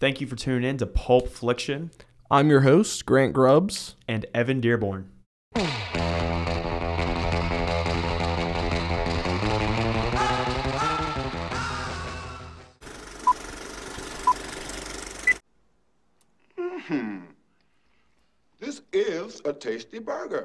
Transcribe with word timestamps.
Thank 0.00 0.20
you 0.20 0.26
for 0.26 0.34
tuning 0.34 0.68
in 0.68 0.78
to 0.78 0.86
Pulp 0.86 1.28
Fliction 1.28 1.90
I'm 2.32 2.48
your 2.48 2.60
host, 2.60 3.04
Grant 3.06 3.32
Grubbs. 3.32 3.96
and 4.08 4.24
Evan 4.34 4.60
Dearborn. 4.60 5.10
Hmm, 16.56 17.18
This 18.58 18.82
is 18.92 19.40
a 19.44 19.52
tasty 19.52 19.98
burger. 19.98 20.39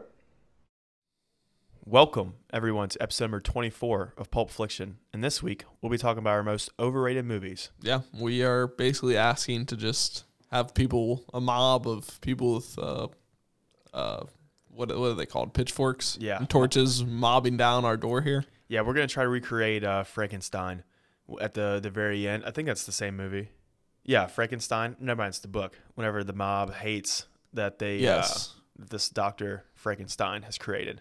Welcome, 1.95 2.33
everyone, 2.51 2.89
to 2.89 3.01
episode 3.01 3.23
number 3.23 3.39
24 3.39 4.15
of 4.17 4.29
Pulp 4.29 4.51
Fiction. 4.51 4.97
And 5.13 5.23
this 5.23 5.41
week, 5.41 5.63
we'll 5.81 5.89
be 5.89 5.97
talking 5.97 6.19
about 6.19 6.31
our 6.31 6.43
most 6.43 6.69
overrated 6.77 7.23
movies. 7.23 7.69
Yeah, 7.79 8.01
we 8.11 8.43
are 8.43 8.67
basically 8.67 9.15
asking 9.15 9.67
to 9.67 9.77
just 9.77 10.25
have 10.51 10.73
people, 10.73 11.23
a 11.33 11.39
mob 11.39 11.87
of 11.87 12.19
people 12.19 12.55
with, 12.55 12.77
uh, 12.77 13.07
uh, 13.93 14.25
what, 14.67 14.89
what 14.89 15.11
are 15.11 15.13
they 15.13 15.25
called? 15.25 15.53
Pitchforks? 15.53 16.17
Yeah. 16.19 16.37
And 16.37 16.49
torches 16.49 17.05
mobbing 17.05 17.55
down 17.55 17.85
our 17.85 17.95
door 17.95 18.19
here. 18.19 18.43
Yeah, 18.67 18.81
we're 18.81 18.93
going 18.93 19.07
to 19.07 19.13
try 19.13 19.23
to 19.23 19.29
recreate 19.29 19.85
uh, 19.85 20.03
Frankenstein 20.03 20.83
at 21.39 21.53
the, 21.53 21.79
the 21.81 21.89
very 21.89 22.27
end. 22.27 22.43
I 22.45 22.51
think 22.51 22.65
that's 22.65 22.85
the 22.85 22.91
same 22.91 23.15
movie. 23.15 23.51
Yeah, 24.03 24.27
Frankenstein. 24.27 24.97
Never 24.99 25.19
mind, 25.19 25.29
it's 25.29 25.39
the 25.39 25.47
book. 25.47 25.79
Whenever 25.93 26.25
the 26.25 26.33
mob 26.33 26.73
hates 26.73 27.25
that 27.53 27.79
they, 27.79 27.99
Yes. 27.99 28.53
uh, 28.81 28.83
this 28.89 29.07
Dr. 29.07 29.63
Frankenstein 29.75 30.41
has 30.41 30.57
created. 30.57 30.99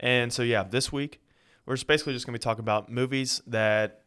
And 0.00 0.32
so, 0.32 0.42
yeah, 0.42 0.62
this 0.64 0.92
week, 0.92 1.20
we're 1.66 1.74
just 1.74 1.86
basically 1.86 2.12
just 2.12 2.26
going 2.26 2.34
to 2.34 2.38
be 2.38 2.42
talking 2.42 2.60
about 2.62 2.90
movies 2.90 3.42
that 3.46 4.02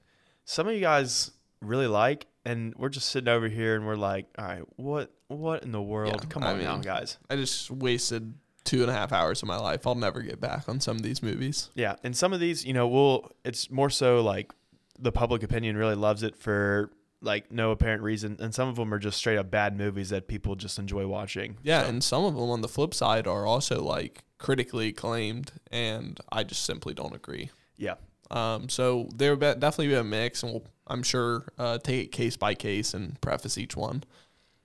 some 0.46 0.68
of 0.68 0.74
you 0.74 0.82
guys 0.82 1.32
really 1.62 1.88
like. 1.88 2.28
And 2.46 2.74
we're 2.76 2.90
just 2.90 3.10
sitting 3.10 3.28
over 3.28 3.50
here 3.50 3.76
and 3.76 3.86
we're 3.86 3.98
like, 3.98 4.28
all 4.38 4.46
right, 4.46 4.64
what 4.78 5.12
what 5.28 5.64
in 5.64 5.74
the 5.74 5.82
world? 5.82 6.22
Yeah, 6.22 6.30
Come 6.30 6.44
I 6.44 6.52
on 6.54 6.60
now, 6.60 6.78
guys. 6.78 7.18
I 7.30 7.36
just 7.36 7.70
wasted 7.70 8.34
two 8.64 8.82
and 8.82 8.90
a 8.90 8.94
half 8.94 9.12
hours 9.12 9.42
of 9.42 9.50
my 9.50 9.58
life. 9.58 9.86
I'll 9.86 9.96
never 9.96 10.22
get 10.22 10.40
back 10.40 10.70
on 10.70 10.80
some 10.80 10.96
of 10.96 11.04
these 11.04 11.22
movies. 11.22 11.70
Yeah, 11.76 11.96
and 12.04 12.16
some 12.16 12.32
of 12.32 12.40
these, 12.40 12.66
you 12.66 12.72
know, 12.74 12.88
we'll 12.88 13.32
it's 13.44 13.70
more 13.70 13.90
so 13.90 14.22
like 14.22 14.54
the 14.98 15.12
public 15.12 15.44
opinion 15.44 15.76
really 15.76 15.96
loves 15.96 16.24
it 16.24 16.38
for 16.38 16.92
like 17.22 17.52
no 17.52 17.72
apparent 17.72 18.02
reason, 18.02 18.38
and 18.40 18.54
some 18.56 18.70
of 18.70 18.76
them 18.78 18.94
are 18.94 19.00
just 19.00 19.18
straight 19.18 19.38
up 19.38 19.52
bad 19.52 19.78
movies 19.78 20.10
that 20.10 20.28
people 20.30 20.56
just 20.56 20.80
enjoy 20.80 21.06
watching. 21.06 21.58
Yeah, 21.64 21.84
So, 21.84 21.90
and 21.90 22.04
some 22.04 22.24
of 22.24 22.34
them 22.36 22.50
on 22.50 22.62
the 22.62 22.68
flip 22.70 22.94
side 22.94 23.28
are 23.28 23.46
also 23.46 23.84
like 23.84 24.24
critically 24.38 24.90
acclaimed, 24.90 25.52
and 25.72 26.20
I 26.32 26.44
just 26.44 26.64
simply 26.64 26.94
don't 26.94 27.16
agree. 27.16 27.50
yeah, 27.78 27.96
Um, 28.32 28.70
so 28.70 29.10
there 29.16 29.32
will 29.32 29.38
be- 29.38 29.60
definitely 29.60 29.88
be 29.88 29.94
a 29.96 30.04
mix, 30.04 30.44
and 30.44 30.52
we'll, 30.54 30.64
I'm 30.88 31.04
sure 31.04 31.46
uh, 31.58 31.78
take 31.80 32.06
it 32.06 32.12
case 32.12 32.38
by 32.38 32.54
case 32.56 32.94
and 32.94 33.20
preface 33.22 33.58
each 33.58 33.76
one. 33.76 34.04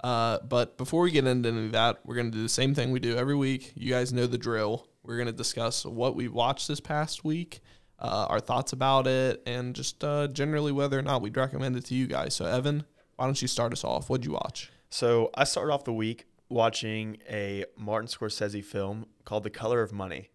Uh, 0.03 0.39
but 0.49 0.77
before 0.79 1.03
we 1.03 1.11
get 1.11 1.27
into 1.27 1.49
any 1.49 1.67
of 1.67 1.73
that, 1.73 2.01
we're 2.05 2.17
going 2.17 2.31
to 2.31 2.37
do 2.37 2.43
the 2.43 2.49
same 2.49 2.75
thing 2.75 2.91
we 2.91 2.99
do 3.01 3.17
every 3.17 3.37
week. 3.37 3.73
You 3.77 3.91
guys 3.91 4.13
know 4.13 4.27
the 4.27 4.39
drill. 4.39 4.89
We're 5.05 5.17
going 5.17 5.27
to 5.27 5.33
discuss 5.33 5.85
what 5.85 6.17
we 6.17 6.27
watched 6.29 6.67
this 6.69 6.81
past 6.81 7.25
week, 7.25 7.61
uh, 7.99 8.27
our 8.29 8.41
thoughts 8.41 8.73
about 8.73 9.07
it, 9.07 9.43
and 9.47 9.75
just 9.75 10.03
uh, 10.03 10.27
generally 10.29 10.73
whether 10.73 10.99
or 10.99 11.03
not 11.03 11.23
we'd 11.23 11.37
recommend 11.37 11.77
it 11.77 11.85
to 11.87 11.95
you 11.95 12.07
guys. 12.09 12.35
So, 12.35 12.47
Evan, 12.47 12.85
why 13.17 13.27
don't 13.27 13.41
you 13.41 13.49
start 13.49 13.73
us 13.73 13.85
off? 13.85 14.11
What'd 14.11 14.25
you 14.27 14.33
watch? 14.33 14.71
So 14.91 15.31
I 15.35 15.45
started 15.45 15.73
off 15.73 15.85
the 15.85 15.93
week 15.93 16.27
watching 16.53 17.19
a 17.29 17.65
Martin 17.77 18.09
Scorsese 18.09 18.65
film 18.65 19.07
called 19.25 19.43
The 19.43 19.51
Color 19.51 19.83
of 19.83 19.93
Money. 19.93 20.31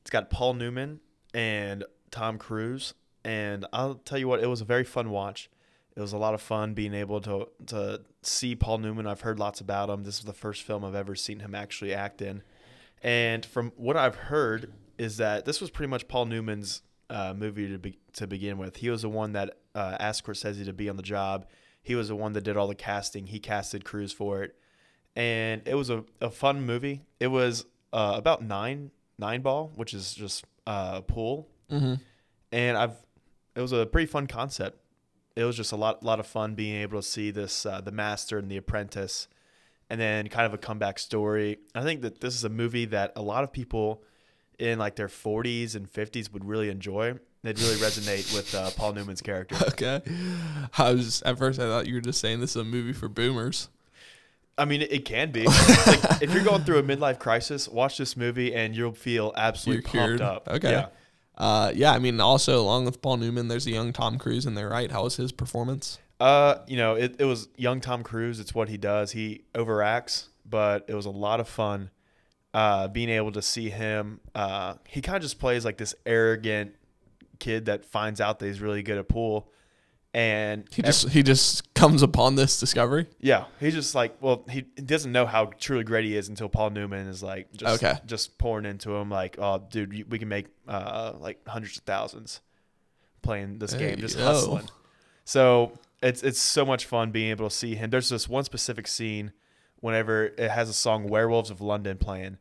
It's 0.00 0.10
got 0.10 0.30
Paul 0.30 0.54
Newman 0.54 1.00
and 1.34 1.84
Tom 2.10 2.38
Cruise, 2.38 2.94
and 3.24 3.66
I'll 3.72 3.96
tell 3.96 4.18
you 4.18 4.28
what, 4.28 4.42
it 4.42 4.46
was 4.46 4.60
a 4.60 4.64
very 4.64 4.84
fun 4.84 5.10
watch. 5.10 5.50
It 5.94 6.00
was 6.00 6.12
a 6.12 6.18
lot 6.18 6.34
of 6.34 6.40
fun 6.40 6.74
being 6.74 6.94
able 6.94 7.20
to 7.22 7.48
to 7.66 8.02
see 8.22 8.54
Paul 8.54 8.78
Newman. 8.78 9.06
I've 9.06 9.22
heard 9.22 9.38
lots 9.38 9.60
about 9.60 9.90
him. 9.90 10.04
This 10.04 10.18
is 10.18 10.24
the 10.24 10.32
first 10.32 10.62
film 10.62 10.84
I've 10.84 10.94
ever 10.94 11.14
seen 11.14 11.40
him 11.40 11.54
actually 11.54 11.92
act 11.92 12.22
in, 12.22 12.42
and 13.02 13.44
from 13.44 13.72
what 13.76 13.96
I've 13.96 14.14
heard 14.14 14.72
is 14.96 15.16
that 15.18 15.44
this 15.44 15.60
was 15.60 15.70
pretty 15.70 15.90
much 15.90 16.08
Paul 16.08 16.26
Newman's 16.26 16.82
uh, 17.10 17.34
movie 17.36 17.68
to 17.68 17.78
be, 17.78 17.98
to 18.14 18.26
begin 18.26 18.58
with. 18.58 18.76
He 18.76 18.90
was 18.90 19.02
the 19.02 19.08
one 19.08 19.32
that 19.32 19.58
uh, 19.74 19.96
asked 19.98 20.24
Scorsese 20.24 20.64
to 20.64 20.72
be 20.72 20.88
on 20.88 20.96
the 20.96 21.02
job. 21.02 21.46
He 21.82 21.94
was 21.94 22.08
the 22.08 22.16
one 22.16 22.32
that 22.34 22.42
did 22.42 22.56
all 22.56 22.68
the 22.68 22.74
casting. 22.74 23.26
He 23.26 23.38
casted 23.38 23.84
Cruise 23.84 24.12
for 24.12 24.42
it, 24.42 24.56
and 25.16 25.62
it 25.66 25.74
was 25.74 25.90
a, 25.90 26.04
a 26.20 26.30
fun 26.30 26.64
movie. 26.64 27.02
It 27.20 27.28
was 27.28 27.64
uh, 27.92 28.14
about 28.16 28.42
nine 28.42 28.90
nine 29.18 29.40
ball, 29.42 29.72
which 29.74 29.94
is 29.94 30.14
just 30.14 30.44
uh, 30.66 31.00
pool, 31.02 31.48
Mm-hmm. 31.70 31.94
and 32.52 32.76
I've 32.78 32.96
it 33.56 33.60
was 33.60 33.72
a 33.72 33.84
pretty 33.86 34.06
fun 34.06 34.26
concept. 34.26 34.78
It 35.36 35.44
was 35.44 35.56
just 35.56 35.72
a 35.72 35.76
lot 35.76 36.02
lot 36.02 36.20
of 36.20 36.26
fun 36.26 36.54
being 36.54 36.76
able 36.82 37.00
to 37.00 37.06
see 37.06 37.30
this 37.30 37.64
uh, 37.66 37.80
the 37.80 37.92
master 37.92 38.38
and 38.38 38.50
the 38.50 38.56
apprentice, 38.56 39.28
and 39.90 40.00
then 40.00 40.28
kind 40.28 40.46
of 40.46 40.54
a 40.54 40.58
comeback 40.58 40.98
story. 40.98 41.58
I 41.74 41.82
think 41.82 42.02
that 42.02 42.20
this 42.20 42.34
is 42.34 42.44
a 42.44 42.48
movie 42.48 42.84
that 42.86 43.12
a 43.16 43.22
lot 43.22 43.44
of 43.44 43.52
people 43.52 44.02
in 44.58 44.78
like 44.78 44.96
their 44.96 45.06
40s 45.08 45.76
and 45.76 45.88
50s 45.92 46.32
would 46.32 46.44
really 46.44 46.68
enjoy. 46.68 47.14
They'd 47.44 47.58
really 47.60 47.76
resonate 47.86 48.34
with 48.34 48.52
uh, 48.54 48.70
Paul 48.76 48.92
Newman's 48.94 49.20
character. 49.22 49.54
Okay. 49.68 50.00
I 50.76 50.92
was 50.92 51.22
at 51.22 51.38
first 51.38 51.60
I 51.60 51.64
thought 51.64 51.86
you 51.86 51.94
were 51.94 52.00
just 52.00 52.20
saying 52.20 52.40
this 52.40 52.50
is 52.50 52.56
a 52.56 52.64
movie 52.64 52.92
for 52.92 53.08
boomers. 53.08 53.68
I 54.58 54.64
mean, 54.64 54.82
it 54.82 55.04
can 55.04 55.30
be. 55.30 55.44
like, 55.86 56.22
if 56.22 56.32
you're 56.34 56.44
going 56.44 56.64
through 56.64 56.78
a 56.78 56.82
midlife 56.82 57.18
crisis, 57.18 57.68
watch 57.68 57.96
this 57.98 58.16
movie 58.16 58.54
and 58.54 58.74
you'll 58.74 58.92
feel 58.92 59.32
absolutely 59.36 59.82
You're 59.82 60.06
pumped 60.06 60.18
cured. 60.18 60.20
up. 60.20 60.48
Okay. 60.48 60.72
Yeah. 60.72 60.88
Uh, 61.36 61.70
yeah, 61.72 61.92
I 61.92 62.00
mean, 62.00 62.20
also 62.20 62.60
along 62.60 62.84
with 62.84 63.00
Paul 63.00 63.18
Newman, 63.18 63.46
there's 63.46 63.66
a 63.66 63.70
young 63.70 63.92
Tom 63.92 64.18
Cruise 64.18 64.44
in 64.44 64.54
there, 64.54 64.68
right? 64.68 64.90
How 64.90 65.04
was 65.04 65.16
his 65.16 65.30
performance? 65.30 65.98
Uh, 66.18 66.56
you 66.66 66.76
know, 66.76 66.94
it, 66.94 67.14
it 67.20 67.24
was 67.24 67.48
young 67.56 67.80
Tom 67.80 68.02
Cruise. 68.02 68.40
It's 68.40 68.52
what 68.54 68.68
he 68.68 68.76
does. 68.76 69.12
He 69.12 69.44
overacts, 69.54 70.26
but 70.44 70.84
it 70.88 70.94
was 70.94 71.06
a 71.06 71.10
lot 71.10 71.38
of 71.38 71.48
fun 71.48 71.90
uh, 72.52 72.88
being 72.88 73.08
able 73.08 73.30
to 73.32 73.42
see 73.42 73.70
him. 73.70 74.20
Uh, 74.34 74.74
he 74.88 75.00
kind 75.00 75.16
of 75.16 75.22
just 75.22 75.38
plays 75.38 75.64
like 75.64 75.76
this 75.76 75.94
arrogant 76.04 76.74
kid 77.38 77.66
that 77.66 77.84
finds 77.84 78.20
out 78.20 78.40
that 78.40 78.46
he's 78.46 78.60
really 78.60 78.82
good 78.82 78.98
at 78.98 79.08
pool. 79.08 79.48
And 80.14 80.66
He 80.72 80.82
just 80.82 81.10
he 81.10 81.22
just 81.22 81.67
comes 81.78 82.02
upon 82.02 82.34
this 82.34 82.58
discovery. 82.58 83.06
Yeah, 83.20 83.44
he's 83.60 83.74
just 83.74 83.94
like, 83.94 84.16
well, 84.20 84.44
he, 84.50 84.62
doesn't 84.62 85.12
know 85.12 85.26
how 85.26 85.46
truly 85.58 85.84
great 85.84 86.04
he 86.04 86.16
is 86.16 86.28
until 86.28 86.48
Paul 86.48 86.70
Newman 86.70 87.06
is 87.06 87.22
like, 87.22 87.52
just, 87.52 87.82
Okay. 87.82 87.98
just 88.06 88.36
pouring 88.38 88.66
into 88.66 88.94
him, 88.94 89.10
like, 89.10 89.36
oh, 89.38 89.62
dude, 89.70 90.10
we 90.10 90.18
can 90.18 90.28
make 90.28 90.46
uh, 90.66 91.12
like 91.18 91.46
hundreds 91.46 91.78
of 91.78 91.84
thousands 91.84 92.40
playing 93.22 93.58
this 93.58 93.72
Hey, 93.72 93.90
game, 93.90 93.98
just 93.98 94.18
yo. 94.18 94.24
hustling. 94.24 94.68
So 95.24 95.72
it's 96.02 96.22
it's 96.22 96.38
so 96.40 96.64
much 96.64 96.86
fun 96.86 97.10
being 97.10 97.30
able 97.30 97.48
to 97.48 97.54
see 97.54 97.74
him. 97.74 97.90
There's 97.90 98.08
this 98.08 98.28
one 98.28 98.44
specific 98.44 98.86
scene 98.86 99.32
whenever 99.80 100.26
it 100.26 100.50
has 100.50 100.68
a 100.68 100.72
song 100.74 101.06
"Werewolves 101.08 101.50
of 101.50 101.60
London" 101.60 101.98
playing, 101.98 102.38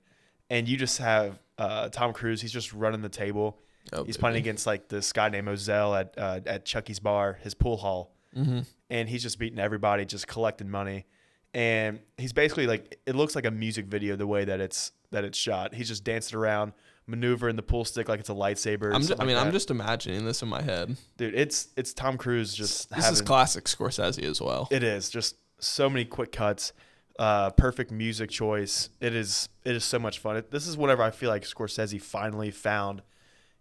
and 0.49 0.67
you 0.69 0.77
just 0.77 0.99
have 0.99 1.37
uh, 1.57 1.89
Tom 1.89 2.13
Cruise. 2.13 2.41
He's 2.41 2.51
just 2.53 2.71
running 2.73 3.01
the 3.01 3.09
table. 3.09 3.59
Oh, 3.93 4.03
he's 4.03 4.17
playing 4.17 4.37
against 4.37 4.65
like 4.65 4.87
this 4.89 5.11
guy 5.11 5.29
named 5.29 5.47
Ozell 5.49 5.99
at 5.99 6.13
uh, 6.17 6.39
at 6.45 6.65
Chalkie's 6.65 6.99
bar, 6.99 7.39
his 7.41 7.53
pool 7.53 7.77
hall 7.77 8.13
Mm-hmm. 8.35 8.59
and 8.89 9.09
he's 9.09 9.23
just 9.23 9.39
beating 9.39 9.59
everybody, 9.59 10.05
just 10.05 10.27
collecting 10.27 10.69
money. 10.69 11.05
And 11.53 11.99
he's 12.17 12.33
basically 12.33 12.67
like 12.67 12.99
it 13.05 13.15
looks 13.15 13.35
like 13.35 13.45
a 13.45 13.51
music 13.51 13.85
video 13.85 14.15
the 14.15 14.27
way 14.27 14.45
that 14.45 14.59
it's 14.59 14.91
that 15.11 15.23
it's 15.23 15.37
shot. 15.37 15.73
He's 15.73 15.87
just 15.87 16.03
dancing 16.03 16.37
around, 16.37 16.73
maneuvering 17.07 17.55
the 17.55 17.63
pool 17.63 17.85
stick 17.85 18.09
like 18.09 18.19
it's 18.19 18.29
a 18.29 18.33
lightsaber. 18.33 18.93
I'm 18.93 19.01
and 19.01 19.13
I 19.19 19.25
mean, 19.25 19.37
like 19.37 19.45
I'm 19.45 19.51
just 19.51 19.71
imagining 19.71 20.25
this 20.25 20.41
in 20.41 20.49
my 20.49 20.61
head. 20.61 20.97
dude. 21.15 21.33
It's 21.33 21.69
it's 21.77 21.93
Tom 21.93 22.17
Cruise 22.17 22.53
just 22.53 22.89
This 22.89 23.05
having, 23.05 23.13
is 23.13 23.21
classic 23.21 23.65
Scorsese 23.65 24.23
as 24.23 24.41
well. 24.41 24.67
It 24.71 24.83
is 24.83 25.09
just 25.09 25.37
so 25.59 25.89
many 25.89 26.05
quick 26.05 26.31
cuts, 26.31 26.73
uh, 27.17 27.49
perfect 27.51 27.91
music 27.91 28.29
choice. 28.29 28.89
It 28.99 29.15
is 29.15 29.49
it 29.63 29.75
is 29.75 29.83
so 29.83 29.97
much 29.97 30.19
fun. 30.19 30.37
It, 30.37 30.51
this 30.51 30.67
is 30.67 30.77
whenever 30.77 31.01
I 31.01 31.11
feel 31.11 31.29
like 31.29 31.43
Scorsese 31.43 32.01
finally 32.01 32.51
found 32.51 33.01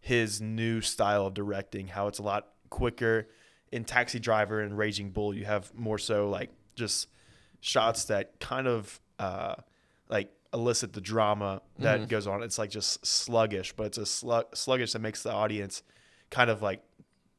his 0.00 0.40
new 0.40 0.80
style 0.80 1.26
of 1.26 1.34
directing. 1.34 1.88
How 1.88 2.08
it's 2.08 2.18
a 2.18 2.22
lot 2.22 2.48
quicker. 2.68 3.28
In 3.72 3.84
Taxi 3.84 4.18
Driver 4.18 4.60
and 4.60 4.76
Raging 4.78 5.10
Bull, 5.10 5.34
you 5.34 5.44
have 5.44 5.74
more 5.74 5.98
so 5.98 6.28
like 6.30 6.50
just 6.76 7.08
shots 7.60 8.04
that 8.06 8.38
kind 8.40 8.66
of 8.66 9.00
uh, 9.18 9.54
like 10.08 10.30
elicit 10.54 10.92
the 10.92 11.00
drama 11.00 11.60
that 11.78 12.00
Mhm. 12.02 12.08
goes 12.08 12.26
on. 12.26 12.42
It's 12.42 12.58
like 12.58 12.70
just 12.70 13.04
sluggish, 13.04 13.72
but 13.72 13.86
it's 13.86 13.98
a 13.98 14.06
slug- 14.06 14.54
sluggish 14.54 14.92
that 14.92 15.00
makes 15.00 15.22
the 15.22 15.32
audience 15.32 15.82
kind 16.30 16.48
of 16.50 16.62
like 16.62 16.82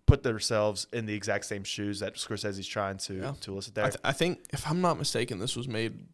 put 0.06 0.24
themselves 0.24 0.88
in 0.94 1.06
the 1.06 1.14
exact 1.14 1.46
same 1.46 1.64
shoes 1.64 2.00
that 2.00 2.16
Scorsese's 2.16 2.68
trying 2.68 2.98
to 3.00 3.14
Yeah. 3.16 3.34
to 3.42 3.52
elicit 3.54 3.78
I, 3.78 3.82
there. 3.82 3.92
th- 3.92 4.02
I 4.04 4.12
think, 4.14 4.40
if 4.52 4.68
I'm 4.68 4.82
not 4.82 4.98
mistaken, 4.98 5.40
this 5.40 5.56
was 5.56 5.68
made 5.68 6.08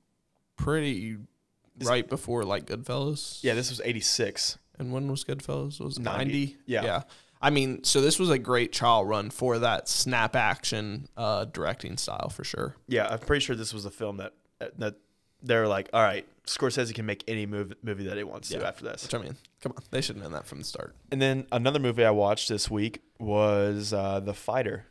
pretty 0.58 1.18
This- 1.76 1.88
right 1.88 2.08
before 2.08 2.44
like 2.44 2.66
Goodfellas. 2.66 3.44
yeah, 3.44 3.54
this 3.54 3.70
was 3.70 3.82
'86. 3.84 4.58
And 4.80 4.92
when 4.92 5.08
was 5.08 5.24
Goodfellas? 5.24 5.80
Was 5.80 6.00
90. 6.00 6.18
90? 6.26 6.58
Yeah. 6.66 6.84
Yeah. 6.84 7.04
I 7.44 7.50
mean, 7.50 7.84
so 7.84 8.00
this 8.02 8.18
was 8.18 8.30
a 8.30 8.40
great 8.40 8.72
trial 8.72 9.04
run 9.06 9.30
for 9.30 9.60
that 9.60 9.90
snap 9.90 10.36
action 10.36 11.08
uh, 11.18 11.44
directing 11.46 11.98
style 11.98 12.30
for 12.30 12.44
sure. 12.46 12.76
Yeah, 12.88 13.08
I'm 13.10 13.20
pretty 13.20 13.44
sure 13.46 13.56
this 13.56 13.74
was 13.74 13.86
a 13.86 13.92
film 13.92 14.18
that 14.18 14.34
that 14.78 14.96
they're 15.42 15.68
like, 15.68 15.90
all 15.94 16.02
right, 16.02 16.26
Scorsese 16.48 16.94
can 16.96 17.06
make 17.06 17.22
any 17.28 17.46
move, 17.46 17.74
movie 17.84 18.06
that 18.06 18.16
he 18.16 18.24
wants 18.24 18.48
to 18.50 18.60
Yeah. 18.60 18.68
after 18.68 18.86
this. 18.86 19.04
Which 19.04 19.14
I 19.14 19.18
mean, 19.18 19.36
come 19.62 19.74
on, 19.76 19.84
they 19.92 20.00
should 20.00 20.16
have 20.16 20.24
known 20.24 20.32
that 20.32 20.46
from 20.48 20.60
the 20.60 20.64
start. 20.64 20.96
And 21.12 21.22
then 21.22 21.46
another 21.52 21.80
movie 21.80 22.06
I 22.06 22.12
watched 22.12 22.48
this 22.48 22.72
week 22.72 23.02
was 23.20 23.92
uh, 23.92 24.22
The 24.22 24.34
Fighter, 24.34 24.86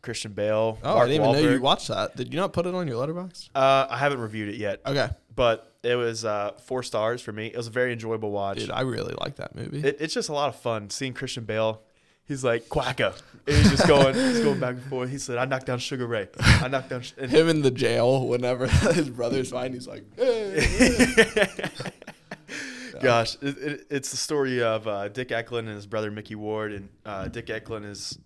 Christian 0.00 0.32
Bale. 0.32 0.78
Oh, 0.82 0.94
Mark 0.94 1.04
I 1.04 1.08
didn't 1.12 1.26
even 1.28 1.42
know 1.44 1.50
you 1.52 1.60
watched 1.60 1.88
that. 1.88 2.16
Did 2.16 2.32
you 2.32 2.40
not 2.40 2.54
put 2.54 2.64
it 2.64 2.74
on 2.74 2.88
your 2.88 3.06
Letterboxd? 3.06 3.50
Uh, 3.54 3.86
I 3.90 3.98
haven't 3.98 4.20
reviewed 4.20 4.48
it 4.48 4.56
yet, 4.56 4.80
Okay, 4.86 5.10
but 5.36 5.74
it 5.82 5.96
was 5.96 6.24
uh, 6.24 6.52
four 6.64 6.82
stars 6.82 7.20
for 7.20 7.32
me. 7.32 7.48
It 7.48 7.56
was 7.56 7.66
a 7.66 7.70
very 7.70 7.92
enjoyable 7.92 8.30
watch. 8.30 8.60
dude, 8.60 8.70
I 8.70 8.80
really 8.80 9.14
like 9.20 9.36
that 9.36 9.54
movie. 9.54 9.86
It, 9.86 9.98
it's 10.00 10.14
just 10.14 10.30
a 10.30 10.32
lot 10.32 10.48
of 10.48 10.56
fun 10.56 10.88
seeing 10.88 11.12
Christian 11.12 11.44
Bale. 11.44 11.82
He's 12.28 12.44
like 12.44 12.68
quacka, 12.68 13.18
and 13.46 13.56
he's 13.56 13.70
just 13.70 13.88
going, 13.88 14.14
he's 14.14 14.40
going 14.40 14.60
back 14.60 14.74
and 14.74 14.84
forth. 14.84 15.08
He 15.08 15.16
said, 15.16 15.38
"I 15.38 15.46
knocked 15.46 15.64
down 15.64 15.78
Sugar 15.78 16.06
Ray. 16.06 16.28
I 16.38 16.68
knocked 16.68 16.90
down." 16.90 17.00
Sh-. 17.00 17.14
And 17.16 17.30
Him 17.30 17.48
in 17.48 17.62
the 17.62 17.70
jail 17.70 18.26
whenever 18.28 18.66
his 18.92 19.08
brother's 19.08 19.50
fine, 19.50 19.72
he's 19.72 19.88
like, 19.88 20.04
"Hey." 20.14 21.70
Gosh, 23.00 23.36
it, 23.40 23.56
it, 23.58 23.86
it's 23.90 24.10
the 24.10 24.16
story 24.18 24.62
of 24.62 24.86
uh, 24.86 25.08
Dick 25.08 25.32
Eklund 25.32 25.68
and 25.68 25.76
his 25.76 25.86
brother 25.86 26.10
Micky 26.10 26.34
Ward, 26.34 26.72
and 26.72 26.90
uh, 27.06 27.28
Dick 27.28 27.48
Eklund 27.48 27.86
is. 27.86 28.18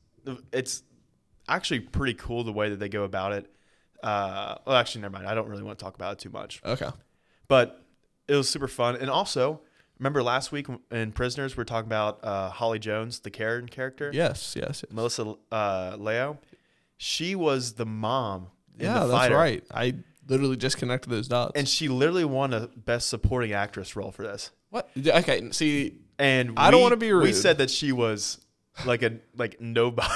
It's 0.52 0.82
actually 1.48 1.80
pretty 1.80 2.14
cool 2.14 2.42
the 2.42 2.52
way 2.52 2.70
that 2.70 2.80
they 2.80 2.88
go 2.88 3.04
about 3.04 3.32
it. 3.32 3.52
Uh, 4.02 4.56
well, 4.66 4.74
actually, 4.74 5.02
never 5.02 5.12
mind. 5.12 5.28
I 5.28 5.34
don't 5.34 5.48
really 5.48 5.62
want 5.62 5.78
to 5.78 5.84
talk 5.84 5.94
about 5.94 6.14
it 6.14 6.18
too 6.18 6.30
much, 6.30 6.60
okay. 6.64 6.90
but 7.46 7.84
it 8.26 8.34
was 8.34 8.48
super 8.48 8.66
fun. 8.66 8.96
And 8.96 9.08
also, 9.08 9.60
remember 10.02 10.22
last 10.22 10.50
week 10.50 10.66
in 10.90 11.12
Prisoners, 11.12 11.56
we 11.56 11.60
were 11.60 11.64
talking 11.64 11.86
about 11.88 12.18
uh, 12.24 12.50
Holly 12.50 12.78
Jones, 12.80 13.20
the 13.20 13.30
Karen 13.30 13.68
character, 13.68 14.10
Yes, 14.12 14.54
yes, 14.56 14.82
yes. 14.82 14.84
Melissa 14.92 15.34
uh, 15.52 15.96
Leo. 15.98 16.38
She 16.96 17.34
was 17.34 17.74
the 17.74 17.86
mom. 17.86 18.48
in 18.78 18.86
Yeah, 18.86 18.94
The 19.00 19.06
that's 19.06 19.12
Fighter, 19.18 19.36
right. 19.36 19.64
I 19.72 19.94
literally 20.28 20.56
just 20.56 20.76
connected 20.78 21.08
those 21.10 21.28
dots. 21.28 21.52
And 21.54 21.68
she 21.68 21.88
literally 21.88 22.24
won 22.24 22.52
a 22.52 22.68
Best 22.76 23.08
Supporting 23.08 23.52
Actress 23.52 23.94
role 23.96 24.10
for 24.10 24.22
this. 24.24 24.50
what? 24.70 24.88
Okay, 25.06 25.50
see, 25.52 25.98
And 26.18 26.54
I 26.56 26.70
don't 26.70 26.80
we- 26.80 26.82
wanna 26.84 26.96
be 26.96 27.12
rude. 27.12 27.22
We 27.24 27.32
said 27.32 27.58
that 27.58 27.70
she 27.70 27.92
was 27.92 28.40
like 28.86 29.02
a 29.02 29.18
like 29.36 29.60
nobody. 29.60 30.08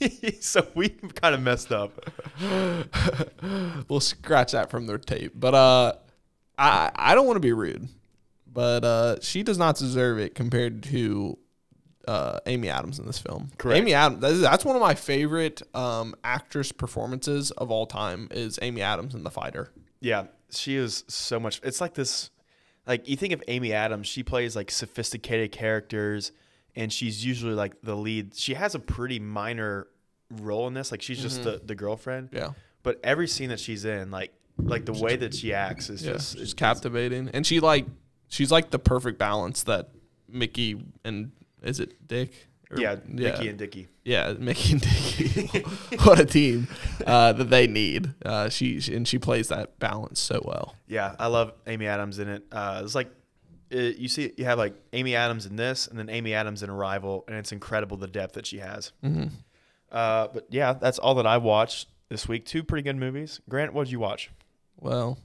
so 0.40 0.66
we 0.74 0.88
kind 0.90 1.34
of 1.34 1.42
messed 1.42 1.70
up. 1.72 1.92
we'll 3.88 4.00
scratch 4.00 4.52
that 4.52 4.70
from 4.70 4.86
their 4.86 4.98
tape. 4.98 5.32
But 5.34 5.54
uh, 5.54 5.92
I 6.58 6.90
I 6.94 7.14
don't 7.14 7.26
want 7.26 7.36
to 7.36 7.40
be 7.40 7.52
rude, 7.52 7.88
but 8.52 8.84
uh, 8.84 9.16
she 9.20 9.42
does 9.42 9.58
not 9.58 9.76
deserve 9.76 10.18
it 10.18 10.34
compared 10.34 10.82
to 10.84 11.38
uh, 12.08 12.40
Amy 12.46 12.68
Adams 12.68 12.98
in 12.98 13.06
this 13.06 13.18
film. 13.18 13.50
Correct. 13.58 13.80
Amy 13.80 13.94
Adams. 13.94 14.20
That's, 14.20 14.40
that's 14.40 14.64
one 14.64 14.76
of 14.76 14.82
my 14.82 14.94
favorite 14.94 15.62
um, 15.74 16.14
actress 16.24 16.72
performances 16.72 17.50
of 17.52 17.70
all 17.70 17.86
time. 17.86 18.28
Is 18.30 18.58
Amy 18.62 18.82
Adams 18.82 19.14
in 19.14 19.24
The 19.24 19.30
Fighter? 19.30 19.70
Yeah, 20.00 20.24
she 20.50 20.76
is 20.76 21.04
so 21.08 21.38
much. 21.38 21.60
It's 21.62 21.80
like 21.80 21.94
this. 21.94 22.30
Like 22.86 23.08
you 23.08 23.16
think 23.16 23.32
of 23.32 23.42
Amy 23.46 23.72
Adams, 23.72 24.08
she 24.08 24.24
plays 24.24 24.56
like 24.56 24.70
sophisticated 24.70 25.52
characters, 25.52 26.32
and 26.74 26.92
she's 26.92 27.24
usually 27.24 27.54
like 27.54 27.80
the 27.82 27.94
lead. 27.94 28.34
She 28.34 28.54
has 28.54 28.74
a 28.74 28.80
pretty 28.80 29.20
minor 29.20 29.86
role 30.30 30.66
in 30.66 30.74
this. 30.74 30.90
Like 30.90 31.02
she's 31.02 31.22
just 31.22 31.44
the, 31.44 31.60
the 31.64 31.76
girlfriend. 31.76 32.30
Yeah. 32.32 32.50
But 32.82 32.98
every 33.04 33.28
scene 33.28 33.50
that 33.50 33.60
she's 33.60 33.84
in, 33.84 34.10
like 34.10 34.32
like 34.58 34.84
the 34.84 34.92
way 34.92 35.14
that 35.14 35.34
she 35.34 35.54
acts 35.54 35.88
is 35.88 36.04
Yeah, 36.04 36.14
just 36.14 36.32
just 36.32 36.42
it's, 36.42 36.54
captivating, 36.54 37.28
and 37.32 37.46
she 37.46 37.60
like 37.60 37.86
she's 38.32 38.50
like 38.50 38.70
the 38.70 38.78
perfect 38.78 39.18
balance 39.18 39.62
that 39.64 39.90
Mickey 40.28 40.82
and 41.04 41.32
is 41.62 41.78
it 41.78 42.06
Dick? 42.08 42.48
Or- 42.70 42.80
yeah, 42.80 42.96
Mickey 43.06 43.48
and 43.48 43.58
Dickie. 43.58 43.88
Yeah, 44.04 44.32
Mickey 44.38 44.72
and 44.72 44.80
Dickie. 44.80 45.60
what 46.04 46.18
a 46.18 46.24
team 46.24 46.66
uh, 47.06 47.34
that 47.34 47.50
they 47.50 47.66
need. 47.66 48.14
Uh, 48.24 48.48
she 48.48 48.80
and 48.92 49.06
she 49.06 49.18
plays 49.18 49.48
that 49.48 49.78
balance 49.78 50.18
so 50.18 50.40
well. 50.44 50.74
Yeah, 50.86 51.14
I 51.18 51.26
love 51.26 51.52
Amy 51.66 51.86
Adams 51.86 52.18
in 52.18 52.28
it. 52.28 52.44
Uh, 52.50 52.80
it's 52.82 52.94
like 52.94 53.10
it, 53.70 53.98
you 53.98 54.08
see, 54.08 54.32
you 54.36 54.46
have 54.46 54.58
like 54.58 54.74
Amy 54.94 55.14
Adams 55.14 55.44
in 55.44 55.56
this, 55.56 55.86
and 55.86 55.98
then 55.98 56.08
Amy 56.08 56.32
Adams 56.32 56.62
in 56.62 56.70
Arrival, 56.70 57.24
and 57.28 57.36
it's 57.36 57.52
incredible 57.52 57.98
the 57.98 58.06
depth 58.06 58.34
that 58.34 58.46
she 58.46 58.58
has. 58.58 58.92
Mm-hmm. 59.04 59.26
Uh, 59.90 60.28
but 60.28 60.46
yeah, 60.48 60.72
that's 60.72 60.98
all 60.98 61.14
that 61.16 61.26
I 61.26 61.36
watched 61.36 61.88
this 62.08 62.26
week. 62.26 62.46
Two 62.46 62.62
pretty 62.64 62.82
good 62.82 62.96
movies. 62.96 63.40
Grant, 63.48 63.74
what 63.74 63.84
did 63.84 63.92
you 63.92 64.00
watch? 64.00 64.30
Well, 64.80 65.18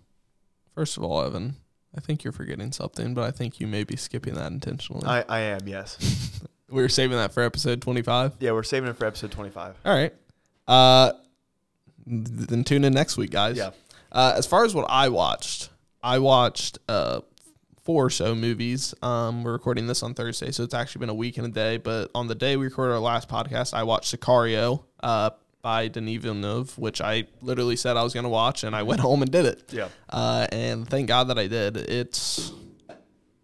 first 0.75 0.97
of 0.97 1.03
all, 1.03 1.23
Evan, 1.23 1.55
I 1.97 1.99
think 1.99 2.23
you're 2.23 2.33
forgetting 2.33 2.71
something, 2.71 3.13
but 3.13 3.23
I 3.23 3.31
think 3.31 3.59
you 3.59 3.67
may 3.67 3.83
be 3.83 3.95
skipping 3.95 4.35
that 4.35 4.51
intentionally. 4.51 5.05
I, 5.07 5.23
I 5.27 5.39
am 5.39 5.67
yes. 5.67 6.41
we 6.69 6.83
are 6.83 6.89
saving 6.89 7.17
that 7.17 7.33
for 7.33 7.43
episode 7.43 7.81
25. 7.81 8.35
yeah, 8.39 8.51
we're 8.51 8.63
saving 8.63 8.89
it 8.89 8.97
for 8.97 9.05
episode 9.05 9.31
twenty-five. 9.31 9.75
All 9.85 9.93
right. 9.95 10.13
Uh, 10.67 11.13
th- 12.05 12.47
then 12.49 12.63
tune 12.63 12.83
in 12.83 12.93
next 12.93 13.17
week, 13.17 13.31
guys. 13.31 13.57
Yeah. 13.57 13.71
Uh, 14.11 14.33
as 14.37 14.45
far 14.45 14.63
as 14.65 14.73
what 14.75 14.85
I 14.89 15.09
watched, 15.09 15.69
I 16.03 16.19
watched 16.19 16.77
uh 16.87 17.21
four 17.83 18.05
or 18.05 18.09
so 18.09 18.35
movies. 18.35 18.93
Um, 19.01 19.43
we're 19.43 19.53
recording 19.53 19.87
this 19.87 20.03
on 20.03 20.13
Thursday, 20.13 20.51
so 20.51 20.63
it's 20.63 20.73
actually 20.73 20.99
been 20.99 21.09
a 21.09 21.13
week 21.15 21.37
and 21.37 21.47
a 21.47 21.49
day. 21.49 21.77
But 21.77 22.11
on 22.13 22.27
the 22.27 22.35
day 22.35 22.57
we 22.57 22.65
recorded 22.65 22.93
our 22.93 22.99
last 22.99 23.29
podcast, 23.29 23.73
I 23.73 23.83
watched 23.83 24.13
Sicario 24.13 24.83
uh, 25.01 25.29
by 25.67 25.89
Denis 25.89 26.21
Villeneuve, 26.21 26.77
which 26.77 27.01
I 27.01 27.25
literally 27.41 27.75
said 27.75 27.97
I 27.97 28.03
was 28.03 28.13
going 28.13 28.23
to 28.23 28.29
watch, 28.29 28.63
and 28.63 28.73
I 28.73 28.83
went 28.83 29.01
home 29.07 29.21
and 29.21 29.29
did 29.29 29.45
it. 29.45 29.63
Yeah. 29.73 29.89
Uh, 30.09 30.47
and 30.53 30.87
thank 30.87 31.09
God 31.09 31.25
that 31.27 31.37
I 31.37 31.47
did. 31.47 31.75
It's 31.75 32.53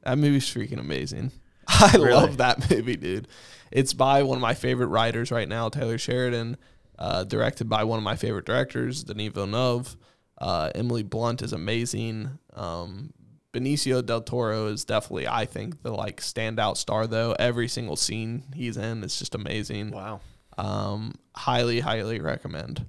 that 0.03 0.17
movie's 0.17 0.45
freaking 0.45 0.79
amazing. 0.79 1.33
I 1.67 1.91
Really? 1.95 2.13
love 2.13 2.37
that 2.37 2.69
movie, 2.71 2.95
dude. 2.95 3.27
It's 3.73 3.91
by 3.93 4.23
one 4.23 4.37
of 4.37 4.41
my 4.41 4.53
favorite 4.53 4.87
writers 4.87 5.31
right 5.31 5.49
now, 5.49 5.67
Taylor 5.67 5.97
Sheridan. 5.97 6.55
Uh, 6.97 7.25
directed 7.25 7.67
by 7.67 7.83
one 7.83 7.97
of 7.97 8.03
my 8.03 8.15
favorite 8.15 8.45
directors, 8.45 9.03
Denis 9.03 9.33
Villeneuve. 9.33 9.97
Uh, 10.37 10.69
Emily 10.73 11.03
Blunt 11.03 11.41
is 11.41 11.51
amazing. 11.51 12.39
Um, 12.53 13.11
Benicio 13.51 14.05
del 14.05 14.21
Toro 14.21 14.67
is 14.67 14.85
definitely, 14.85 15.27
I 15.27 15.43
think, 15.45 15.81
the 15.83 15.91
like 15.91 16.21
standout 16.21 16.77
star 16.77 17.05
though. 17.05 17.35
Every 17.37 17.67
single 17.67 17.97
scene 17.97 18.43
he's 18.55 18.77
in 18.77 19.03
is 19.03 19.19
just 19.19 19.35
amazing. 19.35 19.91
Wow. 19.91 20.21
Um, 20.57 21.15
highly, 21.35 21.79
highly 21.79 22.19
recommend. 22.19 22.85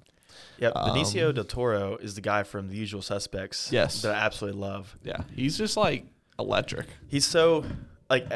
Yeah, 0.58 0.70
Benicio 0.70 1.34
del 1.34 1.44
Toro 1.44 1.96
is 1.96 2.14
the 2.14 2.20
guy 2.20 2.42
from 2.44 2.68
The 2.68 2.76
Usual 2.76 3.02
Suspects. 3.02 3.68
Um, 3.70 3.74
Yes. 3.74 4.02
that 4.02 4.14
I 4.14 4.18
absolutely 4.18 4.60
love. 4.60 4.94
Yeah, 5.02 5.22
he's 5.34 5.58
just 5.58 5.76
like 5.76 6.06
electric. 6.38 6.86
He's 7.08 7.26
so 7.26 7.64
like 8.08 8.30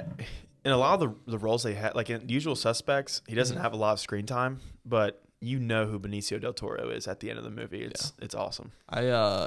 in 0.65 0.73
a 0.73 0.77
lot 0.77 1.01
of 1.01 1.15
the, 1.27 1.31
the 1.31 1.39
roles 1.39 1.63
they 1.63 1.75
had, 1.75 1.95
like 1.95 2.11
in 2.11 2.29
Usual 2.29 2.57
Suspects, 2.57 3.23
he 3.27 3.33
Mm-hmm. 3.33 3.39
doesn't 3.39 3.57
have 3.59 3.73
a 3.73 3.77
lot 3.77 3.93
of 3.93 4.01
screen 4.01 4.27
time, 4.27 4.61
but 4.85 5.23
you 5.41 5.61
know 5.61 5.87
who 5.87 6.01
Benicio 6.01 6.41
del 6.41 6.53
Toro 6.53 6.89
is 6.91 7.07
at 7.07 7.21
the 7.21 7.31
end 7.31 7.39
of 7.39 7.45
the 7.45 7.51
movie. 7.51 7.83
It's 7.85 8.13
it's 8.21 8.35
awesome. 8.35 8.73
I 8.89 9.07
uh 9.07 9.47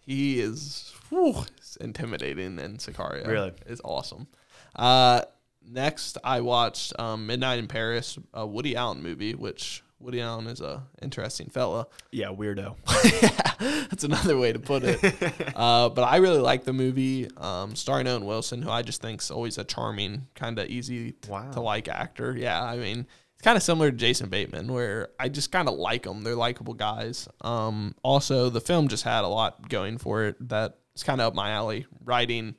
he 0.00 0.40
is 0.40 0.92
whew, 1.10 1.44
intimidating 1.80 2.58
in 2.58 2.78
Sicario. 2.78 3.26
Really? 3.28 3.52
it's 3.66 3.80
awesome. 3.84 4.26
Uh 4.74 5.22
next 5.68 6.18
I 6.24 6.40
watched 6.40 6.98
um 6.98 7.26
Midnight 7.26 7.58
in 7.58 7.66
Paris, 7.68 8.18
a 8.34 8.46
Woody 8.46 8.76
Allen 8.76 9.02
movie, 9.02 9.34
which 9.34 9.82
Woody 9.98 10.20
Allen 10.20 10.46
is 10.48 10.60
a 10.60 10.82
interesting 11.00 11.48
fella. 11.48 11.86
Yeah, 12.10 12.28
weirdo. 12.28 12.76
That's 13.88 14.04
another 14.04 14.36
way 14.36 14.52
to 14.52 14.58
put 14.58 14.82
it. 14.84 15.02
uh, 15.56 15.88
but 15.88 16.02
I 16.02 16.16
really 16.16 16.40
like 16.40 16.64
the 16.64 16.72
movie, 16.72 17.28
um, 17.36 17.74
starring 17.76 18.06
Owen 18.08 18.24
Wilson, 18.26 18.60
who 18.62 18.70
I 18.70 18.82
just 18.82 19.00
think's 19.00 19.30
always 19.30 19.56
a 19.58 19.64
charming, 19.64 20.26
kind 20.34 20.58
of 20.58 20.68
easy 20.68 21.14
Wow. 21.28 21.50
to 21.52 21.60
like 21.60 21.88
actor. 21.88 22.36
Yeah, 22.36 22.62
I 22.62 22.76
mean, 22.76 23.06
it's 23.34 23.42
kind 23.42 23.56
of 23.56 23.62
similar 23.62 23.90
to 23.90 23.96
Jason 23.96 24.28
Bateman, 24.28 24.72
where 24.72 25.08
I 25.18 25.28
just 25.28 25.52
kind 25.52 25.68
of 25.68 25.74
like 25.78 26.02
them. 26.02 26.22
They're 26.22 26.34
likable 26.36 26.74
guys. 26.74 27.28
Um, 27.40 27.94
also, 28.02 28.50
the 28.50 28.60
film 28.60 28.88
just 28.88 29.04
had 29.04 29.24
a 29.24 29.28
lot 29.28 29.68
going 29.68 29.96
for 29.98 30.24
it 30.24 30.48
that 30.48 30.78
is 30.94 31.02
kind 31.04 31.20
of 31.20 31.28
up 31.28 31.34
my 31.34 31.50
alley. 31.50 31.86
Writing, 32.04 32.56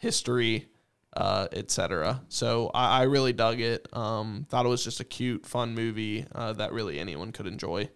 history, 0.00 0.66
uh, 1.16 1.48
etc. 1.52 2.22
So 2.28 2.70
I, 2.74 3.00
I 3.00 3.02
really 3.02 3.32
dug 3.32 3.60
it. 3.60 3.86
Um, 3.92 4.46
thought 4.48 4.66
it 4.66 4.70
was 4.70 4.84
just 4.84 5.00
a 5.00 5.04
cute, 5.04 5.46
fun 5.46 5.74
movie 5.74 6.26
uh, 6.34 6.54
that 6.54 6.72
really 6.72 6.98
anyone 6.98 7.32
could 7.32 7.46
enjoy. 7.46 7.90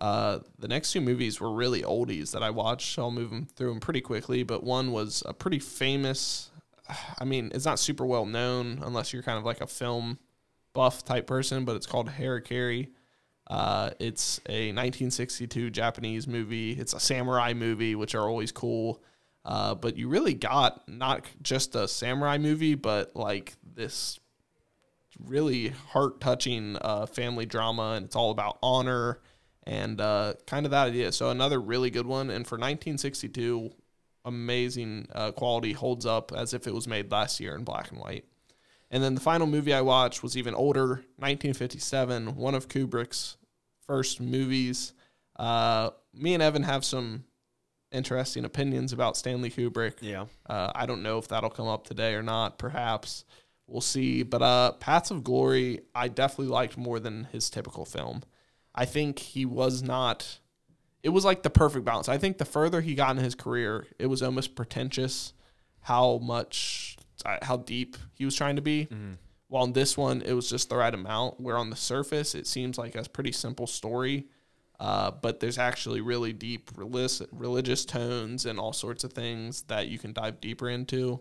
Uh, 0.00 0.40
the 0.58 0.68
next 0.68 0.92
two 0.92 1.00
movies 1.00 1.40
were 1.40 1.52
really 1.52 1.82
oldies 1.82 2.32
that 2.32 2.42
I 2.42 2.50
watched. 2.50 2.94
So 2.94 3.02
I'll 3.02 3.10
move 3.10 3.30
them 3.30 3.46
through 3.56 3.70
them 3.70 3.80
pretty 3.80 4.00
quickly. 4.00 4.42
But 4.42 4.62
one 4.62 4.92
was 4.92 5.22
a 5.26 5.32
pretty 5.32 5.58
famous. 5.58 6.50
I 7.18 7.24
mean, 7.24 7.50
it's 7.54 7.64
not 7.64 7.78
super 7.78 8.06
well 8.06 8.26
known 8.26 8.80
unless 8.84 9.12
you're 9.12 9.22
kind 9.22 9.38
of 9.38 9.44
like 9.44 9.60
a 9.60 9.66
film 9.66 10.18
buff 10.74 11.04
type 11.04 11.26
person, 11.26 11.64
but 11.64 11.76
it's 11.76 11.86
called 11.86 12.08
Harakiri. 12.08 12.88
Uh, 13.46 13.90
it's 13.98 14.38
a 14.48 14.72
1962 14.72 15.70
Japanese 15.70 16.26
movie. 16.26 16.72
It's 16.72 16.94
a 16.94 17.00
samurai 17.00 17.52
movie, 17.52 17.94
which 17.94 18.14
are 18.14 18.28
always 18.28 18.52
cool. 18.52 19.02
Uh, 19.44 19.74
but 19.74 19.96
you 19.96 20.08
really 20.08 20.34
got 20.34 20.88
not 20.88 21.24
just 21.42 21.74
a 21.74 21.86
samurai 21.86 22.38
movie, 22.38 22.74
but 22.74 23.14
like 23.14 23.54
this 23.74 24.18
really 25.18 25.68
heart 25.68 26.20
touching 26.20 26.76
uh, 26.80 27.06
family 27.06 27.46
drama, 27.46 27.92
and 27.96 28.06
it's 28.06 28.16
all 28.16 28.30
about 28.30 28.58
honor 28.62 29.20
and 29.66 30.00
uh, 30.00 30.34
kind 30.46 30.66
of 30.66 30.72
that 30.72 30.88
idea. 30.88 31.12
So 31.12 31.30
another 31.30 31.60
really 31.60 31.90
good 31.90 32.06
one, 32.06 32.30
and 32.30 32.46
for 32.46 32.56
1962, 32.56 33.70
amazing 34.24 35.08
uh, 35.14 35.32
quality, 35.32 35.72
holds 35.72 36.06
up 36.06 36.32
as 36.32 36.54
if 36.54 36.66
it 36.66 36.74
was 36.74 36.86
made 36.86 37.10
last 37.10 37.40
year 37.40 37.54
in 37.54 37.64
black 37.64 37.90
and 37.90 38.00
white. 38.00 38.24
And 38.90 39.02
then 39.02 39.14
the 39.14 39.20
final 39.20 39.46
movie 39.46 39.74
I 39.74 39.80
watched 39.80 40.22
was 40.22 40.36
even 40.36 40.54
older, 40.54 41.04
1957, 41.16 42.36
one 42.36 42.54
of 42.54 42.68
Kubrick's 42.68 43.36
first 43.86 44.20
movies. 44.20 44.92
Uh, 45.36 45.90
me 46.12 46.34
and 46.34 46.42
Evan 46.42 46.62
have 46.62 46.84
some 46.84 47.24
interesting 47.94 48.44
opinions 48.44 48.92
about 48.92 49.16
Stanley 49.16 49.50
Kubrick. 49.50 49.94
Yeah. 50.00 50.26
Uh, 50.46 50.72
I 50.74 50.86
don't 50.86 51.02
know 51.02 51.18
if 51.18 51.28
that'll 51.28 51.50
come 51.50 51.68
up 51.68 51.86
today 51.86 52.14
or 52.14 52.22
not. 52.22 52.58
Perhaps 52.58 53.24
we'll 53.66 53.80
see. 53.80 54.22
But 54.22 54.42
uh, 54.42 54.72
Paths 54.72 55.10
of 55.10 55.24
Glory, 55.24 55.80
I 55.94 56.08
definitely 56.08 56.52
liked 56.52 56.76
more 56.76 57.00
than 57.00 57.28
his 57.32 57.48
typical 57.48 57.84
film. 57.84 58.22
I 58.74 58.84
think 58.84 59.18
he 59.18 59.46
was 59.46 59.82
not. 59.82 60.38
It 61.02 61.10
was 61.10 61.24
like 61.24 61.42
the 61.42 61.50
perfect 61.50 61.84
balance. 61.84 62.08
I 62.08 62.18
think 62.18 62.38
the 62.38 62.44
further 62.44 62.80
he 62.80 62.94
got 62.94 63.16
in 63.16 63.22
his 63.22 63.34
career, 63.34 63.86
it 63.98 64.06
was 64.06 64.22
almost 64.22 64.54
pretentious 64.56 65.32
how 65.80 66.18
much, 66.18 66.96
uh, 67.24 67.36
how 67.42 67.58
deep 67.58 67.96
he 68.14 68.24
was 68.24 68.34
trying 68.34 68.56
to 68.56 68.62
be. 68.62 68.88
While 69.48 69.64
in 69.64 69.74
this 69.74 69.96
one, 69.96 70.22
it 70.22 70.32
was 70.32 70.48
just 70.50 70.70
the 70.70 70.76
right 70.76 70.92
amount. 70.92 71.40
Where 71.40 71.56
on 71.56 71.70
the 71.70 71.76
surface, 71.76 72.34
it 72.34 72.46
seems 72.46 72.78
like 72.78 72.96
a 72.96 73.04
pretty 73.04 73.32
simple 73.32 73.66
story, 73.66 74.26
uh, 74.80 75.10
but 75.10 75.40
there's 75.40 75.58
actually 75.58 76.00
really 76.00 76.32
deep 76.32 76.70
religious, 76.76 77.22
religious 77.32 77.84
tones 77.84 78.46
and 78.46 78.58
all 78.58 78.72
sorts 78.72 79.04
of 79.04 79.12
things 79.12 79.62
that 79.62 79.88
you 79.88 79.98
can 79.98 80.12
dive 80.12 80.40
deeper 80.40 80.68
into. 80.68 81.20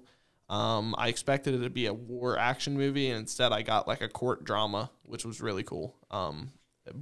Um, 0.50 0.94
I 0.98 1.08
expected 1.08 1.56
it 1.56 1.64
to 1.64 1.70
be 1.70 1.86
a 1.86 1.94
war 1.94 2.38
action 2.38 2.78
movie, 2.78 3.10
and 3.10 3.20
instead 3.20 3.52
I 3.52 3.62
got 3.62 3.88
like 3.88 4.02
a 4.02 4.10
court 4.10 4.44
drama, 4.44 4.92
which 5.04 5.26
was 5.26 5.42
really 5.42 5.64
cool. 5.64 5.96
Um, 6.12 6.52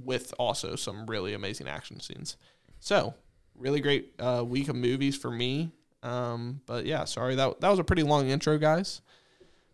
with 0.04 0.32
also 0.38 0.76
some 0.76 1.06
really 1.06 1.34
amazing 1.34 1.68
action 1.68 2.00
scenes. 2.00 2.36
So, 2.78 3.14
really 3.56 3.80
great 3.80 4.12
uh, 4.18 4.44
week 4.46 4.68
of 4.68 4.76
movies 4.76 5.16
for 5.16 5.30
me. 5.30 5.72
Um, 6.02 6.60
but 6.66 6.86
yeah, 6.86 7.04
sorry 7.04 7.34
that 7.36 7.60
that 7.60 7.68
was 7.68 7.78
a 7.78 7.84
pretty 7.84 8.02
long 8.02 8.28
intro, 8.28 8.58
guys. 8.58 9.00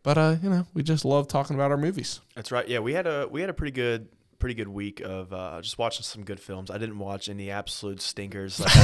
But 0.02 0.18
uh, 0.18 0.36
you 0.42 0.50
know, 0.50 0.66
we 0.74 0.82
just 0.82 1.04
love 1.04 1.28
talking 1.28 1.54
about 1.54 1.70
our 1.70 1.76
movies. 1.76 2.20
That's 2.34 2.52
right. 2.52 2.66
Yeah, 2.68 2.78
we 2.78 2.94
had 2.94 3.06
a 3.06 3.28
we 3.30 3.40
had 3.40 3.50
a 3.50 3.54
pretty 3.54 3.72
good 3.72 4.08
pretty 4.38 4.54
good 4.54 4.68
week 4.68 5.00
of 5.00 5.32
uh, 5.32 5.60
just 5.62 5.78
watching 5.78 6.04
some 6.04 6.22
good 6.24 6.38
films. 6.40 6.70
I 6.70 6.78
didn't 6.78 6.98
watch 6.98 7.28
any 7.28 7.50
absolute 7.50 8.00
stinkers. 8.00 8.60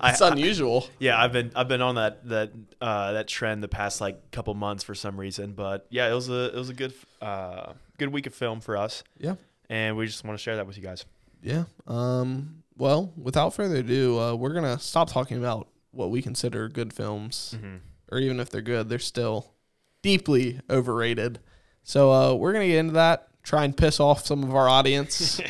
Like, 0.00 0.12
It's 0.12 0.22
I- 0.22 0.30
unusual. 0.32 0.88
yeah, 0.98 1.20
I've 1.22 1.32
been 1.32 1.50
I've 1.56 1.68
been 1.68 1.82
on 1.82 1.96
that 1.96 2.26
that 2.28 2.52
uh, 2.80 3.12
that 3.12 3.28
trend 3.28 3.62
the 3.62 3.68
past 3.68 4.00
like 4.00 4.30
couple 4.30 4.54
months 4.54 4.82
for 4.84 4.94
some 4.94 5.18
reason. 5.18 5.52
But 5.52 5.86
yeah, 5.90 6.10
it 6.10 6.14
was 6.14 6.28
a 6.28 6.46
it 6.46 6.54
was 6.54 6.68
a 6.70 6.74
good 6.74 6.94
uh, 7.20 7.72
good 7.98 8.08
week 8.12 8.26
of 8.26 8.34
film 8.34 8.60
for 8.60 8.76
us, 8.76 9.02
yeah. 9.18 9.34
and 9.68 9.96
we 9.96 10.06
just 10.06 10.24
want 10.24 10.38
to 10.38 10.42
share 10.42 10.56
that 10.56 10.66
with 10.66 10.76
you 10.76 10.82
guys. 10.82 11.04
Yeah. 11.42 11.64
Um, 11.86 12.62
well, 12.76 13.12
without 13.16 13.54
further 13.54 13.76
ado, 13.76 14.18
uh, 14.18 14.34
we're 14.34 14.54
gonna 14.54 14.78
stop 14.78 15.10
talking 15.10 15.36
about 15.38 15.68
what 15.90 16.10
we 16.10 16.22
consider 16.22 16.68
good 16.68 16.92
films, 16.92 17.56
or 18.12 18.18
even 18.18 18.38
if 18.40 18.50
they're 18.50 18.60
good, 18.62 18.88
they're 18.88 18.98
still 19.00 19.52
deeply 20.02 20.60
overrated. 20.70 21.40
So 21.82 22.12
uh, 22.12 22.34
we're 22.34 22.52
gonna 22.52 22.66
get 22.68 22.78
into 22.78 22.92
that. 22.94 23.28
Try 23.48 23.64
and 23.64 23.74
piss 23.74 23.98
off 23.98 24.26
some 24.26 24.44
of 24.44 24.54
our 24.54 24.68
audience, 24.68 25.40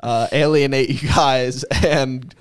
uh, 0.00 0.28
alienate 0.30 1.02
you 1.02 1.08
guys, 1.08 1.64
and 1.64 2.34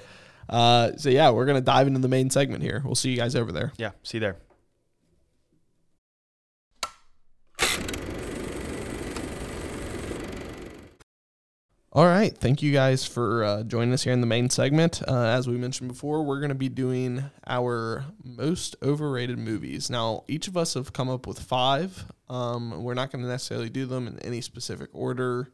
uh, 0.50 0.92
so 0.98 1.08
yeah, 1.08 1.30
we're 1.30 1.46
gonna 1.46 1.62
dive 1.62 1.88
into 1.88 2.02
the 2.02 2.10
main 2.10 2.30
segment 2.30 2.62
here. 2.62 2.82
We'll 2.84 2.96
see 2.96 3.12
you 3.12 3.18
guys 3.18 3.34
over 3.34 3.54
there. 3.54 3.72
Yeah, 3.78 3.92
see 4.04 4.18
you 4.18 4.20
there. 4.20 4.36
All 11.96 12.06
right. 12.06 12.38
Thank 12.38 12.62
you 12.62 12.74
guys 12.74 13.06
for 13.06 13.46
uh, 13.46 13.64
joining 13.64 13.94
us 13.94 14.04
here 14.04 14.12
in 14.12 14.20
the 14.20 14.28
main 14.28 14.50
segment. 14.50 15.02
Uh, 15.08 15.28
as 15.28 15.48
we 15.48 15.56
mentioned 15.56 15.88
before, 15.88 16.24
we're 16.24 16.42
going 16.42 16.50
to 16.50 16.54
be 16.54 16.68
doing 16.68 17.24
our 17.48 18.04
most 18.22 18.76
overrated 18.84 19.40
movies. 19.40 19.90
Now, 19.90 20.26
each 20.28 20.50
of 20.50 20.58
us 20.58 20.74
have 20.74 20.92
come 20.92 21.08
up 21.08 21.26
with 21.26 21.40
five. 21.40 22.04
Um, 22.28 22.84
we're 22.84 22.96
not 22.96 23.14
going 23.14 23.24
to 23.24 23.30
necessarily 23.30 23.70
do 23.70 23.86
them 23.86 24.10
in 24.10 24.20
any 24.20 24.42
specific 24.42 24.90
order. 24.92 25.54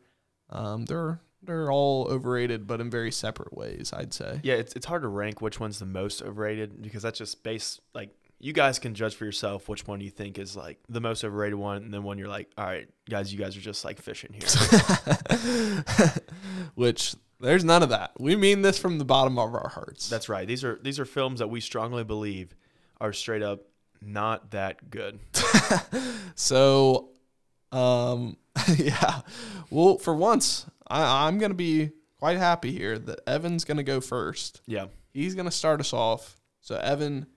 Um, 0.50 0.86
they're 0.86 1.21
they're 1.43 1.71
all 1.71 2.07
overrated, 2.10 2.65
but 2.65 2.81
in 2.81 2.89
very 2.89 3.12
separate 3.12 3.55
ways. 3.55 3.93
I'd 3.95 4.12
say. 4.12 4.39
Yeah, 4.41 4.55
it's 4.55 4.74
it's 4.74 4.88
hard 4.88 5.03
to 5.03 5.10
rank 5.10 5.41
which 5.41 5.60
one's 5.60 5.77
the 5.77 5.86
most 5.86 6.24
overrated 6.24 6.81
because 6.81 7.03
that's 7.03 7.19
just 7.19 7.43
based 7.43 7.81
like 7.93 8.10
you 8.41 8.53
guys 8.53 8.79
can 8.79 8.95
judge 8.95 9.15
for 9.15 9.25
yourself 9.25 9.69
which 9.69 9.88
one 9.88 10.01
you 10.01 10.10
think 10.10 10.39
is 10.39 10.55
like 10.55 10.79
the 10.89 11.00
most 11.00 11.24
overrated 11.24 11.57
one, 11.57 11.83
and 11.83 11.93
then 11.93 12.03
one 12.03 12.17
you're 12.17 12.27
like, 12.27 12.50
all 12.57 12.65
right, 12.65 12.89
guys, 13.10 13.31
you 13.31 13.39
guys 13.39 13.55
are 13.55 13.62
just 13.62 13.86
like 13.86 14.01
fishing 14.01 14.33
here. 14.33 15.83
Which 16.75 17.15
there's 17.39 17.63
none 17.63 17.83
of 17.83 17.89
that. 17.89 18.12
We 18.19 18.36
mean 18.36 18.62
this 18.62 18.77
from 18.79 18.98
the 18.98 19.05
bottom 19.05 19.38
of 19.38 19.53
our 19.53 19.69
hearts. 19.69 20.10
That's 20.10 20.27
right. 20.27 20.48
These 20.48 20.63
are 20.63 20.79
these 20.81 21.00
are 21.00 21.05
films 21.05 21.39
that 21.39 21.50
we 21.50 21.62
strongly 21.62 22.03
believe 22.03 22.55
are 23.00 23.13
straight 23.13 23.43
up 23.43 23.62
not 24.01 24.51
that 24.51 24.89
good. 24.89 25.19
So, 26.36 27.10
um, 27.71 28.38
yeah. 28.77 29.21
Well, 29.69 29.98
for 29.98 30.15
once, 30.15 30.65
I, 30.88 31.27
I'm 31.27 31.38
gonna 31.38 31.53
be 31.53 31.91
quite 32.17 32.38
happy 32.38 32.71
here 32.71 32.98
that 32.98 33.19
Evan's 33.27 33.63
gonna 33.63 33.83
go 33.83 34.01
first. 34.01 34.62
Yeah. 34.65 34.88
He's 35.13 35.36
gonna 35.36 35.51
start 35.51 35.79
us 35.79 35.93
off. 35.93 36.38
So, 36.62 36.77
Evan, 36.77 37.27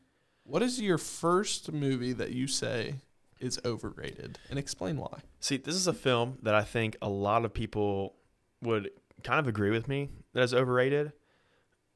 what 0.45 0.63
is 0.63 0.81
your 0.81 0.99
first 0.99 1.73
movie 1.73 2.13
that 2.13 2.31
you 2.31 2.47
say 2.47 2.97
is 3.41 3.61
overrated, 3.65 4.39
and 4.49 4.59
explain 4.59 4.97
why? 4.97 5.21
See, 5.41 5.57
this 5.57 5.75
is 5.75 5.87
a 5.87 5.93
film 5.93 6.39
that 6.43 6.55
I 6.55 6.63
think 6.63 6.97
a 7.03 7.09
lot 7.09 7.45
of 7.45 7.53
people 7.53 8.15
would 8.63 8.91
kind 9.23 9.41
of 9.41 9.49
agree 9.49 9.71
with 9.71 9.89
me 9.89 10.11
that 10.33 10.43
is 10.43 10.55
overrated, 10.55 11.13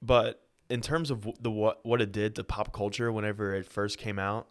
but 0.03 0.43
in 0.69 0.81
terms 0.81 1.11
of 1.11 1.27
the 1.41 1.51
what 1.51 1.85
what 1.85 2.03
it 2.03 2.13
did 2.13 2.35
to 2.37 2.45
pop 2.45 2.73
culture 2.73 3.11
whenever 3.13 3.55
it 3.55 3.67
first 3.67 3.99
came 3.99 4.19
out 4.19 4.49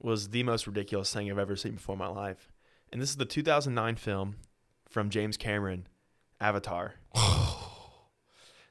was 0.00 0.28
the 0.28 0.42
most 0.42 0.66
ridiculous 0.66 1.12
thing 1.12 1.30
I've 1.30 1.38
ever 1.38 1.56
seen 1.56 1.72
before 1.72 1.94
in 1.94 1.98
my 1.98 2.08
life. 2.08 2.52
And 2.92 3.02
this 3.02 3.10
is 3.10 3.16
the 3.16 3.24
2009 3.24 3.96
film 3.96 4.36
from 4.88 5.10
James 5.10 5.36
Cameron, 5.36 5.86
Avatar. 6.40 6.94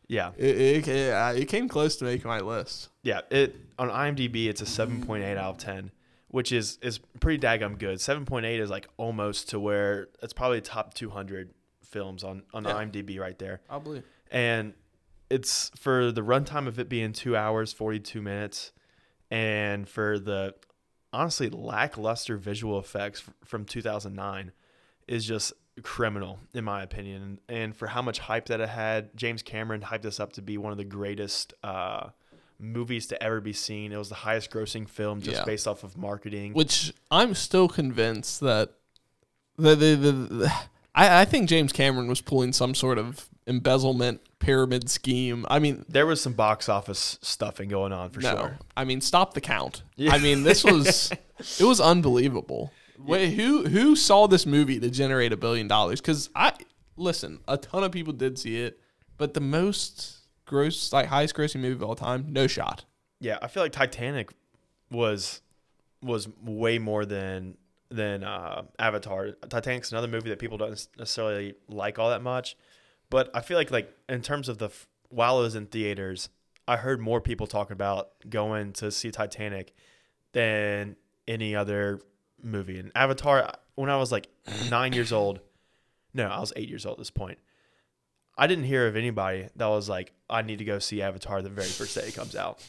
yeah. 0.08 0.32
It, 0.38 0.58
it, 0.62 0.88
it, 0.88 1.14
uh, 1.14 1.34
it 1.36 1.46
came 1.46 1.68
close 1.68 1.96
to 1.98 2.06
making 2.06 2.28
my 2.30 2.40
list. 2.40 2.90
Yeah, 3.04 3.22
it 3.30 3.56
on 3.80 3.90
IMDb 3.90 4.48
it's 4.48 4.62
a 4.62 4.66
7.8 4.66 5.38
out 5.38 5.50
of 5.52 5.58
10, 5.58 5.92
which 6.30 6.52
is 6.52 6.78
is 6.82 7.00
pretty 7.20 7.40
daggum 7.46 7.78
good. 7.78 7.98
7.8 8.00 8.60
is 8.60 8.70
like 8.70 8.88
almost 8.98 9.50
to 9.50 9.60
where 9.60 10.08
it's 10.22 10.34
probably 10.34 10.62
top 10.62 10.94
200 10.94 11.54
films 11.84 12.24
on 12.24 12.44
on 12.54 12.64
Yeah. 12.66 12.74
IMDb 12.74 13.20
right 13.20 13.38
there. 13.40 13.62
I 13.70 13.80
believe. 13.80 14.04
And 14.32 14.74
it's 15.30 15.72
for 15.76 16.12
the 16.12 16.22
runtime 16.22 16.68
of 16.68 16.80
it 16.80 16.88
being 16.90 17.12
2 17.14 17.36
hours 17.36 17.74
42 17.74 18.22
minutes 18.22 18.72
and 19.30 19.88
for 19.88 20.20
the 20.20 20.56
honestly 21.12 21.50
lackluster 21.50 22.38
visual 22.38 22.80
effects 22.80 23.24
from 23.44 23.66
2009 23.66 24.52
is 25.08 25.26
just 25.26 25.54
criminal 25.84 26.40
in 26.54 26.64
my 26.64 26.82
opinion 26.84 27.40
and 27.48 27.76
for 27.76 27.88
how 27.88 28.02
much 28.02 28.20
hype 28.20 28.48
that 28.48 28.60
it 28.60 28.70
had 28.70 29.16
james 29.16 29.42
cameron 29.44 29.82
hyped 29.82 30.02
this 30.02 30.20
up 30.20 30.34
to 30.34 30.42
be 30.42 30.58
one 30.58 30.72
of 30.72 30.78
the 30.78 30.84
greatest 30.84 31.54
uh, 31.64 32.10
movies 32.60 33.08
to 33.08 33.22
ever 33.24 33.40
be 33.40 33.54
seen 33.54 33.92
it 33.92 33.98
was 33.98 34.10
the 34.10 34.16
highest 34.16 34.50
grossing 34.52 34.90
film 34.90 35.22
just 35.22 35.38
Yeah. 35.38 35.44
based 35.46 35.68
off 35.68 35.84
of 35.84 35.96
marketing 35.98 36.54
Which 36.54 36.94
I'm 37.12 37.36
still 37.36 37.68
convinced 37.68 38.40
that 38.42 38.72
the 39.58 39.76
the, 39.76 39.96
the, 39.96 40.12
the 40.12 40.54
I, 40.96 41.22
I 41.22 41.26
think 41.26 41.48
James 41.48 41.72
Cameron 41.72 42.08
was 42.08 42.22
pulling 42.22 42.54
some 42.54 42.74
sort 42.74 42.98
of 42.98 43.28
embezzlement 43.46 44.20
pyramid 44.40 44.90
scheme. 44.90 45.46
I 45.50 45.60
mean, 45.60 45.86
there 45.88 46.06
was 46.08 46.20
some 46.22 46.34
box 46.34 46.68
office 46.70 47.20
stuffing 47.22 47.70
going 47.70 47.94
on 47.94 48.10
for 48.10 48.20
no, 48.20 48.36
sure 48.36 48.60
I 48.76 48.84
mean, 48.84 49.02
stop 49.02 49.36
the 49.36 49.42
count. 49.42 49.84
Yeah. 49.96 50.14
I 50.14 50.18
mean, 50.18 50.42
this 50.44 50.64
was 50.64 51.12
it 51.60 51.64
was 51.64 51.80
unbelievable. 51.80 52.72
Wait, 52.98 53.34
who 53.34 53.68
who 53.68 53.96
saw 53.96 54.28
this 54.28 54.46
movie 54.46 54.80
to 54.80 54.90
generate 54.90 55.32
a 55.32 55.38
billion 55.38 55.68
dollars? 55.68 56.02
Because 56.02 56.30
I 56.36 56.54
listen, 56.96 57.40
a 57.48 57.58
ton 57.58 57.84
of 57.84 57.92
people 57.92 58.14
did 58.14 58.38
see 58.40 58.62
it, 58.62 58.80
but 59.18 59.34
the 59.34 59.42
most 59.42 60.18
gross, 60.46 60.92
like 60.92 61.08
highest 61.08 61.36
grossing 61.36 61.62
movie 61.62 61.76
of 61.76 61.84
all 61.84 61.96
time, 61.96 62.26
no 62.30 62.48
shot. 62.48 62.86
Yeah, 63.20 63.38
I 63.42 63.48
feel 63.48 63.64
like 63.64 63.72
Titanic 63.72 64.32
was 64.92 65.42
was 66.02 66.28
way 66.44 66.80
more 66.80 67.06
than 67.06 67.58
than 67.90 68.24
uh, 68.24 68.64
Avatar. 68.80 69.32
Titanic's 69.50 69.92
another 69.92 70.08
movie 70.08 70.30
that 70.30 70.40
people 70.40 70.58
don't 70.58 70.88
necessarily 70.98 71.56
like 71.68 72.00
all 72.00 72.10
that 72.10 72.22
much, 72.22 72.58
but 73.10 73.30
I 73.34 73.42
feel 73.42 73.58
like 73.58 73.72
like 73.72 73.96
in 74.10 74.22
terms 74.22 74.50
of 74.50 74.58
the 74.58 74.70
while 75.10 75.40
it 75.40 75.44
was 75.44 75.56
in 75.56 75.68
theaters, 75.68 76.30
I 76.68 76.78
heard 76.78 77.00
more 77.00 77.22
people 77.22 77.48
talking 77.48 77.74
about 77.74 78.10
going 78.30 78.74
to 78.74 78.92
see 78.92 79.12
Titanic 79.12 79.74
than 80.34 80.96
any 81.28 81.56
other 81.56 82.02
movie. 82.48 82.80
And 82.80 82.92
Avatar, 82.96 83.54
when 83.76 83.90
I 83.90 83.98
was 83.98 84.12
like 84.12 84.28
nine 84.70 84.94
years 84.94 85.12
old, 85.12 85.40
no, 86.14 86.28
I 86.28 86.40
was 86.40 86.54
eight 86.56 86.70
years 86.70 86.86
old 86.86 86.96
at 86.96 87.00
this 87.00 87.12
point. 87.12 87.38
I 88.38 88.48
didn't 88.48 88.66
hear 88.66 88.88
of 88.88 88.96
anybody 88.96 89.50
that 89.56 89.66
was 89.66 89.90
like, 89.90 90.14
I 90.30 90.42
need 90.42 90.60
to 90.60 90.66
go 90.66 90.80
see 90.80 91.02
Avatar 91.02 91.42
the 91.42 91.50
very 91.50 91.68
first 91.68 91.96
day 91.96 92.08
it 92.08 92.16
comes 92.16 92.36
out. 92.36 92.66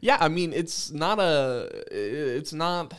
Yeah, 0.00 0.18
I 0.20 0.28
mean, 0.28 0.52
it's 0.52 0.92
not 0.92 1.18
a, 1.18 1.68
it's 1.90 2.52
not, 2.52 2.94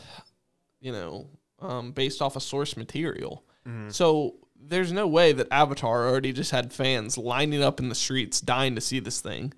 you 0.80 0.92
know, 0.92 1.26
um, 1.60 1.92
based 1.92 2.20
off 2.20 2.36
of 2.36 2.42
source 2.42 2.76
material. 2.76 3.44
So 3.88 4.34
there's 4.62 4.92
no 4.92 5.06
way 5.06 5.32
that 5.32 5.48
Avatar 5.50 6.08
already 6.08 6.32
just 6.32 6.50
had 6.50 6.72
fans 6.72 7.16
lining 7.16 7.62
up 7.62 7.80
in 7.80 7.88
the 7.88 7.94
streets 7.94 8.40
dying 8.40 8.74
to 8.74 8.80
see 8.80 9.00
this 9.00 9.20
thing. 9.20 9.54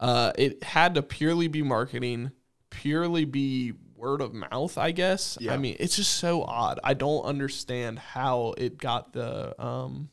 Uh, 0.00 0.32
it 0.36 0.62
had 0.62 0.94
to 0.96 1.02
purely 1.02 1.48
be 1.48 1.62
marketing, 1.62 2.30
purely 2.68 3.24
be 3.24 3.72
word 4.04 4.20
of 4.20 4.34
mouth, 4.34 4.76
I 4.76 4.90
guess. 4.90 5.38
Yeah. 5.40 5.54
I 5.54 5.56
mean, 5.56 5.76
it's 5.80 5.96
just 5.96 6.16
so 6.16 6.42
odd. 6.42 6.78
I 6.84 6.94
don't 6.94 7.24
understand 7.24 7.98
how 7.98 8.54
it 8.58 8.78
got 8.78 9.12
the, 9.14 9.60
um, 9.62 10.10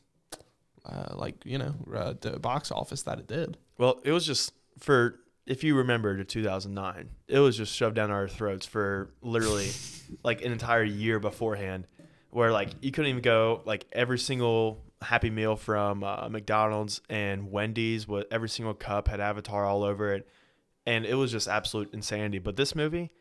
uh, 0.85 1.13
like 1.15 1.35
you 1.45 1.57
know, 1.57 1.75
uh, 1.93 2.13
the 2.19 2.39
box 2.39 2.71
office 2.71 3.03
that 3.03 3.19
it 3.19 3.27
did. 3.27 3.57
Well, 3.77 3.99
it 4.03 4.11
was 4.11 4.25
just 4.25 4.53
for 4.79 5.19
if 5.45 5.63
you 5.63 5.75
remember 5.75 6.17
to 6.17 6.23
2009, 6.23 7.09
it 7.27 7.39
was 7.39 7.57
just 7.57 7.75
shoved 7.75 7.95
down 7.95 8.11
our 8.11 8.27
throats 8.27 8.65
for 8.65 9.13
literally 9.21 9.69
like 10.23 10.43
an 10.43 10.51
entire 10.51 10.83
year 10.83 11.19
beforehand, 11.19 11.87
where 12.29 12.51
like 12.51 12.69
you 12.81 12.91
couldn't 12.91 13.09
even 13.09 13.21
go 13.21 13.61
like 13.65 13.85
every 13.91 14.19
single 14.19 14.83
Happy 15.01 15.29
Meal 15.29 15.55
from 15.55 16.03
uh, 16.03 16.29
McDonald's 16.29 17.01
and 17.09 17.51
Wendy's. 17.51 18.07
with 18.07 18.27
every 18.31 18.49
single 18.49 18.73
cup 18.73 19.07
had 19.07 19.19
Avatar 19.19 19.65
all 19.65 19.83
over 19.83 20.13
it, 20.13 20.27
and 20.85 21.05
it 21.05 21.15
was 21.15 21.31
just 21.31 21.47
absolute 21.47 21.93
insanity. 21.93 22.39
But 22.39 22.55
this 22.55 22.75
movie, 22.75 23.11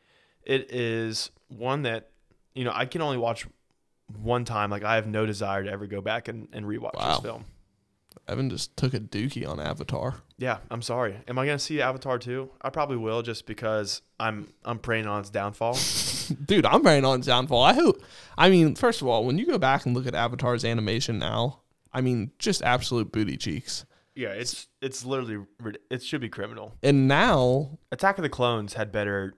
it 0.45 0.73
is 0.73 1.31
one 1.49 1.83
that 1.83 2.11
you 2.55 2.65
know 2.65 2.73
I 2.75 2.87
can 2.87 3.03
only 3.03 3.19
watch 3.19 3.47
one 4.23 4.45
time. 4.45 4.71
Like 4.71 4.85
I 4.85 4.97
have 4.97 5.07
no 5.07 5.27
desire 5.27 5.65
to 5.65 5.71
ever 5.71 5.87
go 5.87 6.01
back 6.01 6.29
and, 6.29 6.49
and 6.53 6.67
rewatch 6.67 6.95
Wow. 6.95 7.15
this 7.15 7.21
film. 7.21 7.45
Evan 8.29 8.51
just 8.51 8.77
took 8.77 8.95
a 8.95 9.01
dookie 9.01 9.49
on 9.49 9.59
Avatar. 9.61 10.17
Yeah, 10.37 10.59
I'm 10.71 10.83
sorry. 10.83 11.17
Am 11.27 11.39
I 11.39 11.47
gonna 11.47 11.59
see 11.59 11.81
Avatar 11.81 12.19
too? 12.19 12.51
I 12.63 12.71
probably 12.71 12.97
will, 12.97 13.23
just 13.23 13.47
because 13.47 14.03
I'm 14.19 14.53
I'm 14.65 14.79
praying 14.79 15.07
on 15.07 15.21
its 15.21 15.31
downfall. 15.31 15.77
Dude, 16.45 16.65
I'm 16.67 16.83
praying 16.83 17.05
on 17.05 17.19
its 17.19 17.27
downfall. 17.27 17.63
I 17.63 17.73
hope. 17.75 18.03
I 18.39 18.51
mean, 18.51 18.75
first 18.77 19.01
of 19.03 19.09
all, 19.09 19.25
when 19.25 19.39
you 19.39 19.47
go 19.47 19.59
back 19.59 19.85
and 19.85 19.97
look 19.97 20.07
at 20.07 20.15
Avatar's 20.15 20.65
animation 20.65 21.19
now, 21.19 21.61
I 21.93 22.01
mean, 22.03 22.31
just 22.39 22.63
absolute 22.63 23.11
booty 23.11 23.37
cheeks. 23.37 23.85
yeah, 24.15 24.29
it's 24.29 24.69
it's 24.81 25.05
literally 25.05 25.45
it 25.91 26.03
should 26.03 26.21
be 26.21 26.29
criminal. 26.29 26.75
And 26.85 27.09
now, 27.09 27.79
Attack 27.91 28.19
of 28.19 28.23
the 28.23 28.29
Clones 28.29 28.75
had 28.75 28.93
better 28.93 29.35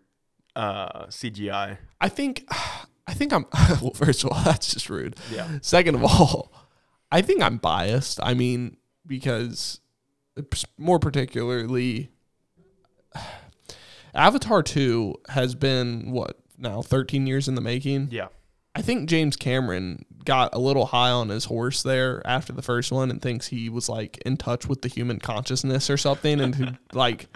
uh, 0.56 1.06
CGI. 1.06 1.78
I 2.00 2.08
think, 2.08 2.46
I 3.06 3.14
think 3.14 3.32
I'm. 3.32 3.46
Well, 3.82 3.92
first 3.94 4.24
of 4.24 4.30
all, 4.30 4.40
that's 4.44 4.72
just 4.72 4.88
rude. 4.90 5.16
Yeah. 5.30 5.58
Second 5.60 5.96
of 5.96 6.04
all, 6.04 6.52
I 7.12 7.22
think 7.22 7.42
I'm 7.42 7.56
biased. 7.58 8.20
I 8.22 8.34
mean, 8.34 8.76
because 9.06 9.80
more 10.78 10.98
particularly, 10.98 12.10
Avatar 14.14 14.62
2 14.62 15.14
has 15.30 15.54
been 15.54 16.10
what 16.10 16.38
now 16.58 16.82
13 16.82 17.26
years 17.26 17.48
in 17.48 17.54
the 17.54 17.60
making. 17.60 18.08
Yeah, 18.10 18.28
I 18.74 18.82
think 18.82 19.08
James 19.08 19.36
Cameron 19.36 20.04
got 20.24 20.54
a 20.54 20.58
little 20.58 20.86
high 20.86 21.10
on 21.10 21.28
his 21.28 21.44
horse 21.46 21.82
there 21.82 22.22
after 22.24 22.52
the 22.52 22.62
first 22.62 22.90
one 22.92 23.10
and 23.10 23.20
thinks 23.20 23.48
he 23.48 23.68
was 23.68 23.88
like 23.88 24.18
in 24.18 24.36
touch 24.36 24.66
with 24.66 24.82
the 24.82 24.88
human 24.88 25.18
consciousness 25.18 25.90
or 25.90 25.96
something 25.96 26.40
and 26.40 26.54
who 26.54 26.66
like 26.92 27.26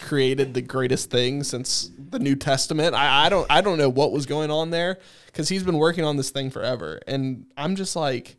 created 0.00 0.54
the 0.54 0.62
greatest 0.62 1.10
thing 1.10 1.42
since 1.42 1.90
the 1.98 2.18
New 2.18 2.34
Testament. 2.36 2.94
I, 2.94 3.26
I 3.26 3.28
don't 3.28 3.46
I 3.50 3.60
don't 3.60 3.78
know 3.78 3.88
what 3.90 4.12
was 4.12 4.26
going 4.26 4.50
on 4.50 4.70
there 4.70 4.98
because 5.26 5.48
he's 5.48 5.64
been 5.64 5.76
working 5.78 6.04
on 6.04 6.16
this 6.16 6.30
thing 6.30 6.50
forever. 6.50 7.00
And 7.06 7.46
I'm 7.56 7.76
just 7.76 7.94
like, 7.96 8.36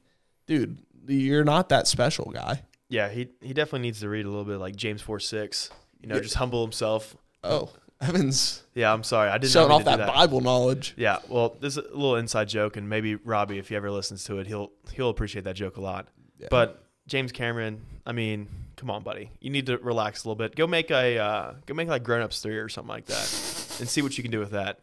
dude, 0.48 0.78
you're 1.08 1.44
not 1.44 1.70
that 1.70 1.86
special 1.88 2.32
guy. 2.32 2.64
yeah. 2.90 3.10
He 3.10 3.28
he 3.42 3.54
definitely 3.54 3.82
needs 3.82 4.00
to 4.00 4.10
read 4.10 4.26
a 4.26 4.30
little 4.30 4.46
bit 4.46 4.58
like 4.58 4.76
James 4.76 5.02
four 5.02 5.20
six. 5.20 5.70
You 6.02 6.08
know, 6.08 6.20
just 6.20 6.36
humble 6.36 6.64
himself. 6.64 7.16
Oh, 7.44 7.70
Evans 8.02 8.64
Yeah, 8.76 8.94
I'm 8.94 9.04
sorry. 9.04 9.30
I 9.30 9.38
didn't 9.38 9.52
showing 9.52 9.72
off 9.72 9.86
that, 9.86 10.06
Bible 10.08 10.42
knowledge. 10.42 10.94
Yeah, 10.98 11.20
well, 11.30 11.58
this 11.60 11.78
is 11.78 11.84
a 11.84 11.96
little 11.96 12.16
inside 12.16 12.48
joke, 12.48 12.78
and 12.78 12.88
maybe 12.88 13.16
Robbie, 13.16 13.58
if 13.58 13.70
he 13.70 13.76
ever 13.76 13.90
listens 13.90 14.24
to 14.26 14.38
it, 14.40 14.48
he'll 14.48 14.72
he'll 14.94 15.10
appreciate 15.10 15.46
that 15.46 15.56
joke 15.56 15.78
a 15.78 15.82
lot. 15.82 16.08
Yeah. 16.40 16.48
But 16.52 16.84
James 17.08 17.32
Cameron, 17.32 17.82
I 18.06 18.12
mean, 18.12 18.48
come 18.76 18.92
on, 18.92 19.02
buddy, 19.04 19.32
you 19.40 19.50
need 19.50 19.66
to 19.66 19.78
relax 19.78 20.24
a 20.24 20.28
little 20.28 20.36
bit. 20.36 20.56
Go 20.56 20.68
make 20.68 20.92
a 20.92 21.18
uh, 21.18 21.54
go 21.66 21.74
make 21.74 21.88
like 21.88 22.04
Grown 22.04 22.22
Ups 22.22 22.42
three 22.42 22.58
or 22.58 22.70
something 22.70 22.90
like 22.90 23.06
that, 23.08 23.78
and 23.80 23.90
see 23.90 24.02
what 24.02 24.18
you 24.18 24.24
can 24.24 24.32
do 24.32 24.40
with 24.40 24.52
that. 24.52 24.80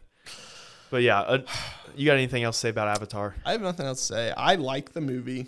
But 0.89 1.01
yeah, 1.01 1.19
uh, 1.21 1.45
you 1.95 2.05
got 2.05 2.13
anything 2.15 2.43
else 2.43 2.57
to 2.57 2.61
say 2.61 2.69
about 2.69 2.89
Avatar? 2.89 3.35
I 3.45 3.53
have 3.53 3.61
nothing 3.61 3.85
else 3.85 3.99
to 4.07 4.13
say. 4.13 4.31
I 4.31 4.55
like 4.55 4.93
the 4.93 5.01
movie. 5.01 5.47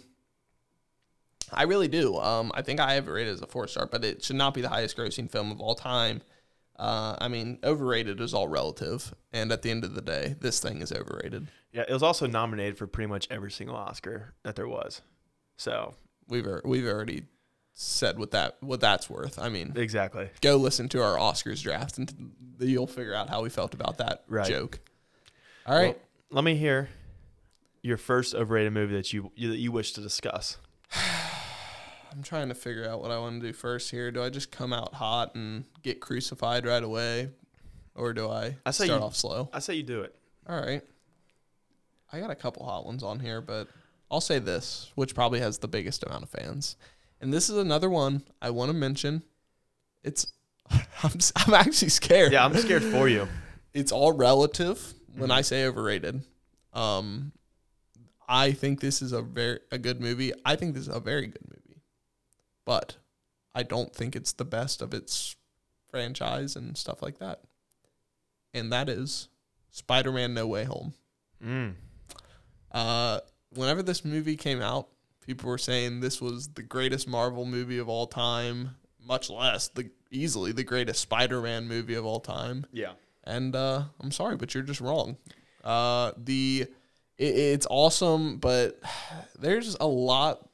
I 1.51 1.63
really 1.63 1.87
do. 1.87 2.17
Um, 2.17 2.51
I 2.53 2.61
think 2.61 2.79
I 2.79 2.93
have 2.93 3.07
it 3.07 3.11
rated 3.11 3.33
as 3.33 3.41
a 3.41 3.47
four 3.47 3.67
star, 3.67 3.85
but 3.85 4.03
it 4.03 4.23
should 4.23 4.35
not 4.35 4.53
be 4.53 4.61
the 4.61 4.69
highest 4.69 4.97
grossing 4.97 5.29
film 5.29 5.51
of 5.51 5.59
all 5.59 5.75
time. 5.75 6.21
Uh, 6.79 7.15
I 7.19 7.27
mean, 7.27 7.57
overrated 7.63 8.21
is 8.21 8.33
all 8.33 8.47
relative, 8.47 9.13
and 9.33 9.51
at 9.51 9.63
the 9.63 9.71
end 9.71 9.83
of 9.83 9.95
the 9.95 10.01
day, 10.01 10.35
this 10.39 10.59
thing 10.59 10.81
is 10.81 10.91
overrated. 10.91 11.47
Yeah, 11.71 11.85
it 11.87 11.93
was 11.93 12.03
also 12.03 12.27
nominated 12.27 12.77
for 12.77 12.85
pretty 12.87 13.07
much 13.07 13.27
every 13.31 13.51
single 13.51 13.75
Oscar 13.75 14.33
that 14.43 14.55
there 14.55 14.67
was. 14.67 15.01
So 15.57 15.95
We've 16.29 16.45
al- 16.45 16.61
we've 16.65 16.85
already 16.85 17.23
said 17.73 18.19
what 18.19 18.31
that 18.31 18.57
what 18.61 18.79
that's 18.79 19.09
worth. 19.09 19.39
I 19.39 19.49
mean, 19.49 19.73
exactly. 19.75 20.29
go 20.41 20.57
listen 20.57 20.87
to 20.89 21.01
our 21.01 21.15
Oscars 21.17 21.61
draft, 21.63 21.97
and 21.97 22.31
you'll 22.59 22.85
figure 22.87 23.13
out 23.15 23.29
how 23.29 23.41
we 23.41 23.49
felt 23.49 23.73
about 23.73 23.97
that 23.99 24.23
Right. 24.27 24.47
joke. 24.47 24.79
All 25.65 25.75
right. 25.75 25.95
Well, 25.95 26.03
let 26.31 26.43
me 26.43 26.55
hear 26.55 26.89
your 27.81 27.97
first 27.97 28.35
overrated 28.35 28.73
movie 28.73 28.95
that 28.95 29.13
you 29.13 29.31
you, 29.35 29.49
that 29.51 29.57
you 29.57 29.71
wish 29.71 29.93
to 29.93 30.01
discuss. 30.01 30.57
I'm 32.17 32.23
trying 32.23 32.49
to 32.49 32.55
figure 32.55 32.89
out 32.89 32.99
what 32.99 33.11
I 33.11 33.19
want 33.19 33.39
to 33.39 33.47
do 33.47 33.53
first 33.53 33.91
here. 33.91 34.09
Do 34.09 34.23
I 34.23 34.31
just 34.31 34.51
come 34.51 34.73
out 34.73 34.95
hot 34.95 35.35
and 35.35 35.65
get 35.83 35.99
crucified 35.99 36.65
right 36.65 36.81
away, 36.81 37.29
or 37.93 38.11
do 38.11 38.27
I, 38.27 38.55
I 38.65 38.71
say 38.71 38.85
start 38.85 39.01
you- 39.01 39.05
off 39.05 39.15
slow? 39.15 39.49
I 39.53 39.59
say 39.59 39.75
you 39.75 39.83
do 39.83 40.01
it. 40.01 40.15
All 40.49 40.59
right. 40.59 40.81
I 42.11 42.19
got 42.19 42.31
a 42.31 42.35
couple 42.35 42.65
hot 42.65 42.87
ones 42.87 43.03
on 43.03 43.19
here, 43.19 43.39
but 43.39 43.67
I'll 44.09 44.21
say 44.21 44.39
this, 44.39 44.91
which 44.95 45.13
probably 45.13 45.41
has 45.41 45.59
the 45.59 45.67
biggest 45.67 46.03
amount 46.03 46.23
of 46.23 46.29
fans, 46.31 46.75
and 47.21 47.31
this 47.31 47.51
is 47.51 47.57
another 47.57 47.89
one 47.89 48.23
I 48.41 48.49
want 48.49 48.69
to 48.69 48.73
mention. 48.73 49.21
It's 50.03 50.25
I'm 50.71 51.11
I'm 51.35 51.53
actually 51.53 51.89
scared. 51.89 52.31
Yeah, 52.31 52.45
I'm 52.45 52.55
scared 52.55 52.83
for 52.83 53.07
you. 53.07 53.27
it's 53.75 53.91
all 53.91 54.11
relative 54.11 54.95
when 55.15 55.29
I 55.29 55.41
say 55.41 55.67
overrated. 55.67 56.23
Um, 56.73 57.31
I 58.27 58.53
think 58.53 58.79
this 58.79 59.03
is 59.03 59.11
a 59.11 59.21
very 59.21 59.59
a 59.71 59.77
good 59.77 60.01
movie. 60.01 60.33
I 60.43 60.55
think 60.55 60.73
this 60.73 60.87
is 60.87 60.95
a 60.95 60.99
very 60.99 61.27
good 61.27 61.45
movie, 61.47 61.66
but 62.67 62.97
I 63.55 63.63
don't 63.63 63.95
think 63.95 64.13
it's 64.13 64.33
the 64.33 64.43
best 64.43 64.81
of 64.81 64.93
its 64.93 65.37
franchise 65.89 66.57
and 66.57 66.77
stuff 66.77 67.01
like 67.01 67.17
that. 67.19 67.39
And 68.53 68.71
that 68.73 68.89
is 68.89 69.29
Spider-Man: 69.71 70.33
No 70.33 70.45
Way 70.45 70.65
Home. 70.65 70.93
Mm. 71.43 71.75
Uh, 72.71 73.21
whenever 73.53 73.81
this 73.81 74.03
movie 74.03 74.35
came 74.35 74.61
out, 74.61 74.89
people 75.25 75.49
were 75.49 75.57
saying 75.57 76.01
this 76.01 76.21
was 76.21 76.49
the 76.49 76.61
greatest 76.61 77.07
Marvel 77.07 77.45
movie 77.45 77.77
of 77.77 77.87
all 77.87 78.05
time, 78.05 78.71
much 79.01 79.29
less 79.29 79.69
the 79.69 79.89
easily 80.11 80.51
the 80.51 80.63
greatest 80.63 81.01
Spider-Man 81.01 81.69
movie 81.69 81.95
of 81.95 82.05
all 82.05 82.19
time. 82.19 82.65
Yeah. 82.73 82.91
And 83.23 83.55
uh, 83.55 83.83
I'm 84.01 84.11
sorry, 84.11 84.35
but 84.35 84.53
you're 84.53 84.63
just 84.63 84.81
wrong. 84.81 85.15
Uh, 85.63 86.11
the 86.17 86.67
it, 87.17 87.35
it's 87.35 87.67
awesome, 87.69 88.37
but 88.37 88.79
there's 89.39 89.77
a 89.79 89.87
lot. 89.87 90.46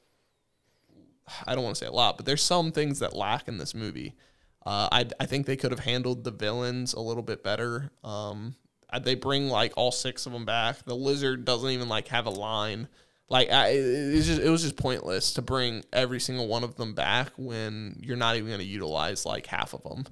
I 1.47 1.55
don't 1.55 1.63
want 1.63 1.75
to 1.75 1.85
say 1.85 1.89
a 1.89 1.91
lot, 1.91 2.17
but 2.17 2.25
there's 2.25 2.43
some 2.43 2.71
things 2.71 2.99
that 2.99 3.15
lack 3.15 3.47
in 3.47 3.57
this 3.57 3.73
movie. 3.73 4.15
Uh, 4.65 4.87
I 4.91 5.05
I 5.19 5.25
think 5.25 5.45
they 5.45 5.57
could 5.57 5.71
have 5.71 5.81
handled 5.81 6.23
the 6.23 6.31
villains 6.31 6.93
a 6.93 6.99
little 6.99 7.23
bit 7.23 7.43
better. 7.43 7.91
Um, 8.03 8.55
they 9.01 9.15
bring 9.15 9.49
like 9.49 9.73
all 9.75 9.91
six 9.91 10.25
of 10.25 10.33
them 10.33 10.45
back. 10.45 10.83
The 10.85 10.95
lizard 10.95 11.45
doesn't 11.45 11.69
even 11.69 11.89
like 11.89 12.07
have 12.09 12.25
a 12.25 12.31
line. 12.31 12.87
Like 13.29 13.51
I, 13.51 13.69
it, 13.69 14.21
just 14.21 14.41
it 14.41 14.49
was 14.49 14.61
just 14.61 14.77
pointless 14.77 15.33
to 15.33 15.41
bring 15.41 15.83
every 15.91 16.19
single 16.19 16.47
one 16.47 16.63
of 16.63 16.75
them 16.75 16.93
back 16.93 17.31
when 17.37 17.99
you're 18.01 18.17
not 18.17 18.35
even 18.35 18.47
going 18.47 18.59
to 18.59 18.65
utilize 18.65 19.25
like 19.25 19.47
half 19.47 19.73
of 19.73 19.83
them. 19.83 20.05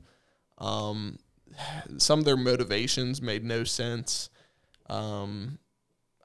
Um, 0.58 1.18
some 1.98 2.20
of 2.20 2.26
their 2.26 2.38
motivations 2.38 3.22
made 3.22 3.44
no 3.44 3.64
sense. 3.64 4.30
Um, 4.90 5.60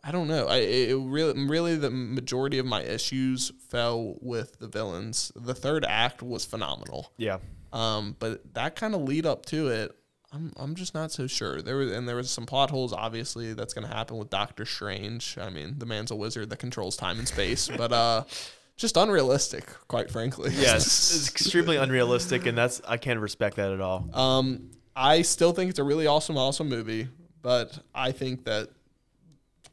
I 0.07 0.12
don't 0.12 0.29
know. 0.29 0.47
I 0.47 0.59
it 0.59 0.97
really 0.97 1.47
really 1.47 1.75
the 1.77 1.90
majority 1.90 2.59
of 2.59 2.66
my 2.66 2.83
issues 2.83 3.51
fell 3.69 4.16
with 4.21 4.57
the 4.61 4.69
villains. 4.69 5.33
The 5.35 5.55
third 5.55 5.85
act 5.85 6.23
was 6.23 6.45
phenomenal. 6.45 7.12
Yeah. 7.16 7.38
Um, 7.73 8.14
but 8.21 8.55
that 8.55 8.77
kind 8.77 8.95
of 8.95 9.03
lead 9.03 9.27
up 9.27 9.45
to 9.47 9.66
it, 9.66 9.97
I'm 10.33 10.53
I'm 10.57 10.77
just 10.77 10.95
not 10.95 11.11
so 11.11 11.27
sure. 11.27 11.61
There 11.61 11.79
was 11.79 11.90
and 11.90 12.09
there 12.09 12.14
was 12.14 12.31
some 12.31 12.47
plot 12.47 12.71
holes. 12.71 12.92
Obviously, 12.92 13.53
that's 13.53 13.75
going 13.75 13.87
to 13.87 13.92
happen 13.92 14.16
with 14.16 14.31
Doctor 14.31 14.64
Strange. 14.64 15.37
I 15.40 15.51
mean, 15.51 15.75
the 15.79 15.87
man's 15.87 16.12
a 16.12 16.16
wizard 16.16 16.51
that 16.51 16.61
controls 16.61 16.97
time 16.97 17.19
and 17.19 17.27
space, 17.27 17.69
but 17.69 17.92
uh, 17.92 18.23
just 18.77 18.97
unrealistic, 18.97 19.66
quite 19.88 20.09
frankly. 20.09 20.53
Yes, 20.55 20.85
it's 21.16 21.29
extremely 21.29 21.79
unrealistic, 21.79 22.47
and 22.47 22.57
that's 22.57 22.81
I 22.87 22.97
can't 22.97 23.19
respect 23.19 23.57
that 23.57 23.73
at 23.73 23.81
all. 23.81 24.09
Um, 24.14 24.71
I 24.95 25.23
still 25.23 25.53
think 25.53 25.71
it's 25.71 25.81
a 25.81 25.85
really 25.85 26.07
awesome, 26.07 26.38
awesome 26.38 26.69
movie, 26.69 27.09
but 27.42 27.77
I 27.92 28.12
think 28.12 28.45
that 28.45 28.69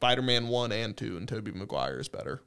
Spider-Man 0.04 0.48
one 0.48 0.70
and 0.70 0.94
two 0.94 1.16
and 1.16 1.26
Tobey 1.26 1.50
Maguire 1.52 1.98
is 1.98 2.08
better. 2.08 2.42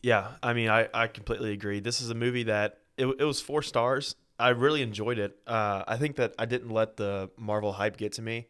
Yeah, 0.00 0.28
I 0.44 0.52
mean, 0.52 0.68
I, 0.68 0.88
I 0.94 1.08
completely 1.08 1.52
agree. 1.52 1.80
This 1.80 2.00
is 2.00 2.10
a 2.10 2.14
movie 2.14 2.44
that 2.44 2.78
it, 2.96 3.06
it 3.06 3.24
was 3.24 3.40
four 3.40 3.62
stars. 3.62 4.14
I 4.38 4.50
really 4.50 4.80
enjoyed 4.82 5.18
it. 5.18 5.36
Uh, 5.44 5.82
I 5.88 5.96
think 5.96 6.16
that 6.16 6.34
I 6.38 6.46
didn't 6.46 6.70
let 6.70 6.96
the 6.96 7.30
Marvel 7.36 7.72
hype 7.72 7.96
get 7.96 8.12
to 8.12 8.22
me 8.22 8.46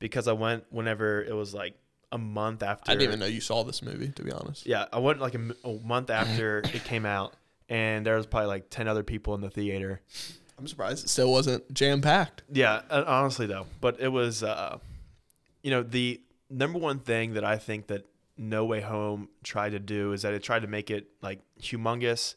because 0.00 0.26
I 0.26 0.32
went 0.32 0.64
whenever 0.70 1.22
it 1.22 1.34
was 1.34 1.54
like 1.54 1.74
a 2.10 2.18
month 2.18 2.64
after. 2.64 2.90
I 2.90 2.94
didn't 2.94 3.08
even 3.08 3.20
know 3.20 3.26
you 3.26 3.40
saw 3.40 3.62
this 3.62 3.80
movie, 3.80 4.08
to 4.08 4.22
be 4.24 4.32
honest. 4.32 4.66
Yeah, 4.66 4.86
I 4.92 4.98
went 4.98 5.20
like 5.20 5.36
a 5.36 5.72
month 5.84 6.10
after 6.10 6.58
it 6.58 6.82
came 6.82 7.06
out, 7.06 7.34
and 7.68 8.04
there 8.04 8.16
was 8.16 8.26
probably 8.26 8.48
like 8.48 8.70
ten 8.70 8.88
other 8.88 9.04
people 9.04 9.36
in 9.36 9.40
the 9.40 9.50
theater. 9.50 10.00
I'm 10.58 10.66
surprised 10.66 11.04
it 11.04 11.08
still 11.10 11.30
wasn't 11.30 11.72
jam 11.72 12.00
packed. 12.00 12.42
Yeah, 12.52 12.82
uh, 12.90 13.04
honestly 13.06 13.46
though, 13.46 13.66
but 13.80 14.00
it 14.00 14.08
was, 14.08 14.42
uh, 14.42 14.78
you 15.62 15.70
know, 15.70 15.84
the 15.84 16.20
number 16.52 16.78
one 16.78 17.00
thing 17.00 17.34
that 17.34 17.44
I 17.44 17.56
think 17.56 17.88
that 17.88 18.06
No 18.36 18.64
Way 18.64 18.80
Home 18.80 19.28
tried 19.42 19.70
to 19.70 19.78
do 19.78 20.12
is 20.12 20.22
that 20.22 20.34
it 20.34 20.42
tried 20.42 20.62
to 20.62 20.68
make 20.68 20.90
it 20.90 21.08
like 21.20 21.40
humongous, 21.60 22.34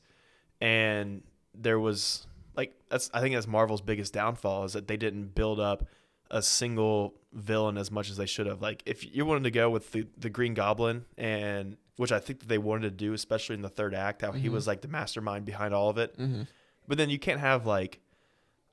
and 0.61 1.23
there 1.53 1.79
was 1.79 2.27
like 2.55 2.73
that's 2.89 3.09
I 3.13 3.21
think 3.21 3.35
that's 3.35 3.47
Marvel's 3.47 3.81
biggest 3.81 4.13
downfall 4.13 4.65
is 4.65 4.73
that 4.73 4.87
they 4.87 4.97
didn't 4.97 5.35
build 5.35 5.59
up 5.59 5.85
a 6.31 6.41
single 6.41 7.13
villain 7.33 7.77
as 7.77 7.91
much 7.91 8.09
as 8.09 8.17
they 8.17 8.25
should 8.25 8.47
have. 8.47 8.61
Like 8.61 8.81
if 8.85 9.15
you 9.15 9.25
wanted 9.25 9.43
to 9.43 9.51
go 9.51 9.69
with 9.69 9.91
the 9.91 10.07
the 10.17 10.29
Green 10.29 10.53
Goblin 10.53 11.05
and 11.17 11.77
which 11.97 12.11
I 12.11 12.19
think 12.19 12.39
that 12.39 12.49
they 12.49 12.57
wanted 12.57 12.89
to 12.89 12.91
do, 12.91 13.13
especially 13.13 13.55
in 13.55 13.61
the 13.61 13.69
third 13.69 13.95
act, 13.95 14.21
how 14.21 14.33
he 14.33 14.49
was 14.49 14.67
like 14.67 14.81
the 14.81 14.89
mastermind 14.89 15.45
behind 15.45 15.73
all 15.73 15.89
of 15.89 15.97
it. 15.97 16.17
Mm-hmm. 16.17 16.41
But 16.87 16.97
then 16.97 17.09
you 17.09 17.17
can't 17.17 17.39
have 17.39 17.65
like 17.65 18.01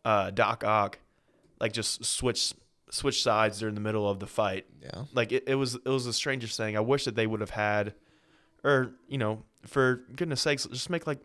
uh, 0.05 0.31
Doc 0.31 0.65
Ock 0.65 0.99
like 1.63 1.73
just 1.73 2.05
switch 2.05 2.53
switch 2.93 3.23
sides 3.23 3.59
during 3.59 3.75
the 3.75 3.81
middle 3.81 4.09
of 4.09 4.21
the 4.21 4.27
fight. 4.27 4.67
Yeah. 4.83 5.05
Like 5.15 5.33
it, 5.33 5.45
it 5.47 5.55
was 5.55 5.75
it 5.75 5.89
was 5.89 6.05
the 6.05 6.13
strangest 6.13 6.57
thing. 6.57 6.77
I 6.77 6.81
wish 6.81 7.07
that 7.07 7.17
they 7.17 7.27
would 7.27 7.41
have 7.41 7.51
had, 7.51 7.95
or 8.63 8.93
you 9.09 9.19
know, 9.19 9.43
for 9.67 10.05
goodness 10.15 10.41
sakes, 10.43 10.67
just 10.67 10.91
make 10.91 11.07
like 11.07 11.19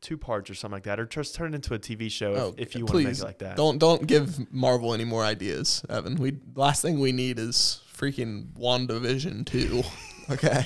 two 0.00 0.16
parts 0.16 0.48
or 0.48 0.54
something 0.54 0.76
like 0.76 0.84
that, 0.84 1.00
or 1.00 1.06
just 1.06 1.34
turn 1.34 1.52
it 1.52 1.56
into 1.56 1.74
a 1.74 1.78
TV 1.78 2.10
show 2.10 2.32
if, 2.32 2.38
Oh, 2.40 2.54
if 2.56 2.74
you 2.76 2.84
want 2.84 2.98
to 2.98 3.04
make 3.04 3.18
it 3.18 3.24
like 3.24 3.38
that. 3.38 3.56
Don't 3.56 3.78
don't 3.78 4.06
give 4.06 4.52
Marvel 4.52 4.94
any 4.94 5.04
more 5.04 5.24
ideas, 5.24 5.84
Evan. 5.90 6.14
We 6.16 6.38
last 6.54 6.82
thing 6.82 7.00
we 7.00 7.12
need 7.12 7.38
is 7.38 7.82
freaking 7.92 8.52
WandaVision 8.52 9.44
two. 9.44 9.82
okay. 10.30 10.64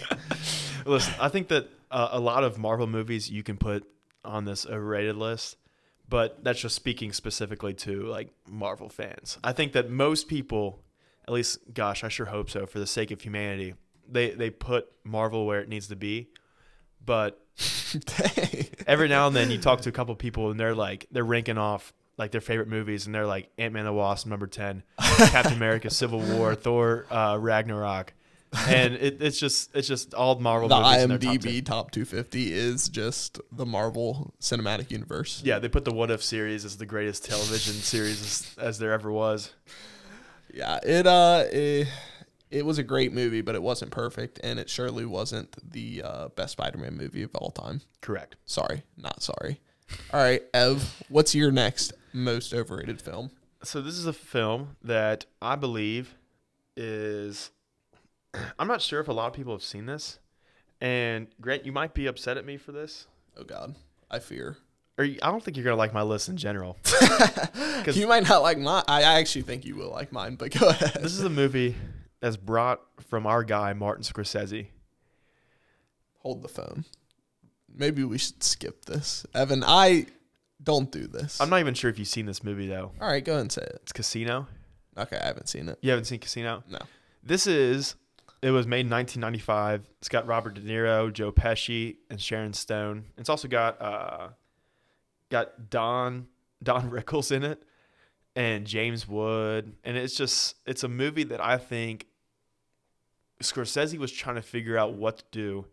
Listen, 0.84 1.14
I 1.18 1.28
think 1.28 1.48
that 1.48 1.68
uh, 1.90 2.08
a 2.12 2.20
lot 2.20 2.44
of 2.44 2.58
Marvel 2.58 2.86
movies 2.86 3.30
you 3.30 3.42
can 3.42 3.56
put 3.56 3.84
on 4.24 4.44
this 4.44 4.66
overrated 4.66 5.16
list, 5.16 5.56
but 6.12 6.44
that's 6.44 6.60
just 6.60 6.76
speaking 6.76 7.10
specifically 7.10 7.72
to 7.72 8.02
like 8.02 8.28
Marvel 8.46 8.90
fans. 8.90 9.38
I 9.42 9.54
think 9.54 9.72
that 9.72 9.88
most 9.88 10.28
people, 10.28 10.82
at 11.26 11.32
least, 11.32 11.72
gosh, 11.72 12.04
I 12.04 12.08
sure 12.08 12.26
hope 12.26 12.50
so, 12.50 12.66
for 12.66 12.78
the 12.78 12.86
sake 12.86 13.10
of 13.10 13.22
humanity, 13.22 13.76
they 14.06 14.32
they 14.32 14.50
put 14.50 14.92
Marvel 15.04 15.46
where 15.46 15.62
it 15.62 15.70
needs 15.70 15.88
to 15.88 15.96
be. 15.96 16.28
But 17.02 17.42
every 18.86 19.08
now 19.08 19.26
and 19.26 19.34
then 19.34 19.50
you 19.50 19.56
talk 19.56 19.80
to 19.80 19.88
a 19.88 19.92
couple 19.92 20.14
people 20.14 20.50
and 20.50 20.60
they're 20.60 20.74
like 20.74 21.06
they're 21.10 21.24
ranking 21.24 21.56
off 21.56 21.94
like 22.18 22.30
their 22.30 22.42
favorite 22.42 22.68
movies 22.68 23.06
and 23.06 23.14
they're 23.14 23.26
like 23.26 23.48
Ant 23.56 23.72
Man 23.72 23.86
and 23.86 23.88
the 23.88 23.94
Wasp 23.94 24.26
number 24.26 24.46
ten, 24.46 24.82
Captain 25.00 25.54
America 25.54 25.88
Civil 25.88 26.20
War, 26.20 26.54
Thor 26.54 27.06
uh, 27.10 27.38
Ragnarok, 27.40 28.12
and 28.68 28.94
it, 28.94 29.22
it's 29.22 29.38
just 29.38 29.74
it's 29.74 29.88
just 29.88 30.14
all 30.14 30.38
Marvel 30.38 30.68
the 30.68 30.74
their 30.76 31.18
top 31.18 31.20
10. 31.20 31.40
IMDb 31.40 31.64
top 31.64 31.90
250 31.90 32.52
is 32.52 32.88
just 32.88 33.40
the 33.50 33.64
Marvel 33.64 34.34
Cinematic 34.40 34.90
Universe. 34.90 35.42
Yeah, 35.44 35.58
they 35.58 35.68
put 35.68 35.84
the 35.84 35.92
What 35.92 36.10
If 36.10 36.22
series 36.22 36.64
as 36.64 36.76
the 36.76 36.86
greatest 36.86 37.24
television 37.24 37.74
series 37.82 38.20
as, 38.20 38.64
as 38.64 38.78
there 38.78 38.92
ever 38.92 39.10
was. 39.10 39.52
Yeah, 40.52 40.78
it 40.82 41.06
uh 41.06 41.44
it, 41.50 41.88
it 42.50 42.66
was 42.66 42.78
a 42.78 42.82
great 42.82 43.12
movie, 43.12 43.40
but 43.40 43.54
it 43.54 43.62
wasn't 43.62 43.90
perfect 43.90 44.38
and 44.42 44.58
it 44.58 44.68
surely 44.68 45.06
wasn't 45.06 45.72
the 45.72 46.02
uh, 46.04 46.28
best 46.28 46.52
Spider-Man 46.52 46.94
movie 46.94 47.22
of 47.22 47.34
all 47.34 47.50
time. 47.50 47.80
Correct. 48.02 48.36
Sorry, 48.44 48.82
not 48.98 49.22
sorry. 49.22 49.60
All 50.12 50.20
right, 50.20 50.42
Ev, 50.52 51.02
what's 51.08 51.34
your 51.34 51.50
next 51.50 51.94
most 52.12 52.52
overrated 52.52 53.00
film? 53.00 53.30
So 53.64 53.80
this 53.80 53.94
is 53.94 54.04
a 54.04 54.12
film 54.12 54.76
that 54.82 55.24
I 55.40 55.56
believe 55.56 56.14
is. 56.76 57.50
I'm 58.58 58.68
not 58.68 58.80
sure 58.82 59.00
if 59.00 59.08
a 59.08 59.12
lot 59.12 59.26
of 59.26 59.32
people 59.34 59.52
have 59.52 59.62
seen 59.62 59.86
this, 59.86 60.18
and 60.80 61.26
Grant, 61.40 61.66
you 61.66 61.72
might 61.72 61.94
be 61.94 62.06
upset 62.06 62.36
at 62.38 62.44
me 62.46 62.56
for 62.56 62.72
this, 62.72 63.06
Oh 63.38 63.44
god, 63.44 63.74
I 64.10 64.18
fear. 64.18 64.56
or 64.98 65.04
you- 65.04 65.18
I 65.22 65.30
don't 65.30 65.42
think 65.42 65.56
you're 65.56 65.64
gonna 65.64 65.76
like 65.76 65.92
my 65.94 66.02
list 66.02 66.28
in 66.28 66.36
general. 66.36 66.76
You 67.94 68.06
might 68.06 68.28
not 68.28 68.42
like 68.42 68.58
mine. 68.58 68.84
I 68.86 68.98
I 69.02 69.18
actually 69.18 69.42
think 69.42 69.64
you 69.64 69.74
will 69.74 69.90
like 69.90 70.12
mine, 70.12 70.36
but 70.36 70.56
go 70.56 70.68
ahead. 70.68 70.94
This 71.02 71.14
is 71.14 71.24
a 71.24 71.28
movie 71.28 71.74
that's 72.20 72.36
brought 72.36 72.80
from 73.08 73.26
our 73.26 73.42
guy 73.42 73.72
Martin 73.72 74.04
Scorsese. 74.04 74.68
Hold 76.18 76.42
the 76.42 76.48
phone. 76.48 76.84
Maybe 77.74 78.04
we 78.04 78.18
should 78.18 78.40
skip 78.44 78.84
this. 78.84 79.26
Evan, 79.34 79.64
I 79.66 80.06
don't 80.62 80.92
do 80.92 81.08
this. 81.08 81.40
I'm 81.40 81.50
not 81.50 81.58
even 81.58 81.74
sure 81.74 81.90
if 81.90 81.98
you've 81.98 82.06
seen 82.06 82.26
this 82.26 82.44
movie 82.44 82.68
though. 82.68 82.92
All 83.00 83.08
right, 83.08 83.24
go 83.24 83.32
ahead 83.32 83.40
and 83.42 83.52
say 83.52 83.62
it. 83.62 83.80
It's 83.82 83.92
Casino. 83.92 84.46
Okay, 84.96 85.18
I 85.20 85.26
haven't 85.26 85.48
seen 85.48 85.68
it. 85.68 85.78
You 85.82 85.90
haven't 85.90 86.04
seen 86.04 86.20
Casino? 86.20 86.62
No. 86.70 86.78
This 87.24 87.48
is. 87.48 87.96
It 88.42 88.50
was 88.50 88.66
made 88.66 88.86
in 88.86 88.90
1995. 88.90 89.88
It's 89.98 90.08
got 90.08 90.26
Robert 90.26 90.54
De 90.54 90.60
Niro, 90.60 91.12
Joe 91.12 91.30
Pesci, 91.30 91.98
and 92.10 92.20
Sharon 92.20 92.52
Stone. 92.52 93.04
It's 93.16 93.28
also 93.28 93.46
got 93.46 93.80
uh, 93.80 94.28
got 95.30 95.70
Don 95.70 96.26
Don 96.62 96.90
Rickles 96.90 97.30
in 97.30 97.44
it, 97.44 97.62
and 98.34 98.66
James 98.66 99.06
Wood. 99.06 99.74
And 99.84 99.96
it's 99.96 100.16
just 100.16 100.56
it's 100.66 100.82
a 100.82 100.88
movie 100.88 101.24
that 101.24 101.40
I 101.40 101.56
think 101.56 102.06
Scorsese 103.42 103.96
was 103.96 104.10
trying 104.10 104.36
to 104.36 104.42
figure 104.42 104.76
out 104.76 104.94
what 104.94 105.18
to 105.18 105.24
do 105.30 105.66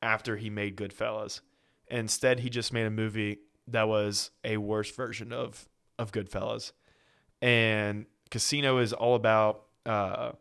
after 0.00 0.36
he 0.36 0.48
made 0.48 0.76
Goodfellas. 0.76 1.40
Instead, 1.88 2.40
he 2.40 2.48
just 2.48 2.72
made 2.72 2.86
a 2.86 2.90
movie 2.90 3.38
that 3.68 3.86
was 3.86 4.30
a 4.44 4.56
worse 4.56 4.90
version 4.90 5.30
of 5.30 5.68
of 5.98 6.10
Goodfellas. 6.10 6.72
And 7.42 8.06
Casino 8.30 8.78
is 8.78 8.94
all 8.94 9.14
about 9.14 9.64
uh, 9.84 10.32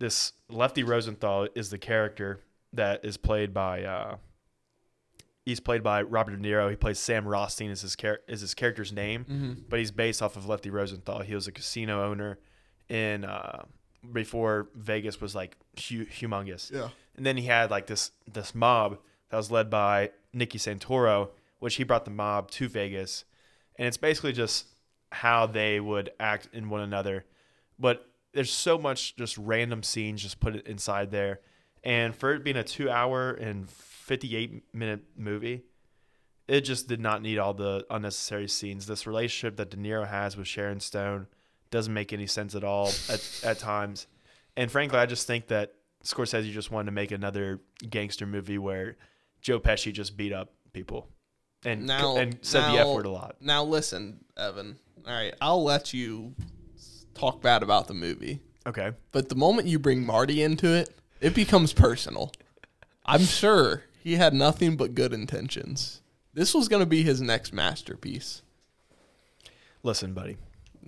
this 0.00 0.32
Lefty 0.48 0.82
Rosenthal 0.82 1.46
is 1.54 1.70
the 1.70 1.78
character 1.78 2.40
that 2.72 3.04
is 3.04 3.16
played 3.16 3.54
by 3.54 3.84
uh, 3.84 4.16
he's 5.44 5.60
played 5.60 5.82
by 5.82 6.02
Robert 6.02 6.32
De 6.32 6.48
Niro. 6.48 6.68
He 6.70 6.76
plays 6.76 6.98
Sam 6.98 7.26
Rothstein 7.26 7.70
is 7.70 7.82
his 7.82 7.96
char- 7.96 8.20
is 8.28 8.40
his 8.40 8.54
character's 8.54 8.92
name, 8.92 9.24
Mm-hmm. 9.24 9.52
but 9.68 9.78
he's 9.78 9.90
based 9.90 10.22
off 10.22 10.36
of 10.36 10.46
Lefty 10.46 10.70
Rosenthal. 10.70 11.20
He 11.20 11.34
was 11.34 11.46
a 11.46 11.52
casino 11.52 12.04
owner 12.04 12.38
in 12.88 13.24
uh, 13.24 13.62
before 14.12 14.68
Vegas 14.74 15.20
was 15.20 15.34
like 15.34 15.56
hu- 15.88 16.06
humongous. 16.06 16.72
Yeah. 16.72 16.88
And 17.16 17.24
then 17.26 17.36
he 17.36 17.44
had 17.46 17.70
like 17.70 17.86
this 17.86 18.12
this 18.32 18.54
mob 18.54 18.98
that 19.30 19.36
was 19.36 19.50
led 19.50 19.70
by 19.70 20.10
Nicky 20.32 20.58
Santoro, 20.58 21.28
which 21.58 21.76
he 21.76 21.84
brought 21.84 22.04
the 22.04 22.10
mob 22.10 22.50
to 22.52 22.68
Vegas, 22.68 23.24
and 23.76 23.86
it's 23.86 23.96
basically 23.98 24.32
just 24.32 24.66
how 25.12 25.46
they 25.46 25.80
would 25.80 26.10
act 26.20 26.48
in 26.52 26.68
one 26.70 26.80
another. 26.80 27.24
But 27.78 28.06
there's 28.32 28.52
so 28.52 28.78
much 28.78 29.16
just 29.16 29.36
random 29.38 29.82
scenes 29.82 30.22
just 30.22 30.40
put 30.40 30.56
it 30.56 30.66
inside 30.66 31.10
there, 31.10 31.40
and 31.84 32.14
for 32.14 32.32
it 32.34 32.44
being 32.44 32.56
a 32.56 32.64
two 32.64 32.90
hour 32.90 33.30
and 33.30 33.68
58 33.68 34.74
minute 34.74 35.04
movie, 35.16 35.62
it 36.48 36.62
just 36.62 36.88
did 36.88 37.00
not 37.00 37.22
need 37.22 37.38
all 37.38 37.54
the 37.54 37.86
unnecessary 37.90 38.48
scenes. 38.48 38.86
This 38.86 39.06
relationship 39.06 39.56
that 39.56 39.70
De 39.70 39.76
Niro 39.76 40.06
has 40.06 40.36
with 40.36 40.46
Sharon 40.46 40.80
Stone 40.80 41.26
doesn't 41.70 41.94
make 41.94 42.12
any 42.12 42.26
sense 42.26 42.54
at 42.54 42.64
all 42.64 42.88
at, 43.08 43.40
at 43.44 43.58
times. 43.58 44.06
And 44.56 44.70
frankly, 44.70 44.98
I 44.98 45.06
just 45.06 45.26
think 45.26 45.48
that 45.48 45.74
Scorsese 46.04 46.50
just 46.50 46.70
wanted 46.70 46.86
to 46.86 46.92
make 46.92 47.12
another 47.12 47.60
gangster 47.88 48.26
movie 48.26 48.58
where 48.58 48.96
Joe 49.40 49.60
Pesci 49.60 49.92
just 49.92 50.16
beat 50.16 50.32
up 50.32 50.52
people 50.72 51.08
and 51.64 51.86
Now 51.86 52.16
and 52.16 52.38
said 52.42 52.72
the 52.72 52.80
F 52.80 52.86
word 52.88 53.06
a 53.06 53.10
lot. 53.10 53.36
Now 53.40 53.64
listen, 53.64 54.24
Evan. 54.36 54.78
All 55.06 55.12
right, 55.12 55.34
I'll 55.40 55.62
let 55.62 55.94
you 55.94 56.34
talk 57.14 57.40
bad 57.42 57.62
about 57.62 57.86
the 57.88 57.94
movie, 57.94 58.40
Okay. 58.66 58.92
but 59.12 59.28
the 59.28 59.34
moment 59.34 59.68
you 59.68 59.78
bring 59.78 60.04
Marty 60.04 60.42
into 60.42 60.72
it, 60.74 60.90
it 61.20 61.34
becomes 61.34 61.72
personal. 61.72 62.32
I'm 63.04 63.22
sure 63.22 63.84
he 64.02 64.14
had 64.16 64.32
nothing 64.34 64.76
but 64.76 64.94
good 64.94 65.12
intentions. 65.12 66.00
This 66.32 66.54
was 66.54 66.68
going 66.68 66.80
to 66.80 66.86
be 66.86 67.02
his 67.02 67.20
next 67.20 67.52
masterpiece. 67.52 68.42
Listen, 69.82 70.12
buddy. 70.14 70.36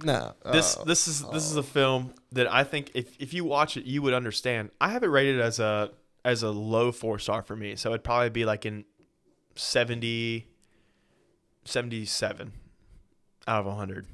No, 0.02 0.32
This 0.50 0.76
uh, 0.78 0.84
this 0.84 1.06
is 1.06 1.22
this 1.32 1.44
is 1.50 1.56
a 1.56 1.62
film 1.62 2.14
that 2.32 2.50
I 2.50 2.64
think 2.64 2.90
if, 2.94 3.14
if 3.20 3.34
you 3.34 3.44
watch 3.44 3.76
it 3.76 3.84
you 3.84 4.00
would 4.00 4.14
understand. 4.14 4.70
I 4.80 4.88
have 4.88 5.02
it 5.02 5.08
rated 5.08 5.38
as 5.40 5.58
a 5.58 5.90
as 6.24 6.42
a 6.42 6.50
low 6.50 6.92
four 6.92 7.18
star 7.18 7.42
for 7.42 7.54
me, 7.54 7.76
so 7.76 7.90
it'd 7.90 8.02
probably 8.02 8.30
be 8.30 8.46
like 8.46 8.64
in 8.64 8.84
70, 9.54 10.46
77 11.64 12.52
out 13.46 13.60
of 13.60 13.66
100. 13.66 14.06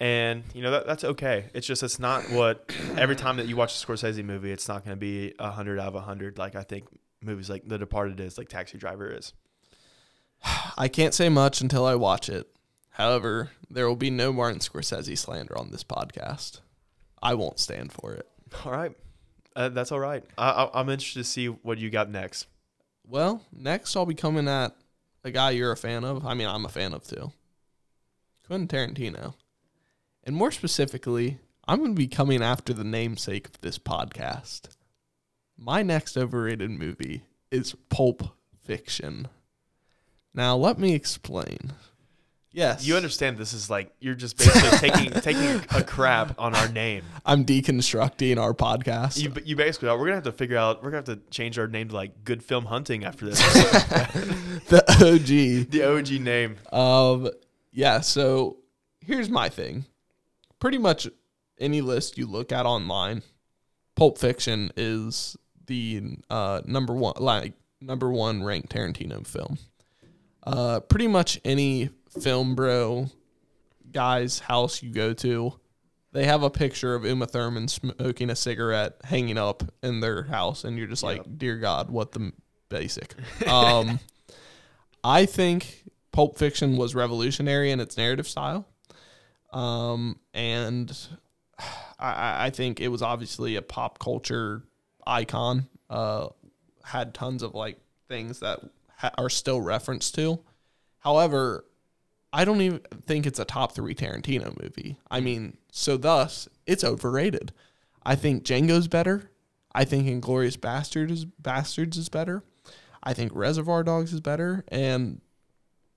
And 0.00 0.44
you 0.54 0.62
know 0.62 0.70
that 0.70 0.86
that's 0.86 1.04
okay. 1.04 1.44
It's 1.52 1.66
just 1.66 1.82
it's 1.82 1.98
not 1.98 2.30
what 2.30 2.72
every 2.96 3.16
time 3.16 3.36
that 3.36 3.46
you 3.46 3.54
watch 3.54 3.80
a 3.80 3.86
Scorsese 3.86 4.24
movie, 4.24 4.50
it's 4.50 4.66
not 4.66 4.82
going 4.82 4.96
to 4.96 5.00
be 5.00 5.34
a 5.38 5.50
hundred 5.50 5.78
out 5.78 5.88
of 5.88 5.94
a 5.94 6.00
hundred. 6.00 6.38
Like 6.38 6.56
I 6.56 6.62
think 6.62 6.86
movies 7.22 7.50
like 7.50 7.68
The 7.68 7.76
Departed 7.76 8.18
is, 8.18 8.38
like 8.38 8.48
Taxi 8.48 8.78
Driver 8.78 9.12
is. 9.12 9.34
I 10.78 10.88
can't 10.88 11.12
say 11.12 11.28
much 11.28 11.60
until 11.60 11.84
I 11.84 11.96
watch 11.96 12.30
it. 12.30 12.48
However, 12.92 13.50
there 13.68 13.86
will 13.86 13.94
be 13.94 14.10
no 14.10 14.32
Martin 14.32 14.60
Scorsese 14.60 15.18
slander 15.18 15.56
on 15.56 15.70
this 15.70 15.84
podcast. 15.84 16.60
I 17.22 17.34
won't 17.34 17.58
stand 17.58 17.92
for 17.92 18.14
it. 18.14 18.26
All 18.64 18.72
right, 18.72 18.96
uh, 19.54 19.68
that's 19.68 19.92
all 19.92 20.00
right. 20.00 20.24
I, 20.38 20.50
I, 20.50 20.80
I'm 20.80 20.88
interested 20.88 21.20
to 21.20 21.24
see 21.24 21.46
what 21.46 21.76
you 21.76 21.90
got 21.90 22.10
next. 22.10 22.46
Well, 23.06 23.44
next 23.52 23.94
I'll 23.94 24.06
be 24.06 24.14
coming 24.14 24.48
at 24.48 24.74
a 25.24 25.30
guy 25.30 25.50
you're 25.50 25.72
a 25.72 25.76
fan 25.76 26.04
of. 26.04 26.24
I 26.24 26.32
mean, 26.32 26.48
I'm 26.48 26.64
a 26.64 26.70
fan 26.70 26.94
of 26.94 27.04
too. 27.04 27.32
Quentin 28.46 28.66
Tarantino. 28.66 29.34
And 30.24 30.36
more 30.36 30.50
specifically, 30.50 31.38
I'm 31.66 31.78
going 31.78 31.94
to 31.94 31.98
be 31.98 32.08
coming 32.08 32.42
after 32.42 32.72
the 32.72 32.84
namesake 32.84 33.48
of 33.48 33.60
this 33.60 33.78
podcast. 33.78 34.68
My 35.56 35.82
next 35.82 36.16
overrated 36.16 36.70
movie 36.70 37.22
is 37.50 37.74
Pulp 37.88 38.34
Fiction. 38.64 39.28
Now, 40.34 40.56
let 40.56 40.78
me 40.78 40.94
explain. 40.94 41.72
Yes. 42.52 42.84
You 42.84 42.96
understand 42.96 43.38
this 43.38 43.52
is 43.52 43.70
like 43.70 43.92
you're 44.00 44.14
just 44.14 44.36
basically 44.36 44.78
taking 44.78 45.10
taking 45.20 45.62
a 45.70 45.84
crap 45.84 46.34
on 46.38 46.54
our 46.54 46.68
name. 46.68 47.04
I'm 47.24 47.44
deconstructing 47.44 48.38
our 48.38 48.54
podcast. 48.54 49.22
You 49.22 49.32
you 49.44 49.54
basically 49.54 49.88
are. 49.88 49.96
We're 49.96 50.06
gonna 50.06 50.16
have 50.16 50.24
to 50.24 50.32
figure 50.32 50.56
out. 50.56 50.82
We're 50.82 50.90
gonna 50.90 51.04
have 51.06 51.18
to 51.18 51.30
change 51.30 51.58
our 51.60 51.68
name 51.68 51.90
to 51.90 51.94
like 51.94 52.24
Good 52.24 52.42
Film 52.42 52.64
Hunting 52.64 53.04
after 53.04 53.26
this. 53.26 53.38
the 54.68 54.82
OG. 54.88 55.70
the 55.70 55.84
OG 55.84 56.20
name. 56.20 56.56
Um, 56.72 57.30
yeah. 57.70 58.00
So 58.00 58.56
here's 59.00 59.30
my 59.30 59.48
thing. 59.48 59.84
Pretty 60.60 60.78
much, 60.78 61.08
any 61.58 61.80
list 61.80 62.16
you 62.16 62.26
look 62.26 62.52
at 62.52 62.66
online, 62.66 63.22
Pulp 63.96 64.18
Fiction 64.18 64.70
is 64.76 65.36
the 65.66 66.16
uh, 66.30 66.60
number 66.64 66.94
one 66.94 67.14
like 67.18 67.54
number 67.80 68.10
one 68.10 68.42
ranked 68.42 68.70
Tarantino 68.70 69.26
film. 69.26 69.58
Uh, 70.42 70.80
pretty 70.80 71.06
much 71.06 71.40
any 71.44 71.90
film 72.20 72.54
bro 72.54 73.10
guy's 73.92 74.38
house 74.38 74.82
you 74.82 74.90
go 74.90 75.12
to, 75.12 75.52
they 76.12 76.24
have 76.24 76.42
a 76.42 76.50
picture 76.50 76.94
of 76.94 77.04
Uma 77.04 77.26
Thurman 77.26 77.68
smoking 77.68 78.30
a 78.30 78.36
cigarette 78.36 78.96
hanging 79.04 79.38
up 79.38 79.62
in 79.82 80.00
their 80.00 80.24
house, 80.24 80.64
and 80.64 80.76
you're 80.76 80.88
just 80.88 81.02
like, 81.02 81.38
dear 81.38 81.56
God, 81.56 81.90
what 81.90 82.12
the 82.12 82.32
basic. 82.68 83.14
Um, 83.46 84.00
I 85.04 85.26
think 85.26 85.84
Pulp 86.12 86.36
Fiction 86.36 86.76
was 86.76 86.94
revolutionary 86.94 87.70
in 87.70 87.80
its 87.80 87.96
narrative 87.96 88.26
style, 88.26 88.66
um, 89.52 90.18
and 90.34 90.96
I, 91.98 92.46
I 92.46 92.50
think 92.50 92.80
it 92.80 92.88
was 92.88 93.02
obviously 93.02 93.56
a 93.56 93.62
pop 93.62 93.98
culture 93.98 94.62
icon. 95.06 95.68
Uh, 95.88 96.28
had 96.84 97.14
tons 97.14 97.42
of 97.42 97.54
like 97.54 97.78
things 98.08 98.40
that 98.40 98.60
ha- 98.96 99.12
are 99.18 99.30
still 99.30 99.60
referenced 99.60 100.14
to. 100.16 100.40
However, 101.00 101.64
I 102.32 102.44
don't 102.44 102.60
even 102.60 102.80
think 103.06 103.26
it's 103.26 103.38
a 103.38 103.44
top 103.44 103.72
three 103.72 103.94
Tarantino 103.94 104.56
movie. 104.62 104.98
I 105.10 105.20
mean, 105.20 105.56
so 105.72 105.96
thus 105.96 106.48
it's 106.66 106.84
overrated. 106.84 107.52
I 108.04 108.14
think 108.14 108.44
Django's 108.44 108.88
better. 108.88 109.30
I 109.74 109.84
think 109.84 110.06
Inglourious 110.06 110.56
Basterds 110.56 111.10
is 111.10 111.26
Basterds 111.26 111.96
is 111.96 112.08
better. 112.08 112.42
I 113.02 113.14
think 113.14 113.32
Reservoir 113.34 113.82
Dogs 113.82 114.12
is 114.12 114.20
better, 114.20 114.64
and 114.68 115.20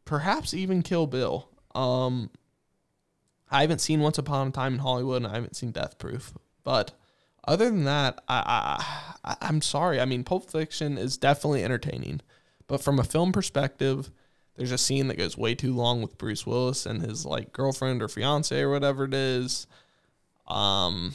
perhaps 0.05 0.53
even 0.53 0.81
Kill 0.81 1.05
Bill. 1.07 1.49
Um, 1.75 2.29
I 3.53 3.61
haven't 3.61 3.79
seen 3.79 3.99
Once 4.01 4.17
Upon 4.17 4.47
a 4.47 4.51
Time 4.51 4.73
in 4.73 4.79
Hollywood, 4.79 5.23
and 5.23 5.27
I 5.31 5.35
haven't 5.35 5.55
seen 5.55 5.71
Death 5.71 5.97
Proof. 5.99 6.33
But 6.63 6.91
other 7.47 7.65
than 7.65 7.83
that, 7.85 8.21
I, 8.27 8.83
I 9.23 9.35
I'm 9.41 9.61
sorry. 9.61 10.01
I 10.01 10.05
mean, 10.05 10.23
Pulp 10.23 10.49
Fiction 10.49 10.97
is 10.97 11.17
definitely 11.17 11.63
entertaining, 11.63 12.21
but 12.67 12.81
from 12.81 12.99
a 12.99 13.03
film 13.03 13.31
perspective, 13.31 14.09
there's 14.55 14.71
a 14.71 14.77
scene 14.77 15.07
that 15.07 15.17
goes 15.17 15.37
way 15.37 15.55
too 15.55 15.73
long 15.73 16.01
with 16.01 16.17
Bruce 16.17 16.45
Willis 16.45 16.85
and 16.85 17.01
his 17.01 17.25
like 17.25 17.53
girlfriend 17.53 18.01
or 18.01 18.07
fiance 18.07 18.59
or 18.59 18.69
whatever 18.71 19.05
it 19.05 19.13
is. 19.13 19.67
Um, 20.47 21.13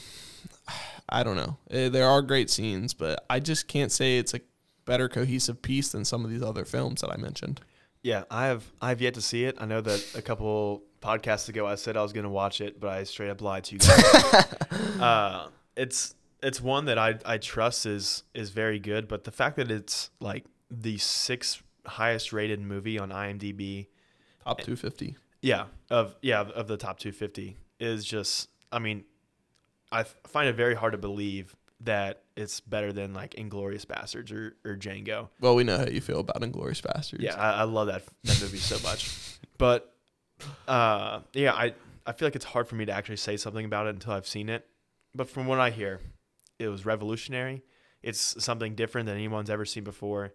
I 1.09 1.23
don't 1.23 1.35
know. 1.37 1.57
Eh, 1.71 1.89
There 1.89 2.07
are 2.07 2.21
great 2.21 2.49
scenes, 2.49 2.93
but 2.93 3.25
I 3.29 3.39
just 3.39 3.67
can't 3.67 3.91
say 3.91 4.17
it's 4.17 4.33
a 4.33 4.41
better 4.85 5.07
cohesive 5.09 5.61
piece 5.61 5.89
than 5.91 6.03
some 6.05 6.25
of 6.25 6.31
these 6.31 6.41
other 6.43 6.65
films 6.65 7.01
that 7.01 7.11
I 7.11 7.17
mentioned. 7.17 7.61
Yeah, 8.01 8.23
I 8.31 8.47
have 8.47 8.63
I 8.81 8.89
have 8.89 9.01
yet 9.01 9.13
to 9.15 9.21
see 9.21 9.43
it. 9.45 9.55
I 9.59 9.65
know 9.65 9.81
that 9.81 10.15
a 10.15 10.21
couple 10.21 10.83
podcasts 11.01 11.49
ago 11.49 11.65
I 11.65 11.75
said 11.75 11.97
I 11.97 12.01
was 12.01 12.13
going 12.13 12.25
to 12.25 12.29
watch 12.29 12.61
it, 12.61 12.79
but 12.79 12.89
I 12.89 13.03
straight 13.03 13.29
up 13.29 13.41
lied 13.41 13.63
to 13.65 13.75
you 13.75 13.79
guys. 13.79 14.13
uh, 14.99 15.47
it's 15.75 16.15
it's 16.41 16.61
one 16.61 16.85
that 16.85 16.97
I 16.97 17.15
I 17.25 17.37
trust 17.37 17.85
is 17.85 18.23
is 18.33 18.49
very 18.49 18.79
good, 18.79 19.07
but 19.07 19.23
the 19.23 19.31
fact 19.31 19.57
that 19.57 19.71
it's 19.71 20.09
like 20.19 20.45
the 20.69 20.97
sixth 20.97 21.63
highest 21.85 22.33
rated 22.33 22.61
movie 22.61 22.99
on 22.99 23.09
IMDb, 23.09 23.87
Top 24.43 24.57
250. 24.59 25.15
yeah, 25.41 25.65
of 25.89 26.15
yeah 26.21 26.41
of 26.41 26.67
the 26.67 26.77
top 26.77 26.99
250 26.99 27.57
is 27.79 28.05
just 28.05 28.49
I 28.71 28.79
mean, 28.79 29.03
I 29.91 30.03
find 30.03 30.49
it 30.49 30.53
very 30.53 30.75
hard 30.75 30.91
to 30.93 30.97
believe 30.97 31.55
that 31.81 32.23
it's 32.35 32.59
better 32.59 32.91
than 32.91 33.13
like 33.13 33.35
Inglourious 33.35 33.85
Basterds 33.85 34.33
or, 34.33 34.55
or 34.65 34.75
Django. 34.75 35.29
Well, 35.39 35.55
we 35.55 35.63
know 35.63 35.77
how 35.77 35.85
you 35.85 36.01
feel 36.01 36.19
about 36.19 36.41
Inglourious 36.41 36.81
Basterds. 36.81 37.21
Yeah, 37.21 37.35
I, 37.35 37.61
I 37.61 37.63
love 37.63 37.87
that 37.87 38.03
that 38.23 38.41
movie 38.41 38.57
so 38.57 38.77
much. 38.87 39.37
But 39.57 39.93
uh, 40.67 41.21
yeah, 41.33 41.53
I 41.53 41.73
I 42.05 42.11
feel 42.13 42.27
like 42.27 42.35
it's 42.35 42.45
hard 42.45 42.67
for 42.67 42.75
me 42.75 42.85
to 42.85 42.91
actually 42.91 43.17
say 43.17 43.37
something 43.37 43.65
about 43.65 43.87
it 43.87 43.91
until 43.91 44.13
I've 44.13 44.27
seen 44.27 44.49
it. 44.49 44.65
But 45.15 45.29
from 45.29 45.47
what 45.47 45.59
I 45.59 45.69
hear, 45.69 45.99
it 46.59 46.67
was 46.69 46.85
revolutionary. 46.85 47.63
It's 48.01 48.41
something 48.43 48.75
different 48.75 49.07
than 49.07 49.15
anyone's 49.15 49.49
ever 49.49 49.65
seen 49.65 49.83
before. 49.83 50.33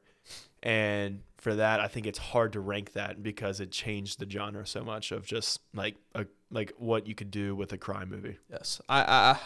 And 0.62 1.20
for 1.36 1.54
that, 1.56 1.80
I 1.80 1.88
think 1.88 2.06
it's 2.06 2.18
hard 2.18 2.54
to 2.54 2.60
rank 2.60 2.92
that 2.92 3.22
because 3.22 3.60
it 3.60 3.70
changed 3.70 4.18
the 4.18 4.28
genre 4.28 4.66
so 4.66 4.82
much 4.82 5.12
of 5.12 5.26
just 5.26 5.60
like 5.74 5.96
a 6.14 6.26
like 6.50 6.72
what 6.78 7.06
you 7.06 7.14
could 7.14 7.30
do 7.30 7.54
with 7.54 7.72
a 7.72 7.78
crime 7.78 8.08
movie. 8.10 8.38
Yes. 8.50 8.80
I, 8.88 9.00
I 9.02 9.38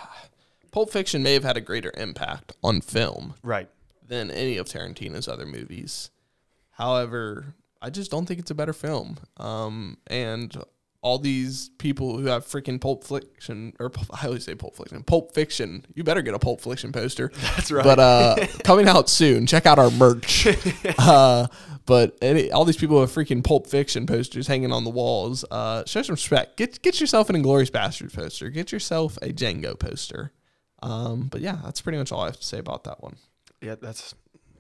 Pulp 0.71 0.91
Fiction 0.91 1.23
may 1.23 1.33
have 1.35 1.45
had 1.45 1.57
a 1.57 1.61
greater 1.63 1.93
impact 1.97 2.53
on 2.63 2.81
film 2.83 3.35
Right. 3.43 3.69
than 4.07 4.31
any 4.31 4.57
of 4.59 4.67
Tarantino's 4.67 5.27
other 5.27 5.47
movies. 5.47 6.11
However, 6.73 7.55
I 7.81 7.91
just 7.91 8.11
don't 8.11 8.27
think 8.27 8.41
it's 8.41 8.51
a 8.51 8.55
better 8.55 8.73
film. 8.73 9.19
Um, 9.37 9.99
and 10.09 10.57
all 11.01 11.19
these 11.19 11.71
people 11.79 12.19
who 12.19 12.27
have 12.27 12.45
freaking 12.45 12.81
Pulp 12.81 13.05
Fiction, 13.05 13.73
or 13.79 13.93
I 14.11 14.27
always 14.27 14.45
say 14.45 14.55
Pulp 14.55 14.77
Fiction, 14.77 15.03
Pulp 15.05 15.33
Fiction, 15.33 15.87
you 15.95 16.03
better 16.03 16.23
get 16.23 16.35
a 16.35 16.39
Pulp 16.39 16.61
Fiction 16.61 16.93
poster. 16.93 17.31
That's 17.41 17.71
right. 17.71 17.85
But 17.85 17.99
uh, 17.99 18.47
coming 18.65 18.89
out 18.89 19.09
soon. 19.09 19.47
Check 19.47 19.67
out 19.67 19.79
our 19.79 19.91
merch. 19.91 20.49
uh, 20.99 21.47
but 21.87 22.19
any, 22.21 22.51
all 22.51 22.65
these 22.65 22.77
people 22.77 22.97
who 22.97 23.03
have 23.03 23.13
freaking 23.13 23.45
Pulp 23.45 23.69
Fiction 23.69 24.07
posters 24.07 24.49
hanging 24.49 24.73
on 24.73 24.85
the 24.85 24.91
walls. 24.91 25.45
Uh, 25.51 25.85
show 25.87 26.03
some 26.03 26.15
respect. 26.15 26.57
Get 26.57 26.83
get 26.83 27.01
yourself 27.01 27.31
an 27.31 27.37
Inglourious 27.37 27.71
Basterds 27.71 28.15
poster. 28.15 28.51
Get 28.51 28.73
yourself 28.73 29.17
a 29.23 29.29
Django 29.29 29.79
poster. 29.79 30.33
Um, 30.83 31.29
but 31.29 31.41
yeah, 31.41 31.59
that's 31.65 31.81
pretty 31.81 31.99
much 31.99 32.13
all 32.13 32.23
I 32.23 32.27
have 32.27 32.39
to 32.39 32.47
say 32.47 32.59
about 32.59 32.85
that 32.85 33.03
one. 33.03 33.17
yeah, 33.61 33.77
that's 33.81 34.15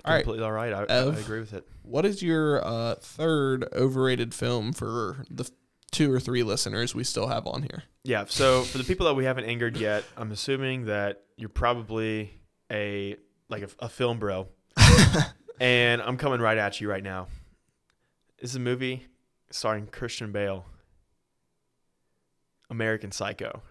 All 0.04 0.14
right. 0.14 0.22
completely 0.22 0.44
all 0.44 0.52
right. 0.52 0.72
I, 0.72 0.82
I 0.84 1.16
agree 1.16 1.40
with 1.40 1.52
it. 1.52 1.66
What 1.82 2.04
is 2.06 2.22
your 2.22 2.64
uh, 2.66 2.94
third 2.96 3.66
overrated 3.74 4.32
film 4.34 4.72
for 4.72 5.24
the 5.30 5.50
two 5.90 6.12
or 6.12 6.20
three 6.20 6.42
listeners 6.42 6.94
we 6.94 7.04
still 7.04 7.26
have 7.28 7.46
on 7.46 7.62
here? 7.62 7.82
Yeah. 8.04 8.24
So 8.28 8.62
for 8.62 8.78
the 8.78 8.84
people 8.84 9.06
that 9.06 9.14
we 9.14 9.24
haven't 9.24 9.44
angered 9.44 9.76
yet, 9.76 10.04
I'm 10.16 10.30
assuming 10.32 10.86
that 10.86 11.22
you're 11.36 11.48
probably 11.48 12.32
a 12.70 13.16
like 13.48 13.62
a, 13.62 13.68
a 13.84 13.88
film 13.88 14.18
bro, 14.18 14.48
and 15.60 16.00
I'm 16.02 16.16
coming 16.16 16.40
right 16.40 16.58
at 16.58 16.80
you 16.80 16.88
right 16.90 17.02
now. 17.02 17.28
This 18.40 18.50
is 18.50 18.56
a 18.56 18.60
movie 18.60 19.06
starring 19.50 19.86
Christian 19.86 20.30
Bale. 20.32 20.64
American 22.70 23.10
Psycho. 23.12 23.62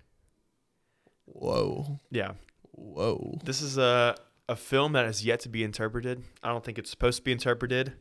Whoa, 1.26 2.00
Yeah. 2.10 2.32
whoa. 2.72 3.38
This 3.44 3.62
is 3.62 3.78
a 3.78 4.16
a 4.50 4.56
film 4.56 4.94
that 4.94 5.06
has 5.06 5.26
yet 5.26 5.40
to 5.42 5.50
be 5.50 5.64
interpreted. 5.64 6.24
I 6.44 6.50
don't 6.50 6.64
think 6.64 6.78
it's 6.78 6.90
supposed 6.90 7.18
to 7.18 7.24
be 7.24 7.32
interpreted, 7.32 7.94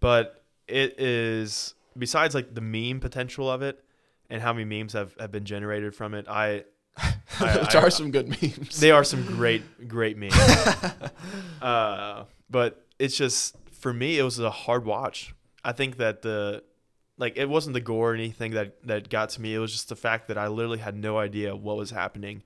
but 0.00 0.42
it 0.68 1.00
is 1.00 1.74
besides 1.98 2.34
like 2.34 2.54
the 2.54 2.60
meme 2.60 3.00
potential 3.00 3.50
of 3.50 3.62
it 3.62 3.82
and 4.28 4.42
how 4.42 4.52
many 4.52 4.64
memes 4.64 4.92
have, 4.92 5.14
have 5.18 5.32
been 5.32 5.44
generated 5.44 5.94
from 5.94 6.12
it. 6.14 6.26
I, 6.28 6.64
I- 7.40 7.58
Which 7.62 7.74
I- 7.74 7.80
are 7.82 7.90
some 7.90 8.10
good 8.10 8.28
memes. 8.28 8.78
they 8.80 8.90
are 8.90 9.04
some 9.04 9.24
great 9.24 9.88
great 9.88 10.16
memes. 10.18 10.34
uh, 11.62 12.24
but 12.50 12.84
it's 12.98 13.16
just 13.16 13.56
for 13.72 13.92
me 13.92 14.18
it 14.18 14.22
was 14.22 14.38
a 14.38 14.50
hard 14.50 14.84
watch. 14.84 15.34
I 15.64 15.72
think 15.72 15.96
that 15.98 16.22
the 16.22 16.62
like 17.18 17.36
it 17.36 17.48
wasn't 17.48 17.74
the 17.74 17.80
gore 17.80 18.12
or 18.12 18.14
anything 18.14 18.52
that 18.52 18.76
that 18.86 19.08
got 19.08 19.30
to 19.30 19.40
me. 19.40 19.54
It 19.54 19.58
was 19.58 19.72
just 19.72 19.88
the 19.88 19.96
fact 19.96 20.28
that 20.28 20.38
I 20.38 20.48
literally 20.48 20.78
had 20.78 20.94
no 20.96 21.18
idea 21.18 21.56
what 21.56 21.76
was 21.76 21.90
happening. 21.90 22.42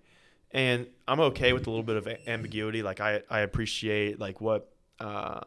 And 0.53 0.87
I'm 1.07 1.21
okay 1.21 1.53
with 1.53 1.67
a 1.67 1.71
little 1.71 1.85
bit 1.85 1.97
of 1.97 2.09
ambiguity. 2.27 2.83
Like 2.83 3.01
I 3.01 3.23
I 3.31 3.41
appreciate 3.41 4.19
like 4.19 4.41
what 4.41 4.73
uh 4.99 5.41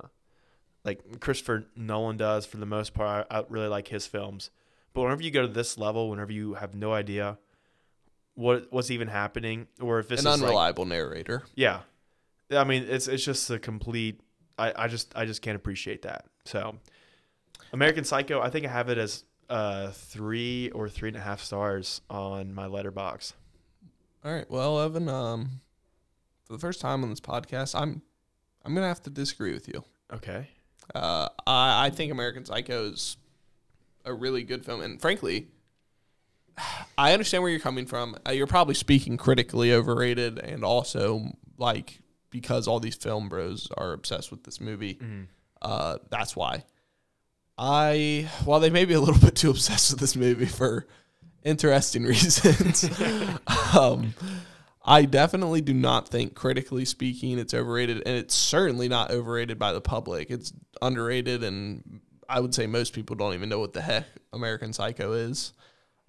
like 0.85 1.19
Christopher 1.19 1.65
Nolan 1.75 2.17
does 2.17 2.45
for 2.45 2.57
the 2.57 2.65
most 2.65 2.93
part. 2.93 3.27
I, 3.29 3.39
I 3.39 3.43
really 3.49 3.67
like 3.67 3.87
his 3.87 4.07
films. 4.07 4.49
But 4.93 5.01
whenever 5.01 5.23
you 5.23 5.31
go 5.31 5.41
to 5.41 5.47
this 5.47 5.77
level, 5.77 6.09
whenever 6.09 6.31
you 6.31 6.53
have 6.55 6.75
no 6.75 6.93
idea 6.93 7.37
what 8.35 8.67
what's 8.71 8.91
even 8.91 9.07
happening, 9.07 9.67
or 9.81 9.99
if 9.99 10.07
this 10.07 10.21
An 10.21 10.27
is 10.27 10.39
like, 10.41 10.47
unreliable 10.47 10.85
narrator. 10.85 11.43
yeah, 11.55 11.81
I 12.51 12.63
mean 12.63 12.85
it's 12.87 13.07
it's 13.07 13.23
just 13.25 13.49
a 13.49 13.59
complete. 13.59 14.21
I, 14.57 14.71
I 14.75 14.87
just 14.87 15.11
I 15.15 15.25
just 15.25 15.41
can't 15.41 15.55
appreciate 15.55 16.03
that. 16.03 16.25
So, 16.45 16.75
American 17.73 18.03
Psycho, 18.03 18.39
I 18.39 18.49
think 18.49 18.65
I 18.65 18.69
have 18.69 18.89
it 18.89 18.97
as 18.97 19.23
uh 19.49 19.89
three 19.91 20.69
or 20.71 20.87
three 20.87 21.09
and 21.09 21.17
a 21.17 21.21
half 21.21 21.41
stars 21.41 22.01
on 22.09 22.53
my 22.53 22.67
Letterboxd. 22.67 23.33
All 24.25 24.33
right. 24.33 24.49
Well, 24.49 24.79
Evan, 24.79 25.09
um, 25.09 25.61
for 26.45 26.53
the 26.53 26.59
first 26.59 26.79
time 26.79 27.03
on 27.03 27.09
this 27.09 27.19
podcast, 27.19 27.79
I'm 27.79 28.01
I'm 28.63 28.73
gonna 28.73 28.87
have 28.87 29.03
to 29.03 29.09
disagree 29.09 29.53
with 29.53 29.67
you. 29.67 29.83
Okay. 30.13 30.47
Uh, 30.95 31.27
I 31.45 31.87
I 31.87 31.89
think 31.89 32.11
American 32.11 32.45
Psycho 32.45 32.85
is 32.85 33.17
a 34.05 34.13
really 34.13 34.43
good 34.43 34.65
film, 34.65 34.81
and 34.81 35.01
frankly, 35.01 35.47
I 36.97 37.13
understand 37.13 37.43
where 37.43 37.51
you're 37.51 37.59
coming 37.59 37.85
from. 37.85 38.15
Uh, 38.27 38.31
you're 38.31 38.47
probably 38.47 38.75
speaking 38.75 39.17
critically 39.17 39.73
overrated, 39.73 40.39
and 40.39 40.63
also 40.63 41.33
like 41.57 41.99
because 42.29 42.67
all 42.67 42.79
these 42.79 42.95
film 42.95 43.29
bros 43.29 43.67
are 43.77 43.93
obsessed 43.93 44.31
with 44.31 44.43
this 44.43 44.61
movie. 44.61 44.99
Uh, 45.61 45.97
that's 46.09 46.35
why. 46.35 46.63
I 47.57 48.29
while 48.45 48.59
they 48.59 48.69
may 48.69 48.85
be 48.85 48.93
a 48.93 48.99
little 48.99 49.19
bit 49.21 49.35
too 49.35 49.49
obsessed 49.51 49.91
with 49.91 49.99
this 49.99 50.15
movie 50.15 50.45
for 50.45 50.87
interesting 51.43 52.03
reasons. 52.05 52.83
um, 53.75 54.13
I 54.83 55.05
definitely 55.05 55.61
do 55.61 55.73
not 55.73 56.09
think, 56.09 56.35
critically 56.35 56.85
speaking, 56.85 57.39
it's 57.39 57.53
overrated, 57.53 58.03
and 58.05 58.17
it's 58.17 58.35
certainly 58.35 58.89
not 58.89 59.11
overrated 59.11 59.57
by 59.57 59.71
the 59.71 59.81
public. 59.81 60.29
It's 60.29 60.53
underrated, 60.81 61.43
and 61.43 62.01
I 62.27 62.39
would 62.39 62.53
say 62.53 62.67
most 62.67 62.93
people 62.93 63.15
don't 63.15 63.33
even 63.33 63.49
know 63.49 63.59
what 63.59 63.73
the 63.73 63.81
heck 63.81 64.05
American 64.33 64.73
Psycho 64.73 65.13
is. 65.13 65.53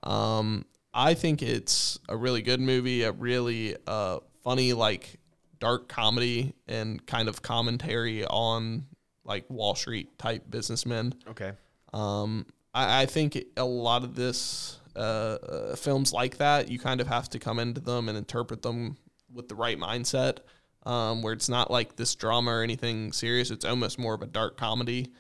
Um, 0.02 0.64
I 0.92 1.14
think 1.14 1.42
it's 1.42 1.98
a 2.08 2.16
really 2.16 2.42
good 2.42 2.60
movie, 2.60 3.02
a 3.02 3.12
really 3.12 3.76
uh, 3.86 4.18
funny, 4.42 4.72
like 4.72 5.18
dark 5.60 5.88
comedy 5.88 6.54
and 6.68 7.04
kind 7.06 7.28
of 7.28 7.42
commentary 7.42 8.24
on 8.26 8.86
like 9.24 9.48
Wall 9.48 9.74
Street 9.74 10.18
type 10.18 10.50
businessmen. 10.50 11.14
Okay. 11.28 11.52
Um, 11.92 12.46
I, 12.74 13.02
I 13.02 13.06
think 13.06 13.42
a 13.56 13.64
lot 13.64 14.04
of 14.04 14.14
this 14.14 14.78
uh, 14.96 14.98
uh, 14.98 15.76
films 15.76 16.12
like 16.12 16.38
that, 16.38 16.70
you 16.70 16.78
kind 16.78 17.00
of 17.00 17.06
have 17.06 17.28
to 17.30 17.38
come 17.38 17.58
into 17.58 17.80
them 17.80 18.08
and 18.08 18.16
interpret 18.16 18.62
them 18.62 18.96
with 19.32 19.48
the 19.48 19.54
right 19.54 19.78
mindset, 19.78 20.38
um, 20.84 21.22
where 21.22 21.32
it's 21.32 21.48
not 21.48 21.70
like 21.70 21.96
this 21.96 22.14
drama 22.14 22.50
or 22.50 22.62
anything 22.62 23.12
serious. 23.12 23.50
It's 23.50 23.64
almost 23.64 23.98
more 23.98 24.14
of 24.14 24.22
a 24.22 24.26
dark 24.26 24.56
comedy. 24.56 25.12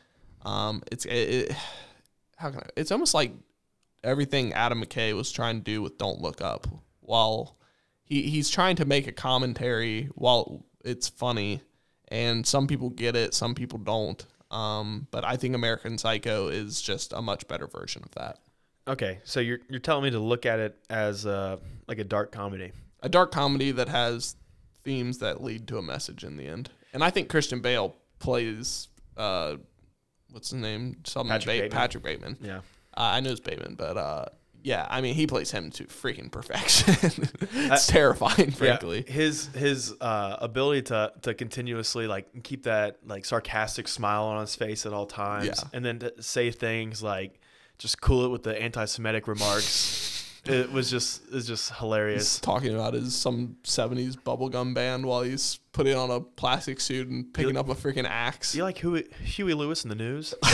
Um, 0.42 0.82
it's 0.92 1.04
it, 1.06 1.52
how 2.36 2.50
can 2.50 2.60
I, 2.60 2.66
it's 2.76 2.92
almost 2.92 3.14
like 3.14 3.32
everything 4.02 4.52
Adam 4.52 4.82
McKay 4.82 5.14
was 5.14 5.32
trying 5.32 5.58
to 5.58 5.62
do 5.62 5.82
with 5.82 5.98
Don't 5.98 6.20
Look 6.20 6.40
Up, 6.40 6.66
while 7.00 7.56
he 8.04 8.22
he's 8.22 8.50
trying 8.50 8.76
to 8.76 8.84
make 8.84 9.06
a 9.06 9.12
commentary 9.12 10.10
while 10.14 10.64
it's 10.84 11.08
funny, 11.08 11.62
and 12.08 12.46
some 12.46 12.66
people 12.66 12.90
get 12.90 13.16
it, 13.16 13.34
some 13.34 13.54
people 13.54 13.78
don't. 13.78 14.24
Um, 14.50 15.08
but 15.10 15.24
I 15.24 15.36
think 15.36 15.54
American 15.54 15.98
Psycho 15.98 16.48
is 16.48 16.80
just 16.80 17.12
a 17.12 17.20
much 17.22 17.48
better 17.48 17.66
version 17.66 18.02
of 18.04 18.12
that. 18.12 18.38
Okay. 18.86 19.18
So 19.24 19.40
you're 19.40 19.60
you're 19.68 19.80
telling 19.80 20.04
me 20.04 20.10
to 20.10 20.18
look 20.18 20.46
at 20.46 20.58
it 20.58 20.76
as 20.90 21.24
uh, 21.26 21.56
like 21.88 21.98
a 21.98 22.04
dark 22.04 22.32
comedy. 22.32 22.72
A 23.02 23.08
dark 23.08 23.32
comedy 23.32 23.70
that 23.72 23.88
has 23.88 24.36
themes 24.82 25.18
that 25.18 25.42
lead 25.42 25.66
to 25.68 25.78
a 25.78 25.82
message 25.82 26.24
in 26.24 26.36
the 26.36 26.46
end. 26.46 26.70
And 26.92 27.02
I 27.02 27.10
think 27.10 27.28
Christian 27.28 27.60
Bale 27.60 27.96
plays 28.18 28.88
uh, 29.16 29.56
what's 30.30 30.50
his 30.50 30.60
name? 30.60 30.96
Something 31.04 31.30
Patrick 31.30 31.46
Ba- 31.56 31.62
Bateman. 31.62 31.78
Patrick 31.78 32.04
Bateman. 32.04 32.36
Yeah. 32.42 32.58
Uh, 32.58 32.60
I 33.00 33.20
know 33.20 33.30
it's 33.30 33.40
Bateman, 33.40 33.74
but 33.76 33.96
uh, 33.96 34.26
yeah, 34.62 34.86
I 34.88 35.00
mean 35.00 35.14
he 35.14 35.26
plays 35.26 35.50
him 35.50 35.70
to 35.72 35.84
freaking 35.84 36.30
perfection. 36.30 36.94
it's 37.52 37.86
terrifying, 37.86 38.50
frankly. 38.50 39.04
Yeah, 39.06 39.12
his 39.12 39.46
his 39.48 39.94
uh, 40.00 40.36
ability 40.40 40.82
to 40.82 41.12
to 41.22 41.34
continuously 41.34 42.06
like 42.06 42.42
keep 42.44 42.64
that 42.64 42.98
like 43.06 43.24
sarcastic 43.24 43.88
smile 43.88 44.24
on 44.24 44.40
his 44.40 44.54
face 44.56 44.86
at 44.86 44.92
all 44.92 45.06
times, 45.06 45.46
Yeah. 45.46 45.68
and 45.72 45.84
then 45.84 45.98
to 46.00 46.22
say 46.22 46.50
things 46.50 47.02
like 47.02 47.40
just 47.78 48.00
cool 48.00 48.24
it 48.24 48.28
with 48.28 48.42
the 48.42 48.60
anti-Semitic 48.60 49.26
remarks. 49.28 50.12
it 50.46 50.70
was 50.70 50.90
just 50.90 51.22
it's 51.32 51.46
just 51.46 51.72
hilarious. 51.76 52.34
He's 52.34 52.40
talking 52.40 52.74
about 52.74 52.92
his 52.94 53.14
some 53.16 53.56
'70s 53.64 54.16
bubblegum 54.16 54.74
band 54.74 55.06
while 55.06 55.22
he's 55.22 55.58
putting 55.72 55.96
on 55.96 56.10
a 56.10 56.20
plastic 56.20 56.80
suit 56.80 57.08
and 57.08 57.32
picking 57.32 57.56
up 57.56 57.68
a 57.68 57.74
freaking 57.74 58.06
axe. 58.06 58.54
You 58.54 58.62
like 58.62 58.76
Huey, 58.78 59.06
Huey 59.22 59.54
Lewis 59.54 59.82
and 59.84 59.90
the 59.90 59.96
News? 59.96 60.34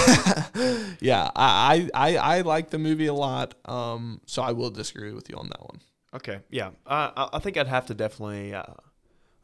Yeah, 1.01 1.31
I, 1.35 1.89
I 1.95 2.13
I 2.13 2.17
I 2.17 2.41
like 2.43 2.71
the 2.71 2.79
movie 2.79 3.07
a 3.07 3.15
lot. 3.15 3.55
Um, 3.65 4.21
so 4.27 4.43
I 4.43 4.53
will 4.53 4.71
disagree 4.71 5.13
with 5.13 5.29
you 5.31 5.37
on 5.37 5.49
that 5.49 5.61
one. 5.63 5.81
Okay, 6.15 6.41
yeah, 6.51 6.69
uh, 6.87 7.11
I 7.17 7.29
I 7.35 7.39
think 7.39 7.57
I'd 7.57 7.67
have 7.69 7.87
to 7.87 7.95
definitely 7.95 8.55
uh, 8.55 8.63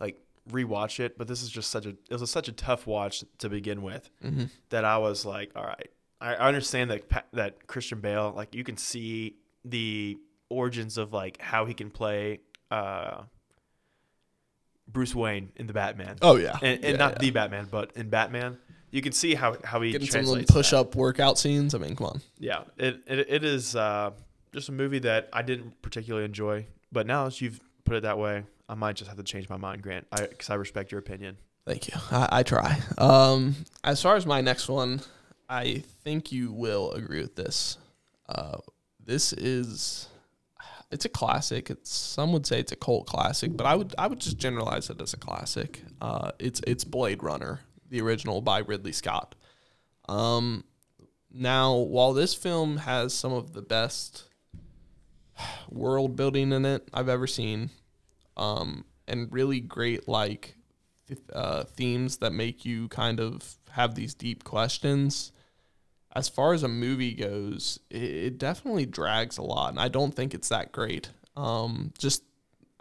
like 0.01 0.19
rewatch 0.51 1.01
it, 1.01 1.17
but 1.19 1.27
this 1.29 1.43
is 1.43 1.49
just 1.51 1.71
such 1.71 1.87
a 1.87 1.91
it 2.11 2.21
was 2.21 2.31
such 2.31 2.49
a 2.49 2.53
tough 2.53 2.87
watch 2.87 3.25
to 3.39 3.49
begin 3.49 3.83
with 3.83 4.11
that 4.71 4.85
I 4.85 4.99
was 4.99 5.25
like, 5.25 5.51
all 5.57 5.65
right, 5.65 5.89
I, 6.21 6.35
I 6.35 6.49
understand 6.49 6.91
that 6.91 7.27
that 7.33 7.67
Christian 7.67 8.01
Bale, 8.01 8.33
like 8.35 8.55
you 8.55 8.65
can 8.65 8.77
see 8.77 9.37
the 9.65 10.19
origins 10.49 10.97
of 10.99 11.13
like 11.13 11.41
how 11.41 11.65
he 11.67 11.75
can 11.75 11.91
play 11.91 12.41
uh, 12.71 13.23
Bruce 14.89 15.15
Wayne 15.15 15.51
in 15.57 15.67
the 15.67 15.73
Batman. 15.73 16.17
Oh 16.23 16.37
yeah, 16.37 16.59
and, 16.63 16.85
and 16.85 16.93
Yeah, 16.93 16.97
not 16.97 17.13
yeah. 17.15 17.19
the 17.19 17.31
Batman, 17.31 17.69
but 17.71 17.93
in 17.97 18.09
Batman, 18.09 18.59
you 18.91 19.03
can 19.03 19.13
see 19.13 19.35
how 19.35 19.57
how 19.65 19.81
he 19.81 19.93
getting 19.93 20.09
some 20.09 20.45
push 20.45 20.71
that. 20.71 20.79
up 20.79 20.95
workout 20.95 21.39
scenes. 21.39 21.75
I 21.75 21.79
mean, 21.79 21.97
come 21.97 22.07
on. 22.07 22.21
Yeah, 22.39 22.63
it 22.79 23.01
it, 23.07 23.27
it 23.29 23.45
is 23.45 23.75
uh, 23.77 24.13
just 24.53 24.69
a 24.69 24.73
movie 24.73 25.01
that 25.01 25.29
I 25.33 25.43
didn't 25.43 25.83
particularly 25.83 26.25
enjoy, 26.25 26.67
but 26.93 27.07
now 27.07 27.27
as 27.27 27.41
you've 27.41 27.61
put 27.85 27.97
it 27.97 28.03
that 28.05 28.19
way, 28.19 28.45
I 28.69 28.75
might 28.75 28.97
just 28.97 29.09
have 29.09 29.17
to 29.19 29.23
change 29.25 29.49
my 29.49 29.57
mind, 29.57 29.83
Grant, 29.83 30.07
because 30.11 30.51
I, 30.51 30.55
respect 30.55 30.93
your 30.93 30.99
opinion. 30.99 31.37
Thank 31.67 31.89
you. 31.89 31.95
I, 32.11 32.29
I 32.31 32.43
try. 32.43 32.81
Um, 32.97 33.57
as 33.85 34.01
far 34.01 34.17
as 34.17 34.25
my 34.25 34.41
next 34.41 34.69
one, 34.69 35.01
I 35.49 35.85
think 36.03 36.33
you 36.33 36.53
will 36.53 36.93
agree 36.93 37.21
with 37.21 37.37
this. 37.37 37.79
Uh, 38.29 38.59
this 39.05 39.33
is 39.33 40.09
it's 40.91 41.05
a 41.05 41.09
classic. 41.09 41.71
It's 41.71 41.91
some 41.91 42.33
would 42.33 42.47
say 42.47 42.61
it's 42.61 42.73
a 42.73 42.77
cult 42.77 43.07
classic, 43.07 43.57
but 43.57 43.67
I 43.67 43.75
would 43.75 43.95
I 43.99 44.07
would 44.07 44.21
just 44.21 44.39
generalize 44.39 44.91
it 44.91 45.01
as 45.01 45.13
a 45.13 45.17
classic. 45.17 45.83
Uh, 46.01 46.33
it's 46.39 46.61
it's 46.67 46.85
Blade 46.85 47.23
Runner, 47.23 47.61
the 47.89 48.01
original 48.01 48.41
by 48.41 48.59
Ridley 48.59 48.93
Scott. 48.93 49.35
Um, 50.09 50.65
now 51.33 51.75
while 51.75 52.13
this 52.13 52.35
film 52.35 52.79
has 52.79 53.13
some 53.13 53.33
of 53.33 53.53
the 53.53 53.63
best 53.63 54.25
world 55.69 56.17
building 56.17 56.53
in 56.53 56.65
it 56.65 56.89
I've 56.95 57.09
ever 57.09 57.27
seen, 57.27 57.71
um, 58.37 58.85
and 59.07 59.33
really 59.33 59.61
great 59.61 60.09
like 60.09 60.57
uh, 61.33 61.65
themes 61.65 62.19
that 62.19 62.33
make 62.33 62.65
you 62.65 62.89
kind 62.89 63.21
of 63.21 63.57
have 63.71 63.95
these 63.95 64.15
deep 64.15 64.45
questions. 64.45 65.33
As 66.17 66.29
far 66.29 66.55
as 66.55 66.63
a 66.63 66.69
movie 66.69 67.13
goes, 67.15 67.79
it, 67.91 68.03
it 68.03 68.39
definitely 68.39 68.87
drags 68.87 69.37
a 69.39 69.43
lot, 69.43 69.71
and 69.71 69.79
I 69.81 69.89
don't 69.89 70.15
think 70.15 70.33
it's 70.35 70.49
that 70.49 70.73
great. 70.73 71.11
Um, 71.37 71.93
just 71.99 72.23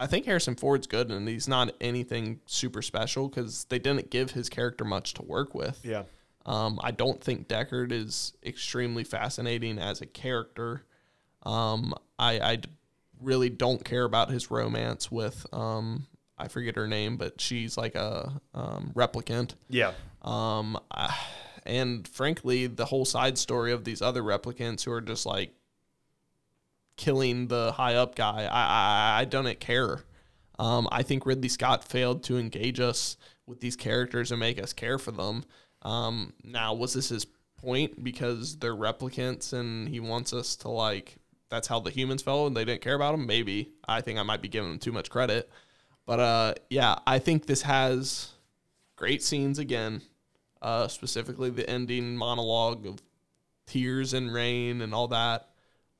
I 0.00 0.06
think 0.06 0.24
Harrison 0.26 0.56
Ford's 0.56 0.86
good, 0.86 1.10
and 1.10 1.28
he's 1.28 1.46
not 1.48 1.72
anything 1.80 2.40
super 2.46 2.82
special 2.82 3.28
because 3.28 3.64
they 3.64 3.78
didn't 3.78 4.10
give 4.10 4.30
his 4.32 4.48
character 4.48 4.84
much 4.84 5.14
to 5.14 5.22
work 5.22 5.54
with. 5.54 5.80
Yeah, 5.84 6.04
Um, 6.46 6.78
I 6.82 6.90
don't 6.90 7.20
think 7.22 7.46
Deckard 7.48 7.92
is 7.92 8.32
extremely 8.44 9.04
fascinating 9.04 9.78
as 9.78 10.00
a 10.00 10.06
character. 10.06 10.84
Um, 11.42 11.94
I, 12.18 12.40
I 12.40 12.58
really 13.20 13.50
don't 13.50 13.84
care 13.84 14.04
about 14.04 14.30
his 14.30 14.50
romance 14.50 15.10
with 15.10 15.46
um, 15.52 16.06
I 16.38 16.48
forget 16.48 16.76
her 16.76 16.86
name, 16.88 17.16
but 17.16 17.40
she's 17.40 17.76
like 17.78 17.94
a 17.94 18.40
um, 18.54 18.92
replicant. 18.94 19.54
yeah, 19.68 19.92
Um, 20.22 20.78
I- 20.90 21.16
and 21.66 22.06
frankly, 22.06 22.66
the 22.66 22.86
whole 22.86 23.04
side 23.04 23.38
story 23.38 23.72
of 23.72 23.84
these 23.84 24.02
other 24.02 24.22
replicants 24.22 24.84
who 24.84 24.92
are 24.92 25.00
just 25.00 25.26
like 25.26 25.54
killing 26.96 27.48
the 27.48 27.72
high 27.72 27.94
up 27.94 28.14
guy, 28.14 28.44
I 28.44 29.16
I, 29.16 29.20
I 29.20 29.24
don't 29.24 29.60
care. 29.60 30.04
Um, 30.58 30.88
I 30.90 31.02
think 31.02 31.26
Ridley 31.26 31.48
Scott 31.48 31.84
failed 31.84 32.22
to 32.24 32.38
engage 32.38 32.80
us 32.80 33.16
with 33.46 33.60
these 33.60 33.76
characters 33.76 34.30
and 34.30 34.40
make 34.40 34.60
us 34.62 34.72
care 34.72 34.98
for 34.98 35.12
them. 35.12 35.44
Um, 35.82 36.32
now, 36.42 36.74
was 36.74 36.94
this 36.94 37.10
his 37.10 37.26
point 37.58 38.02
because 38.02 38.56
they're 38.56 38.74
replicants 38.74 39.52
and 39.52 39.88
he 39.88 40.00
wants 40.00 40.32
us 40.32 40.56
to 40.56 40.68
like? 40.68 41.16
That's 41.48 41.68
how 41.68 41.78
the 41.80 41.90
humans 41.90 42.22
felt 42.22 42.48
and 42.48 42.56
they 42.56 42.64
didn't 42.64 42.80
care 42.80 42.94
about 42.94 43.12
them. 43.12 43.26
Maybe 43.26 43.70
I 43.86 44.00
think 44.00 44.18
I 44.18 44.22
might 44.22 44.42
be 44.42 44.48
giving 44.48 44.70
them 44.70 44.78
too 44.78 44.92
much 44.92 45.10
credit, 45.10 45.48
but 46.06 46.20
uh, 46.20 46.54
yeah, 46.70 46.96
I 47.06 47.18
think 47.18 47.46
this 47.46 47.62
has 47.62 48.32
great 48.96 49.22
scenes 49.22 49.58
again. 49.58 50.02
Uh, 50.66 50.88
specifically 50.88 51.48
the 51.48 51.70
ending 51.70 52.16
monologue 52.16 52.84
of 52.86 53.00
tears 53.68 54.12
and 54.12 54.34
rain 54.34 54.82
and 54.82 54.92
all 54.92 55.06
that. 55.06 55.48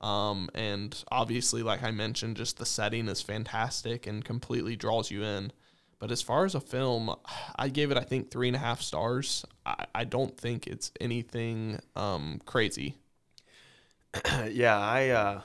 Um, 0.00 0.50
and 0.56 1.04
obviously, 1.08 1.62
like 1.62 1.84
I 1.84 1.92
mentioned, 1.92 2.36
just 2.36 2.58
the 2.58 2.66
setting 2.66 3.06
is 3.06 3.22
fantastic 3.22 4.08
and 4.08 4.24
completely 4.24 4.74
draws 4.74 5.08
you 5.08 5.22
in. 5.22 5.52
But 6.00 6.10
as 6.10 6.20
far 6.20 6.44
as 6.44 6.56
a 6.56 6.60
film, 6.60 7.14
I 7.56 7.68
gave 7.68 7.92
it, 7.92 7.96
I 7.96 8.02
think, 8.02 8.32
three 8.32 8.48
and 8.48 8.56
a 8.56 8.58
half 8.58 8.82
stars. 8.82 9.44
I, 9.64 9.86
I 9.94 10.02
don't 10.02 10.36
think 10.36 10.66
it's 10.66 10.90
anything 11.00 11.78
um, 11.94 12.40
crazy. 12.44 12.96
yeah. 14.50 14.80
I 14.80 15.10
uh, 15.10 15.40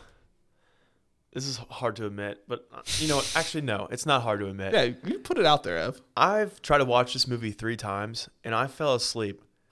this 1.33 1.45
is 1.47 1.57
hard 1.69 1.95
to 1.97 2.05
admit, 2.05 2.43
but 2.47 2.67
uh, 2.73 2.81
you 2.99 3.07
know, 3.07 3.21
actually, 3.35 3.61
no, 3.61 3.87
it's 3.91 4.05
not 4.05 4.21
hard 4.21 4.39
to 4.41 4.47
admit. 4.47 4.73
Yeah, 4.73 4.89
you 5.09 5.19
put 5.19 5.37
it 5.37 5.45
out 5.45 5.63
there, 5.63 5.77
Ev. 5.77 6.01
I've 6.17 6.61
tried 6.61 6.79
to 6.79 6.85
watch 6.85 7.13
this 7.13 7.27
movie 7.27 7.51
three 7.51 7.77
times, 7.77 8.29
and 8.43 8.53
I 8.53 8.67
fell 8.67 8.95
asleep 8.95 9.41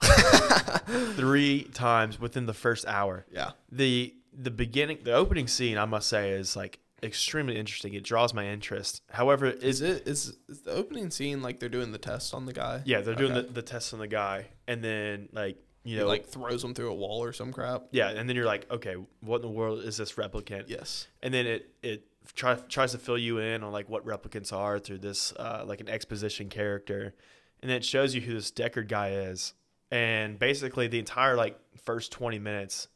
three 1.16 1.64
times 1.74 2.20
within 2.20 2.46
the 2.46 2.54
first 2.54 2.86
hour. 2.86 3.26
Yeah. 3.30 3.52
the 3.70 4.14
the 4.32 4.50
beginning 4.50 4.98
the 5.02 5.12
opening 5.12 5.48
scene 5.48 5.76
i 5.76 5.84
must 5.84 6.08
say 6.08 6.30
is 6.30 6.54
like 6.54 6.78
extremely 7.02 7.56
interesting 7.56 7.94
it 7.94 8.04
draws 8.04 8.32
my 8.32 8.46
interest 8.46 9.02
however 9.10 9.46
Is 9.46 9.80
is 9.80 9.82
it 9.82 10.06
is, 10.08 10.36
is 10.48 10.60
the 10.62 10.70
opening 10.70 11.10
scene 11.10 11.42
like 11.42 11.58
they're 11.58 11.68
doing 11.68 11.90
the 11.90 11.98
test 11.98 12.32
on 12.32 12.46
the 12.46 12.52
guy? 12.52 12.82
yeah 12.84 13.00
they're 13.00 13.16
doing 13.16 13.32
Okay. 13.32 13.48
the, 13.48 13.54
the 13.54 13.62
test 13.62 13.92
on 13.92 13.98
the 13.98 14.06
guy 14.06 14.46
and 14.68 14.84
then 14.84 15.28
like 15.32 15.56
you 15.84 15.94
He 15.96 16.00
know 16.00 16.06
like 16.08 16.26
throws 16.26 16.62
them 16.62 16.74
through 16.74 16.90
a 16.90 16.94
wall 16.94 17.22
or 17.22 17.32
some 17.32 17.52
crap. 17.52 17.84
yeah 17.90 18.10
and 18.10 18.28
then 18.28 18.36
you're 18.36 18.44
like 18.46 18.70
okay 18.70 18.96
what 19.20 19.36
in 19.36 19.42
the 19.42 19.48
world 19.48 19.82
is 19.84 19.96
this 19.96 20.12
replicant 20.14 20.64
Yes. 20.68 21.06
and 21.22 21.32
then 21.32 21.46
it 21.46 21.70
it 21.82 22.06
try, 22.34 22.54
tries 22.54 22.92
to 22.92 22.98
fill 22.98 23.18
you 23.18 23.38
in 23.38 23.62
on 23.62 23.72
like 23.72 23.88
what 23.88 24.04
replicants 24.04 24.52
are 24.52 24.78
through 24.78 24.98
this 24.98 25.32
uh, 25.32 25.64
like 25.66 25.80
an 25.80 25.88
exposition 25.88 26.48
character 26.48 27.14
and 27.62 27.70
then 27.70 27.76
it 27.78 27.84
shows 27.84 28.14
you 28.14 28.20
who 28.20 28.34
this 28.34 28.50
deckard 28.50 28.88
guy 28.88 29.10
is 29.10 29.54
and 29.90 30.38
basically 30.38 30.86
the 30.86 30.98
entire 30.98 31.34
like 31.36 31.58
first 31.84 32.12
20 32.12 32.38
minutes 32.38 32.88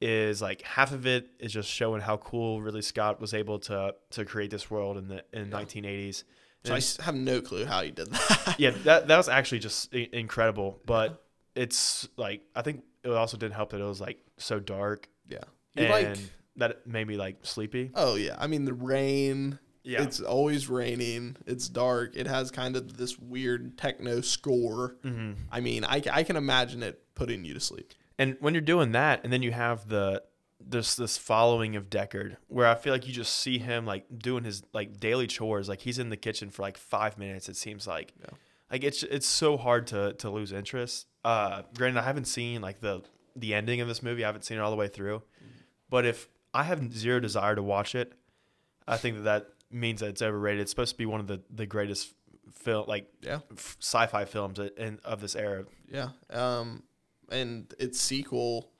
is 0.00 0.40
like 0.40 0.62
half 0.62 0.92
of 0.92 1.06
it 1.06 1.28
is 1.38 1.52
just 1.52 1.68
showing 1.68 2.00
how 2.00 2.16
cool 2.16 2.62
Ridley 2.62 2.80
Scott 2.82 3.20
was 3.20 3.34
able 3.34 3.58
to 3.60 3.94
to 4.10 4.24
create 4.24 4.50
this 4.50 4.70
world 4.70 4.96
in 4.96 5.08
the 5.08 5.22
in 5.32 5.50
1980s. 5.50 6.24
So 6.64 6.74
I 6.74 6.80
have 7.04 7.14
no 7.14 7.40
clue 7.42 7.64
how 7.66 7.82
he 7.82 7.90
did 7.90 8.10
that. 8.10 8.54
yeah, 8.58 8.70
that 8.84 9.08
that 9.08 9.16
was 9.16 9.28
actually 9.28 9.58
just 9.58 9.92
incredible. 9.94 10.78
But 10.86 11.22
it's 11.54 12.08
like 12.16 12.42
I 12.54 12.62
think 12.62 12.84
it 13.02 13.10
also 13.10 13.36
didn't 13.36 13.54
help 13.54 13.70
that 13.70 13.80
it 13.80 13.84
was 13.84 14.00
like 14.00 14.18
so 14.38 14.60
dark 14.60 15.08
yeah. 15.28 15.38
You 15.74 15.88
like 15.88 16.06
and 16.06 16.30
that 16.56 16.86
made 16.86 17.06
me 17.06 17.16
like 17.16 17.38
sleepy. 17.46 17.90
Oh 17.94 18.16
yeah, 18.16 18.36
I 18.38 18.46
mean 18.48 18.64
the 18.64 18.74
rain. 18.74 19.58
Yeah. 19.82 20.02
It's 20.02 20.20
always 20.20 20.68
raining. 20.68 21.36
It's 21.46 21.68
dark. 21.68 22.14
It 22.14 22.26
has 22.26 22.50
kind 22.50 22.76
of 22.76 22.98
this 22.98 23.18
weird 23.18 23.78
techno 23.78 24.20
score. 24.20 24.96
Mm-hmm. 25.02 25.32
I 25.50 25.60
mean, 25.60 25.84
I, 25.84 26.02
I 26.12 26.22
can 26.22 26.36
imagine 26.36 26.82
it 26.82 27.02
putting 27.14 27.46
you 27.46 27.54
to 27.54 27.60
sleep. 27.60 27.94
And 28.18 28.36
when 28.40 28.52
you're 28.52 28.60
doing 28.60 28.92
that, 28.92 29.20
and 29.24 29.32
then 29.32 29.42
you 29.42 29.52
have 29.52 29.88
the 29.88 30.22
this 30.62 30.96
this 30.96 31.16
following 31.16 31.76
of 31.76 31.88
Deckard, 31.88 32.36
where 32.48 32.66
I 32.66 32.74
feel 32.74 32.92
like 32.92 33.06
you 33.06 33.14
just 33.14 33.34
see 33.38 33.58
him 33.58 33.86
like 33.86 34.04
doing 34.18 34.44
his 34.44 34.62
like 34.74 35.00
daily 35.00 35.26
chores, 35.26 35.68
like 35.68 35.80
he's 35.80 35.98
in 35.98 36.10
the 36.10 36.16
kitchen 36.16 36.50
for 36.50 36.60
like 36.62 36.76
five 36.76 37.16
minutes. 37.16 37.48
It 37.48 37.56
seems 37.56 37.86
like, 37.86 38.12
Yeah. 38.20 38.36
like 38.70 38.84
it's 38.84 39.02
it's 39.04 39.26
so 39.26 39.56
hard 39.56 39.86
to 39.88 40.12
to 40.14 40.28
lose 40.28 40.52
interest. 40.52 41.06
Uh, 41.24 41.62
granted, 41.76 42.00
I 42.00 42.04
haven't 42.04 42.26
seen 42.26 42.60
like 42.60 42.80
the 42.80 43.02
the 43.36 43.54
ending 43.54 43.80
of 43.80 43.88
this 43.88 44.02
movie. 44.02 44.24
I 44.24 44.28
haven't 44.28 44.44
seen 44.44 44.58
it 44.58 44.60
all 44.60 44.70
the 44.70 44.76
way 44.76 44.88
through, 44.88 45.22
but 45.88 46.04
if 46.06 46.28
I 46.54 46.64
have 46.64 46.92
zero 46.92 47.20
desire 47.20 47.54
to 47.54 47.62
watch 47.62 47.94
it, 47.94 48.12
I 48.88 48.96
think 48.96 49.16
that 49.16 49.22
that 49.22 49.46
means 49.70 50.00
that 50.00 50.08
it's 50.08 50.22
overrated. 50.22 50.62
It's 50.62 50.70
supposed 50.72 50.92
to 50.92 50.98
be 50.98 51.06
one 51.06 51.20
of 51.20 51.26
the 51.26 51.40
the 51.50 51.66
greatest 51.66 52.12
film 52.52 52.86
like 52.88 53.06
Yeah. 53.22 53.40
f- 53.52 53.76
sci-fi 53.80 54.24
films 54.24 54.58
in, 54.58 54.98
of 55.04 55.20
this 55.20 55.36
era. 55.36 55.64
Yeah. 55.90 56.08
Um, 56.30 56.82
and 57.30 57.72
its 57.78 58.00
sequel, 58.00 58.70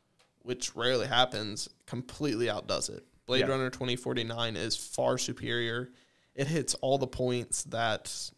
which 0.43 0.75
rarely 0.75 1.07
happens, 1.07 1.69
completely 1.87 2.51
outdoes 2.51 2.89
it. 2.89 3.05
Blade 3.27 3.41
Yeah. 3.41 3.47
Runner 3.47 3.71
2049 3.71 4.57
is 4.57 4.77
far 4.77 5.17
superior. 5.19 5.91
It 6.35 6.49
hits 6.49 6.75
all 6.75 6.99
the 6.99 7.07
points 7.07 7.63
that 7.65 8.31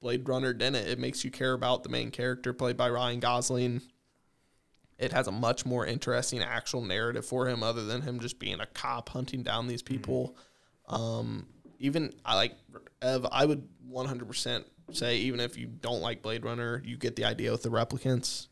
Blade 0.00 0.28
Runner 0.28 0.52
didn't. 0.52 0.86
It 0.86 0.98
makes 0.98 1.24
you 1.24 1.30
care 1.30 1.52
about 1.52 1.82
the 1.82 1.88
main 1.88 2.10
character 2.10 2.52
played 2.52 2.76
by 2.76 2.88
Ryan 2.88 3.20
Gosling. 3.20 3.82
It 4.98 5.12
has 5.12 5.26
a 5.28 5.32
much 5.32 5.64
more 5.64 5.86
interesting 5.86 6.40
actual 6.42 6.82
narrative 6.82 7.24
for 7.24 7.48
him 7.48 7.62
other 7.62 7.84
than 7.84 8.02
him 8.02 8.20
just 8.20 8.38
being 8.38 8.60
a 8.60 8.66
cop 8.66 9.08
hunting 9.10 9.42
down 9.42 9.66
these 9.66 9.82
people. 9.82 10.36
Um, 10.88 11.46
even 11.78 12.12
I 12.24 12.34
like 12.36 12.54
Ev, 13.00 13.26
I 13.30 13.46
would 13.46 13.66
100% 13.90 14.64
say 14.92 15.16
even 15.18 15.40
if 15.40 15.56
you 15.56 15.66
don't 15.66 16.00
like 16.00 16.20
Blade 16.20 16.44
Runner, 16.44 16.82
you 16.84 16.96
get 16.96 17.16
the 17.16 17.24
idea 17.24 17.50
with 17.52 17.62
the 17.62 17.70
replicants. 17.70 18.48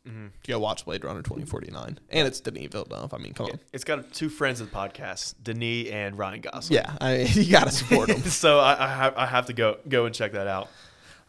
Go 0.46 0.58
watch 0.58 0.84
Blade 0.84 1.04
Runner 1.04 1.20
2049. 1.22 1.98
And 2.10 2.26
it's 2.28 2.40
Denis 2.40 2.68
Villeneuve. 2.70 3.12
I 3.12 3.18
mean, 3.18 3.34
come 3.34 3.46
on. 3.46 3.60
It's 3.72 3.84
got 3.84 4.12
two 4.12 4.28
friends 4.28 4.60
of 4.60 4.70
the 4.70 4.76
podcast, 4.76 5.34
Denis 5.42 5.88
and 5.90 6.16
Ryan 6.16 6.40
Gosling. 6.40 6.76
Yeah, 6.76 6.96
I 7.00 7.18
mean, 7.18 7.28
you 7.34 7.52
got 7.52 7.64
to 7.64 7.72
support 7.72 8.08
them. 8.08 8.22
so 8.22 8.58
I, 8.58 8.84
I 8.84 8.88
have 8.88 9.16
I 9.16 9.26
have 9.26 9.46
to 9.46 9.52
go 9.52 9.78
go 9.88 10.06
and 10.06 10.14
check 10.14 10.32
that 10.32 10.46
out. 10.46 10.70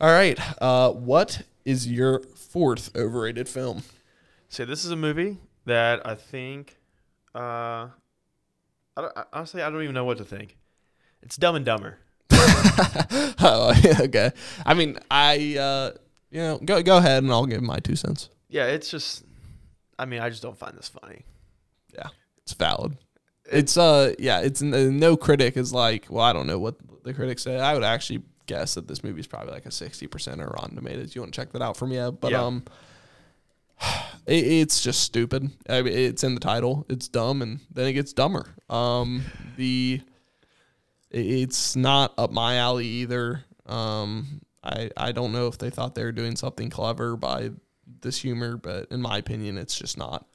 All 0.02 0.10
right. 0.10 0.40
Uh, 0.62 0.92
what 0.92 1.42
is 1.66 1.88
your 1.88 2.22
fourth 2.22 2.96
overrated 2.96 3.50
film? 3.50 3.84
So 4.48 4.66
this 4.66 4.86
is 4.86 4.92
a 4.92 4.96
movie 4.96 5.38
that 5.66 6.06
I 6.08 6.16
think, 6.16 6.78
uh, 7.36 7.40
I 7.90 7.92
don't, 8.98 9.12
I- 9.18 9.26
honestly 9.34 9.62
I 9.62 9.70
don't 9.70 9.84
even 9.84 9.94
know 9.96 10.06
what 10.06 10.18
to 10.20 10.24
think. 10.26 10.58
It's 11.22 11.36
Dumb 11.36 11.56
and 11.56 11.66
Dumber. 11.66 11.98
oh, 12.32 13.74
okay. 14.02 14.32
I 14.66 14.74
mean, 14.74 14.98
I, 15.12 15.58
uh, 15.58 15.92
you 16.32 16.42
know, 16.42 16.58
go 16.60 16.82
go 16.82 16.98
ahead 16.98 17.24
and 17.24 17.32
I'll 17.32 17.46
give 17.46 17.62
my 17.62 17.78
two 17.80 17.96
cents. 17.96 18.30
Yeah, 18.48 18.66
it's 18.68 18.90
just, 18.90 19.26
I 19.98 20.06
mean, 20.06 20.22
I 20.22 20.30
just 20.30 20.42
don't 20.42 20.58
find 20.58 20.78
this 20.78 20.88
funny. 20.88 21.26
Yeah, 21.94 22.08
it's 22.44 22.54
valid. 22.54 22.98
It's 23.52 23.78
uh, 23.78 24.14
yeah, 24.18 24.40
it's 24.42 24.62
no 24.62 25.18
critic 25.18 25.58
is 25.58 25.74
like, 25.74 26.06
well, 26.10 26.24
I 26.24 26.32
don't 26.34 26.48
know 26.48 26.60
what 26.60 26.76
the 27.04 27.14
critics 27.14 27.44
say. 27.44 27.60
I 27.60 27.74
would 27.74 27.84
actually 27.84 28.22
guess 28.50 28.76
that 28.76 28.88
this 28.88 29.04
movie 29.04 29.20
is 29.22 29.28
probably 29.28 29.54
like 29.54 29.66
a 29.66 29.72
sixty 29.72 30.08
percent 30.08 30.42
or 30.42 30.48
Rotten 30.48 30.76
Tomatoes. 30.76 31.16
You 31.16 31.22
want 31.22 31.34
to 31.34 31.40
check 31.40 31.52
that 31.54 31.62
out 31.62 31.78
for 31.78 31.88
me? 31.88 31.96
Yeah, 31.96 32.12
but 32.12 32.32
Yeah. 32.32 32.44
um, 32.44 32.64
it, 34.26 34.44
it's 34.46 34.82
just 34.82 35.02
stupid. 35.02 35.50
I 35.70 35.82
mean, 35.82 35.94
it's 35.98 36.24
in 36.24 36.34
the 36.34 36.40
title. 36.42 36.86
It's 36.90 37.08
dumb, 37.08 37.42
and 37.42 37.60
then 37.74 37.88
it 37.88 37.94
gets 37.94 38.14
dumber. 38.14 38.48
Um, 38.70 39.24
the 39.58 40.02
it- 41.12 41.26
it's 41.26 41.76
not 41.76 42.14
up 42.18 42.32
my 42.32 42.56
alley 42.58 42.86
either. 42.88 43.44
Um, 43.66 44.42
I 44.64 44.90
I 44.98 45.12
don't 45.12 45.32
know 45.32 45.48
if 45.48 45.58
they 45.58 45.70
thought 45.70 45.96
they 45.96 46.04
were 46.04 46.12
doing 46.12 46.36
something 46.36 46.70
clever 46.70 47.16
by 47.16 47.52
this 48.02 48.18
humor, 48.22 48.58
but 48.58 48.88
in 48.92 49.02
my 49.02 49.18
opinion, 49.18 49.58
it's 49.58 49.78
just 49.78 49.98
not. 49.98 50.26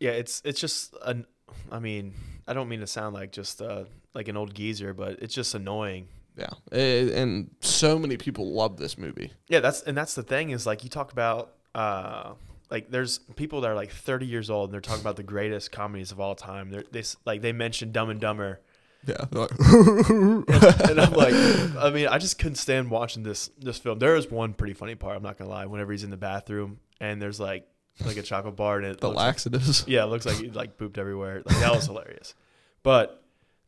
Yeah, 0.00 0.10
it's 0.12 0.42
it's 0.44 0.60
just 0.60 0.94
an. 1.04 1.26
I 1.70 1.78
mean, 1.78 2.14
I 2.48 2.54
don't 2.54 2.68
mean 2.68 2.80
to 2.80 2.86
sound 2.86 3.14
like 3.14 3.30
just 3.32 3.60
uh 3.62 3.84
like 4.14 4.28
an 4.28 4.36
old 4.36 4.54
geezer, 4.54 4.92
but 4.94 5.20
it's 5.22 5.34
just 5.34 5.54
annoying. 5.54 6.08
Yeah, 6.36 6.50
and 6.70 7.50
so 7.60 7.98
many 7.98 8.16
people 8.16 8.52
love 8.52 8.76
this 8.78 8.96
movie. 8.96 9.32
Yeah, 9.48 9.60
that's 9.60 9.82
and 9.82 9.96
that's 9.96 10.14
the 10.14 10.22
thing 10.22 10.50
is 10.50 10.64
like 10.66 10.82
you 10.84 10.90
talk 10.90 11.12
about 11.12 11.54
uh 11.74 12.32
like 12.70 12.90
there's 12.90 13.18
people 13.36 13.60
that 13.60 13.70
are 13.70 13.74
like 13.74 13.90
30 13.90 14.24
years 14.26 14.48
old 14.48 14.68
and 14.70 14.74
they're 14.74 14.80
talking 14.80 15.02
about 15.02 15.16
the 15.16 15.22
greatest 15.22 15.70
comedies 15.72 16.10
of 16.10 16.20
all 16.20 16.34
time. 16.34 16.70
They're, 16.70 16.84
they 16.90 17.02
like 17.26 17.42
they 17.42 17.52
mentioned 17.52 17.92
Dumb 17.92 18.08
and 18.08 18.18
Dumber, 18.20 18.60
Yeah, 19.06 19.24
and 19.30 21.00
I'm 21.00 21.12
like, 21.12 21.34
I 21.78 21.90
mean, 21.92 22.08
I 22.08 22.18
just 22.18 22.38
couldn't 22.38 22.54
stand 22.56 22.90
watching 22.90 23.22
this 23.22 23.50
this 23.58 23.78
film. 23.78 23.98
There 23.98 24.16
is 24.16 24.30
one 24.30 24.54
pretty 24.54 24.74
funny 24.74 24.94
part. 24.94 25.16
I'm 25.16 25.22
not 25.22 25.36
gonna 25.38 25.50
lie. 25.50 25.66
Whenever 25.66 25.92
he's 25.92 26.04
in 26.04 26.10
the 26.10 26.16
bathroom 26.16 26.78
and 27.00 27.20
there's 27.20 27.40
like 27.40 27.66
like 28.06 28.16
a 28.16 28.22
chocolate 28.22 28.56
bar 28.56 28.78
and 28.78 28.86
it 28.86 29.00
the 29.00 29.08
looks 29.08 29.16
like- 29.16 29.26
laxatives. 29.26 29.84
yeah, 29.88 30.04
it 30.04 30.06
looks 30.06 30.24
like 30.26 30.36
he 30.36 30.48
like 30.50 30.78
pooped 30.78 30.96
everywhere. 30.98 31.42
Like 31.44 31.58
that 31.58 31.74
was 31.74 31.86
hilarious. 31.88 32.34
But 32.82 33.22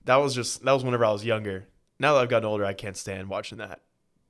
that 0.06 0.16
was 0.16 0.34
just 0.34 0.64
that 0.64 0.72
was 0.72 0.82
whenever 0.84 1.04
I 1.04 1.12
was 1.12 1.24
younger. 1.24 1.66
Now 1.98 2.14
that 2.14 2.20
I've 2.22 2.28
gotten 2.28 2.46
older, 2.48 2.64
I 2.64 2.72
can't 2.72 2.96
stand 2.96 3.28
watching 3.28 3.58
that. 3.58 3.80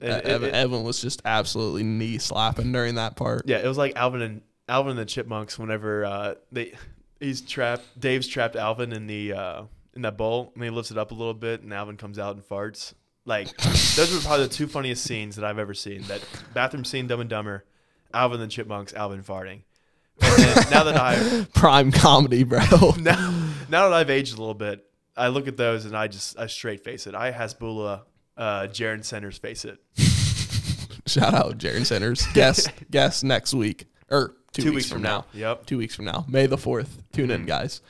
And 0.00 0.12
Uh, 0.12 0.16
it- 0.16 0.24
Evan, 0.26 0.48
it- 0.50 0.54
Evan 0.54 0.82
was 0.84 1.00
just 1.00 1.22
absolutely 1.24 1.82
knee 1.82 2.18
slapping 2.18 2.72
during 2.72 2.96
that 2.96 3.16
part. 3.16 3.42
Yeah, 3.46 3.58
it 3.58 3.66
was 3.68 3.78
like 3.78 3.96
Alvin 3.96 4.22
and 4.22 4.42
Alvin 4.68 4.90
and 4.90 4.98
the 4.98 5.04
Chipmunks. 5.06 5.58
Whenever 5.58 6.04
uh, 6.04 6.34
they 6.52 6.74
he's 7.20 7.40
trapped, 7.40 7.98
Dave's 7.98 8.26
trapped 8.26 8.56
Alvin 8.56 8.92
in 8.92 9.06
the 9.06 9.32
uh, 9.32 9.62
in 9.94 10.02
that 10.02 10.16
bowl, 10.16 10.52
and 10.54 10.64
he 10.64 10.70
lifts 10.70 10.90
it 10.90 10.98
up 10.98 11.10
a 11.10 11.14
little 11.14 11.34
bit, 11.34 11.62
and 11.62 11.72
Alvin 11.72 11.96
comes 11.96 12.18
out 12.18 12.34
and 12.34 12.46
farts. 12.46 12.94
Like 13.26 13.56
those 13.96 14.12
were 14.12 14.20
probably 14.20 14.46
the 14.48 14.52
two 14.52 14.66
funniest 14.66 15.04
scenes 15.04 15.36
that 15.36 15.44
I've 15.44 15.58
ever 15.58 15.72
seen. 15.74 16.02
That 16.02 16.22
bathroom 16.52 16.84
scene, 16.84 17.06
Dumb 17.06 17.20
and 17.20 17.30
Dumber, 17.30 17.64
Alvin 18.12 18.40
and 18.40 18.50
the 18.50 18.52
Chipmunks, 18.54 18.92
Alvin 18.92 19.22
farting. 19.22 19.62
Now 20.20 20.84
that 20.84 20.96
I 20.96 21.46
Prime 21.54 21.90
comedy, 21.90 22.42
bro. 22.44 22.60
now 22.98 23.30
now 23.68 23.88
that 23.88 23.92
I've 23.94 24.10
aged 24.10 24.34
a 24.34 24.38
little 24.38 24.54
bit, 24.54 24.84
I 25.16 25.28
look 25.28 25.48
at 25.48 25.56
those 25.56 25.84
and 25.84 25.96
I 25.96 26.08
just 26.08 26.38
I 26.38 26.46
straight 26.46 26.82
face 26.82 27.06
it. 27.06 27.14
I 27.14 27.32
Hasbulla, 27.32 28.02
uh, 28.36 28.62
Jaron 28.62 29.04
Centers 29.04 29.38
face 29.38 29.64
it. 29.64 29.78
Shout 31.06 31.34
out 31.34 31.58
Jaron 31.58 31.86
Centers. 31.86 32.26
Guess 32.34 32.68
guess 32.90 33.22
next 33.22 33.54
week 33.54 33.86
or 34.10 34.34
two, 34.52 34.72
weeks, 34.72 34.90
from, 34.90 35.02
now. 35.02 35.26
Yep. 35.32 35.66
Two 35.66 35.78
weeks 35.78 35.94
from 35.94 36.06
now, 36.06 36.24
May 36.28 36.46
the 36.46 36.58
fourth. 36.58 37.02
Tune 37.12 37.30
in, 37.30 37.46
guys. 37.46 37.80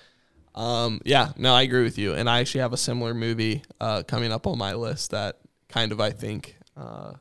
Um, 0.54 1.00
yeah, 1.04 1.32
no, 1.36 1.52
I 1.52 1.62
agree 1.62 1.82
with 1.82 1.98
you, 1.98 2.14
and 2.14 2.30
I 2.30 2.40
actually 2.40 2.60
have 2.60 2.72
a 2.72 2.76
similar 2.76 3.12
movie 3.12 3.62
uh, 3.80 4.04
coming 4.04 4.30
up 4.30 4.46
on 4.46 4.56
my 4.56 4.74
list 4.74 5.10
that 5.10 5.40
kind 5.68 5.90
of 5.90 6.00
I 6.00 6.10
think 6.10 6.56
uh, 6.76 7.14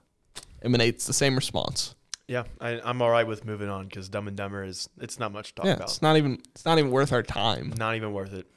emanates 0.61 1.07
the 1.07 1.13
same 1.13 1.35
response. 1.35 1.95
Yeah, 2.27 2.43
I, 2.61 2.79
I'm 2.83 3.01
all 3.01 3.09
right 3.09 3.27
with 3.27 3.43
moving 3.43 3.69
on 3.69 3.85
because 3.85 4.07
Dumb 4.07 4.27
and 4.27 4.37
Dumber 4.37 4.63
is 4.63 4.87
it's 5.01 5.19
not 5.19 5.33
much 5.33 5.49
to 5.49 5.55
talk 5.55 5.65
yeah, 5.65 5.73
about. 5.73 5.89
it's 5.89 6.01
not 6.01 6.17
even 6.17 6.39
it's 6.53 6.65
not 6.65 6.77
even 6.77 6.91
worth 6.91 7.11
our 7.11 7.23
time. 7.23 7.73
Not 7.77 7.95
even 7.95 8.13
worth 8.13 8.33
it. 8.33 8.47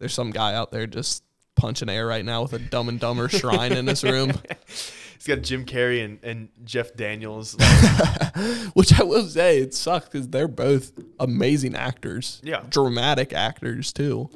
There's 0.00 0.14
some 0.14 0.30
guy 0.30 0.54
out 0.54 0.72
there 0.72 0.88
just 0.88 1.22
punching 1.54 1.88
air 1.88 2.06
right 2.06 2.24
now 2.24 2.42
with 2.42 2.54
a 2.54 2.58
Dumb 2.58 2.88
and 2.88 2.98
Dumber 2.98 3.28
shrine 3.28 3.72
in 3.72 3.86
his 3.86 4.02
room. 4.02 4.32
He's 4.66 5.26
got 5.26 5.42
Jim 5.42 5.66
Carrey 5.66 6.02
and, 6.02 6.18
and 6.24 6.48
Jeff 6.64 6.94
Daniels. 6.96 7.54
Which 8.72 8.98
I 8.98 9.02
will 9.04 9.26
say, 9.26 9.58
it 9.58 9.74
sucks 9.74 10.08
because 10.08 10.28
they're 10.28 10.48
both 10.48 10.92
amazing 11.20 11.76
actors. 11.76 12.40
Yeah. 12.42 12.62
Dramatic 12.70 13.34
actors, 13.34 13.92
too. 13.92 14.30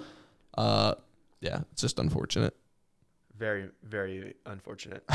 Uh, 0.59 0.97
yeah, 1.41 1.61
it's 1.73 1.81
just 1.81 1.99
unfortunate. 1.99 2.55
very, 3.35 3.71
very 3.83 4.35
unfortunate. 4.45 5.03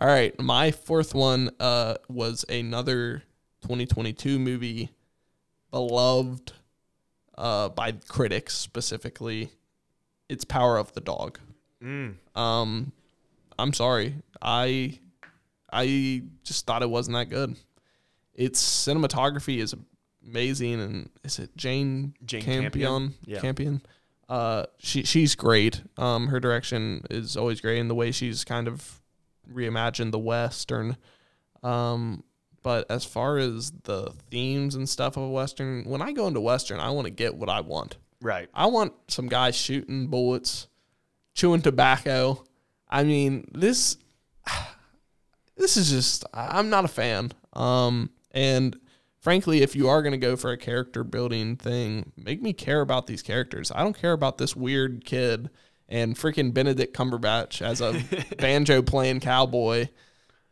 All 0.00 0.06
right. 0.08 0.38
My 0.40 0.70
fourth 0.70 1.12
one 1.12 1.50
uh, 1.58 1.96
was 2.08 2.44
another 2.48 3.24
2022 3.62 4.38
movie 4.38 4.90
beloved 5.72 6.52
uh, 7.36 7.68
by 7.70 7.90
critics 7.92 8.54
specifically. 8.56 9.50
It's 10.28 10.44
Power 10.44 10.78
of 10.78 10.92
the 10.92 11.00
Dog. 11.00 11.38
Mm. 11.82 12.14
Um, 12.34 12.92
I'm 13.58 13.72
sorry. 13.72 14.16
I 14.40 14.98
I 15.72 16.22
just 16.42 16.66
thought 16.66 16.82
it 16.82 16.90
wasn't 16.90 17.16
that 17.16 17.30
good. 17.30 17.56
Its 18.34 18.62
cinematography 18.62 19.58
is 19.58 19.74
amazing, 20.26 20.80
and 20.80 21.10
is 21.22 21.38
it 21.38 21.56
Jane 21.56 22.14
Jane 22.24 22.42
Campion? 22.42 22.70
Campion? 22.70 23.14
Yeah. 23.26 23.40
Campion. 23.40 23.82
Uh, 24.28 24.64
she 24.78 25.04
she's 25.04 25.34
great. 25.34 25.82
Um, 25.96 26.28
her 26.28 26.40
direction 26.40 27.02
is 27.10 27.36
always 27.36 27.60
great, 27.60 27.78
and 27.78 27.90
the 27.90 27.94
way 27.94 28.10
she's 28.10 28.44
kind 28.44 28.66
of 28.68 29.00
reimagined 29.52 30.12
the 30.12 30.18
western. 30.18 30.96
Um, 31.62 32.24
but 32.62 32.90
as 32.90 33.04
far 33.04 33.36
as 33.36 33.72
the 33.82 34.12
themes 34.30 34.74
and 34.74 34.88
stuff 34.88 35.16
of 35.16 35.24
a 35.24 35.28
western, 35.28 35.84
when 35.84 36.00
I 36.00 36.12
go 36.12 36.26
into 36.26 36.40
western, 36.40 36.80
I 36.80 36.90
want 36.90 37.06
to 37.06 37.10
get 37.10 37.36
what 37.36 37.50
I 37.50 37.60
want. 37.60 37.96
Right. 38.24 38.48
I 38.54 38.66
want 38.66 38.94
some 39.08 39.28
guys 39.28 39.54
shooting 39.54 40.06
bullets, 40.06 40.66
chewing 41.34 41.60
tobacco. 41.60 42.42
I 42.88 43.04
mean, 43.04 43.46
this 43.52 43.98
this 45.56 45.76
is 45.76 45.90
just 45.90 46.24
I'm 46.32 46.70
not 46.70 46.86
a 46.86 46.88
fan. 46.88 47.32
Um 47.52 48.08
and 48.30 48.76
frankly, 49.20 49.60
if 49.60 49.76
you 49.76 49.88
are 49.88 50.02
going 50.02 50.12
to 50.12 50.18
go 50.18 50.36
for 50.36 50.50
a 50.52 50.56
character 50.56 51.04
building 51.04 51.56
thing, 51.56 52.12
make 52.16 52.40
me 52.40 52.54
care 52.54 52.80
about 52.80 53.06
these 53.06 53.22
characters. 53.22 53.70
I 53.74 53.82
don't 53.82 53.96
care 53.96 54.12
about 54.12 54.38
this 54.38 54.56
weird 54.56 55.04
kid 55.04 55.50
and 55.88 56.16
freaking 56.16 56.52
Benedict 56.52 56.96
Cumberbatch 56.96 57.60
as 57.60 57.82
a 57.82 58.02
banjo 58.38 58.80
playing 58.80 59.20
cowboy. 59.20 59.88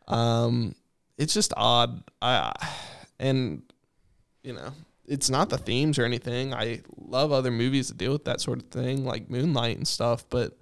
Um, 0.08 0.74
it's 1.16 1.32
just 1.32 1.54
odd. 1.56 2.04
I 2.20 2.52
and 3.18 3.62
you 4.42 4.52
know, 4.52 4.72
it's 5.12 5.28
not 5.28 5.50
the 5.50 5.58
themes 5.58 5.98
or 5.98 6.04
anything. 6.04 6.54
I 6.54 6.80
love 6.96 7.32
other 7.32 7.50
movies 7.50 7.88
that 7.88 7.98
deal 7.98 8.12
with 8.12 8.24
that 8.24 8.40
sort 8.40 8.60
of 8.62 8.68
thing, 8.70 9.04
like 9.04 9.28
Moonlight 9.28 9.76
and 9.76 9.86
stuff, 9.86 10.24
but 10.30 10.56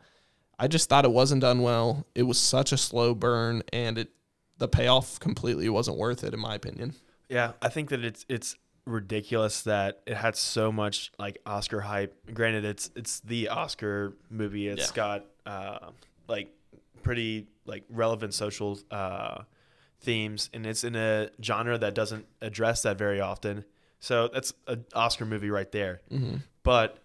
I 0.58 0.66
just 0.66 0.88
thought 0.88 1.04
it 1.04 1.12
wasn't 1.12 1.40
done 1.40 1.62
well. 1.62 2.04
It 2.14 2.24
was 2.24 2.38
such 2.38 2.72
a 2.72 2.76
slow 2.76 3.14
burn, 3.14 3.62
and 3.72 3.96
it 3.96 4.08
the 4.58 4.68
payoff 4.68 5.18
completely 5.20 5.68
wasn't 5.68 5.96
worth 5.96 6.22
it, 6.24 6.34
in 6.34 6.40
my 6.40 6.54
opinion. 6.54 6.94
Yeah, 7.28 7.52
I 7.62 7.68
think 7.68 7.90
that 7.90 8.04
it's 8.04 8.26
it's 8.28 8.56
ridiculous 8.86 9.62
that 9.62 10.00
it 10.06 10.16
had 10.16 10.36
so 10.36 10.72
much 10.72 11.12
like 11.18 11.38
Oscar 11.46 11.80
hype. 11.80 12.14
Granted, 12.34 12.64
it's 12.64 12.90
it's 12.96 13.20
the 13.20 13.48
Oscar 13.48 14.14
movie. 14.30 14.66
It's 14.68 14.88
Yeah. 14.90 14.96
got 14.96 15.24
uh, 15.46 15.90
like 16.28 16.48
pretty 17.02 17.46
like 17.64 17.84
relevant 17.88 18.34
social 18.34 18.78
uh, 18.90 19.42
themes, 20.00 20.50
and 20.52 20.66
it's 20.66 20.82
in 20.84 20.96
a 20.96 21.30
genre 21.42 21.78
that 21.78 21.94
doesn't 21.94 22.26
address 22.42 22.82
that 22.82 22.98
very 22.98 23.20
often. 23.20 23.64
So 24.00 24.28
that's 24.28 24.52
an 24.66 24.84
Oscar 24.94 25.26
movie 25.26 25.50
right 25.50 25.70
there. 25.70 26.00
Mm-hmm. 26.10 26.36
But 26.62 26.98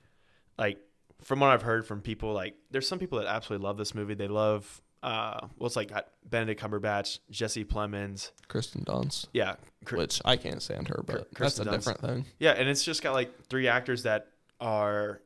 like 0.58 0.80
from 1.22 1.40
what 1.40 1.52
I've 1.52 1.62
heard 1.62 1.86
from 1.86 2.02
people, 2.02 2.34
like 2.34 2.56
there's 2.72 2.88
some 2.88 3.00
people 3.00 3.20
that 3.20 3.28
absolutely 3.28 3.66
love 3.66 3.78
this 3.78 3.94
movie. 3.94 4.16
They 4.16 4.28
love 4.28 4.82
uh, 5.04 5.40
well, 5.60 5.68
it's 5.68 5.76
like 5.76 5.90
got 5.92 6.08
Benedict 6.28 6.60
Cumberbatch, 6.60 7.20
Jesse 7.30 7.64
Plemons, 7.64 8.32
Kristen 8.48 8.84
Dunst, 8.84 9.28
yeah, 9.34 9.54
Cr- 9.86 9.98
which 9.98 10.20
I 10.26 10.36
can't 10.36 10.64
stand 10.64 10.88
her, 10.88 11.04
but 11.06 11.28
that's 11.38 11.60
a 11.60 11.66
Dunst. 11.66 11.72
different 11.72 12.02
thing. 12.02 12.26
Yeah, 12.40 12.54
and 12.54 12.68
it's 12.68 12.84
just 12.84 13.04
got 13.04 13.14
like 13.14 13.46
three 13.48 13.68
actors 13.68 14.02
that 14.04 14.30
are 14.60 15.22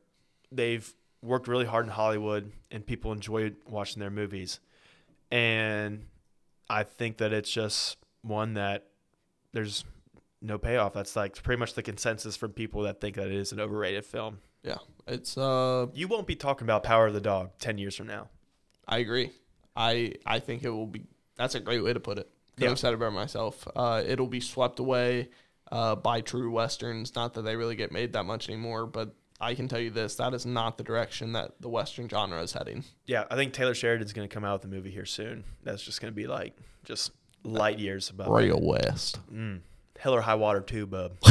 they've 0.52 0.92
worked 1.22 1.48
really 1.48 1.64
hard 1.64 1.86
in 1.86 1.90
Hollywood 1.90 2.52
and 2.70 2.84
people 2.84 3.12
enjoy 3.12 3.52
watching 3.68 4.00
their 4.00 4.10
movies. 4.10 4.60
And 5.30 6.06
I 6.68 6.82
think 6.82 7.18
that 7.18 7.32
it's 7.32 7.50
just 7.50 7.96
one 8.22 8.54
that 8.54 8.86
there's 9.52 9.84
no 10.42 10.58
payoff. 10.58 10.94
That's 10.94 11.16
like 11.16 11.42
pretty 11.42 11.58
much 11.58 11.74
the 11.74 11.82
consensus 11.82 12.36
from 12.36 12.52
people 12.52 12.82
that 12.82 13.00
think 13.00 13.16
that 13.16 13.26
it 13.26 13.34
is 13.34 13.52
an 13.52 13.60
overrated 13.60 14.04
film. 14.04 14.38
Yeah, 14.62 14.78
it's 15.06 15.38
uh, 15.38 15.86
You 15.94 16.08
won't 16.08 16.26
be 16.26 16.36
talking 16.36 16.66
about 16.66 16.82
Power 16.82 17.06
of 17.06 17.14
the 17.14 17.20
Dog 17.20 17.50
10 17.60 17.78
years 17.78 17.96
from 17.96 18.06
now. 18.06 18.28
I 18.86 18.98
agree. 18.98 19.30
I 19.76 20.14
I 20.26 20.40
think 20.40 20.64
it 20.64 20.70
will 20.70 20.86
be. 20.86 21.04
That's 21.36 21.54
a 21.54 21.60
great 21.60 21.82
way 21.82 21.92
to 21.92 22.00
put 22.00 22.18
it. 22.18 22.28
Yeah. 22.58 22.68
have 22.68 22.78
said 22.78 22.92
it 22.92 22.98
better 22.98 23.10
myself. 23.10 23.66
Uh, 23.74 24.02
it'll 24.06 24.26
be 24.26 24.40
swept 24.40 24.78
away 24.80 25.30
uh, 25.72 25.94
by 25.94 26.20
true 26.20 26.50
westerns. 26.50 27.14
Not 27.14 27.34
that 27.34 27.42
they 27.42 27.56
really 27.56 27.76
get 27.76 27.90
made 27.92 28.12
that 28.12 28.24
much 28.24 28.48
anymore, 28.48 28.86
but 28.86 29.14
I 29.40 29.54
can 29.54 29.68
tell 29.68 29.80
you 29.80 29.90
this: 29.90 30.16
that 30.16 30.34
is 30.34 30.44
not 30.44 30.76
the 30.76 30.84
direction 30.84 31.32
that 31.32 31.52
the 31.60 31.68
western 31.70 32.08
genre 32.08 32.42
is 32.42 32.52
heading. 32.52 32.84
Yeah, 33.06 33.24
I 33.30 33.36
think 33.36 33.54
Taylor 33.54 33.74
Sheridan's 33.74 34.12
going 34.12 34.28
to 34.28 34.34
come 34.34 34.44
out 34.44 34.60
with 34.60 34.70
a 34.70 34.74
movie 34.74 34.90
here 34.90 35.06
soon. 35.06 35.44
That's 35.62 35.82
just 35.82 36.00
going 36.02 36.12
to 36.12 36.16
be 36.16 36.26
like 36.26 36.56
just 36.84 37.12
light 37.44 37.78
years 37.78 38.10
above. 38.10 38.28
Real 38.28 38.60
West. 38.60 39.20
Mm. 39.32 39.60
Hell 40.00 40.14
or 40.14 40.22
high 40.22 40.34
water 40.34 40.60
too, 40.62 40.86
bub. 40.86 41.12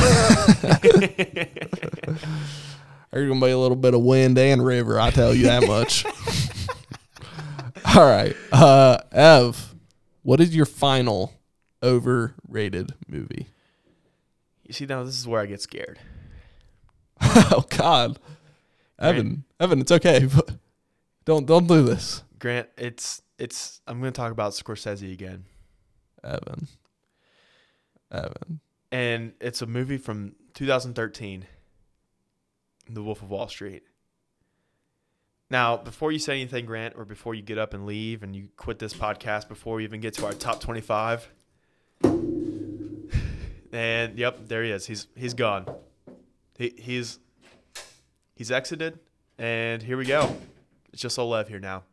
There's 3.11 3.27
gonna 3.27 3.43
be 3.43 3.49
a 3.49 3.57
little 3.57 3.75
bit 3.75 3.95
of 3.95 4.01
wind 4.01 4.37
and 4.37 4.63
river. 4.63 4.99
I 4.99 5.09
tell 5.09 5.33
you 5.33 5.47
that 5.47 5.65
much. 5.67 6.05
All 7.95 8.05
right, 8.05 8.35
uh, 8.51 8.99
Ev, 9.11 9.73
what 10.21 10.39
is 10.39 10.55
your 10.55 10.67
final 10.67 11.33
overrated 11.81 12.93
movie? 13.07 13.47
You 14.65 14.73
see, 14.73 14.85
now 14.85 15.03
this 15.03 15.17
is 15.17 15.27
where 15.27 15.41
I 15.41 15.47
get 15.47 15.61
scared. 15.61 15.97
oh 17.21 17.65
God, 17.69 18.19
Evan, 18.99 19.45
Evan, 19.59 19.81
it's 19.81 19.91
okay, 19.91 20.27
but 20.27 20.51
don't 21.25 21.47
don't 21.47 21.65
do 21.65 21.81
this, 21.81 22.21
Grant, 22.37 22.69
it's 22.77 23.23
it's. 23.39 23.81
I'm 23.87 23.99
going 23.99 24.13
to 24.13 24.17
talk 24.17 24.31
about 24.31 24.51
Scorsese 24.51 25.11
again, 25.11 25.45
Evan. 26.23 26.67
Evan, 28.11 28.59
and 28.91 29.33
it's 29.39 29.61
a 29.61 29.65
movie 29.65 29.97
from 29.97 30.35
2013, 30.53 31.45
The 32.89 33.03
Wolf 33.03 33.21
of 33.21 33.29
Wall 33.29 33.47
Street. 33.47 33.83
Now, 35.51 35.77
before 35.77 36.11
you 36.11 36.19
say 36.19 36.33
anything, 36.33 36.65
Grant, 36.65 36.95
or 36.95 37.05
before 37.05 37.33
you 37.33 37.41
get 37.41 37.57
up 37.57 37.73
and 37.73 37.85
leave 37.85 38.21
and 38.21 38.35
you 38.35 38.49
quit 38.55 38.77
this 38.77 38.93
podcast, 38.93 39.47
before 39.47 39.75
we 39.75 39.83
even 39.83 39.99
get 39.99 40.13
to 40.15 40.25
our 40.25 40.33
top 40.33 40.59
25, 40.59 41.27
and 43.71 44.17
yep, 44.17 44.47
there 44.47 44.63
he 44.63 44.71
is. 44.71 44.85
He's 44.85 45.07
he's 45.15 45.33
gone. 45.33 45.65
He 46.57 46.73
he's 46.77 47.19
he's 48.35 48.51
exited, 48.51 48.99
and 49.37 49.81
here 49.81 49.97
we 49.97 50.05
go. 50.05 50.35
It's 50.93 51.01
just 51.01 51.17
Olev 51.17 51.47
here 51.47 51.59
now. 51.59 51.83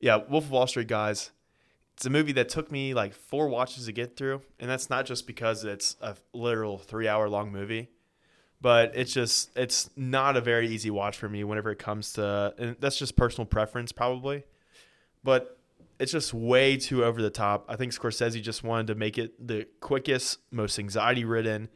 Yeah, 0.00 0.16
Wolf 0.28 0.44
of 0.44 0.50
Wall 0.50 0.66
Street, 0.66 0.88
guys. 0.88 1.30
It's 2.00 2.06
a 2.06 2.08
movie 2.10 2.32
that 2.32 2.48
took 2.48 2.72
me 2.72 2.94
like 2.94 3.12
four 3.12 3.48
watches 3.48 3.84
to 3.84 3.92
get 3.92 4.16
through, 4.16 4.40
and 4.58 4.70
that's 4.70 4.88
not 4.88 5.04
just 5.04 5.26
because 5.26 5.64
it's 5.64 5.96
a 6.00 6.16
literal 6.32 6.78
three-hour-long 6.78 7.52
movie, 7.52 7.90
but 8.58 8.92
it's 8.94 9.12
just 9.12 9.50
it's 9.54 9.90
not 9.96 10.34
a 10.34 10.40
very 10.40 10.66
easy 10.68 10.88
watch 10.88 11.18
for 11.18 11.28
me 11.28 11.44
whenever 11.44 11.70
it 11.70 11.78
comes 11.78 12.14
to, 12.14 12.54
and 12.56 12.76
that's 12.80 12.96
just 12.96 13.16
personal 13.16 13.44
preference 13.44 13.92
probably, 13.92 14.44
but 15.22 15.58
it's 15.98 16.10
just 16.10 16.32
way 16.32 16.78
too 16.78 17.04
over 17.04 17.20
the 17.20 17.28
top. 17.28 17.66
I 17.68 17.76
think 17.76 17.92
Scorsese 17.92 18.40
just 18.40 18.64
wanted 18.64 18.86
to 18.86 18.94
make 18.94 19.18
it 19.18 19.46
the 19.46 19.66
quickest, 19.80 20.38
most 20.50 20.78
anxiety-ridden, 20.78 21.68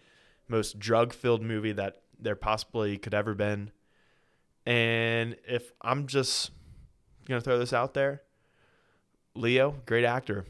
most 0.48 0.78
drug-filled 0.78 1.42
movie 1.42 1.72
that 1.72 2.00
there 2.18 2.34
possibly 2.34 2.96
could 2.96 3.12
ever 3.12 3.34
been. 3.34 3.72
And 4.64 5.36
if 5.46 5.70
I'm 5.82 6.06
just 6.06 6.50
gonna 7.28 7.42
throw 7.42 7.58
this 7.58 7.74
out 7.74 7.92
there, 7.92 8.22
Leo, 9.34 9.74
great 9.86 10.04
actor. 10.04 10.44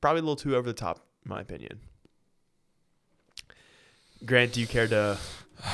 Probably 0.00 0.20
a 0.20 0.22
little 0.22 0.36
too 0.36 0.54
over 0.56 0.66
the 0.66 0.74
top, 0.74 1.06
in 1.24 1.30
my 1.30 1.40
opinion. 1.40 1.80
Grant, 4.24 4.52
do 4.52 4.60
you 4.60 4.66
care 4.66 4.86
to? 4.88 5.18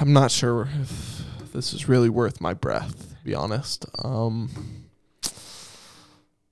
I'm 0.00 0.12
not 0.12 0.30
sure 0.30 0.68
if 0.80 1.22
this 1.52 1.72
is 1.72 1.88
really 1.88 2.08
worth 2.08 2.40
my 2.40 2.54
breath. 2.54 3.16
To 3.18 3.24
be 3.24 3.34
honest, 3.34 3.84
um, 4.02 4.48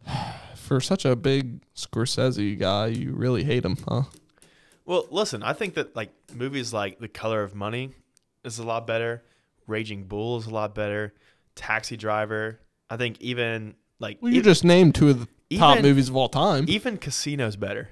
for 0.57 0.81
such 0.81 1.05
a 1.05 1.17
big 1.17 1.61
Scorsese 1.75 2.59
guy, 2.59 2.89
you 2.89 3.13
really 3.13 3.45
hate 3.45 3.65
him, 3.65 3.79
huh? 3.89 4.03
Well, 4.85 5.07
listen, 5.11 5.43
I 5.43 5.53
think 5.53 5.75
that 5.75 5.97
like 5.97 6.11
movies 6.35 6.73
like 6.73 6.99
The 6.99 7.09
Color 7.09 7.43
of 7.43 7.55
Money 7.55 7.93
is 8.45 8.59
a 8.59 8.65
lot 8.65 8.87
better. 8.87 9.23
Raging 9.67 10.05
Bull 10.05 10.37
is 10.39 10.47
a 10.47 10.51
lot 10.51 10.75
better. 10.75 11.15
Taxi 11.55 11.97
Driver. 11.97 12.61
I 12.89 12.97
think 12.97 13.21
even 13.21 13.75
like 13.99 14.19
Well, 14.21 14.33
you 14.33 14.41
e- 14.41 14.45
just 14.45 14.65
named 14.65 14.95
two 14.95 15.09
of 15.11 15.27
the 15.49 15.59
top 15.59 15.81
movies 15.83 16.09
of 16.09 16.17
all 16.17 16.29
time. 16.29 16.65
even 16.69 16.99
Casino's 16.99 17.57
better. 17.57 17.89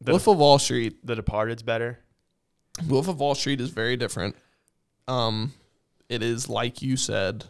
The, 0.00 0.12
Wolf 0.12 0.26
of 0.28 0.38
Wall 0.38 0.58
Street. 0.58 1.04
the 1.04 1.16
Departed's 1.16 1.62
better. 1.62 1.98
Wolf 2.86 3.08
of 3.08 3.18
Wall 3.18 3.34
Street 3.34 3.60
is 3.60 3.70
very 3.70 3.96
different. 3.96 4.36
Um, 5.08 5.52
it 6.08 6.22
is 6.22 6.48
like 6.48 6.80
you 6.82 6.96
said, 6.96 7.44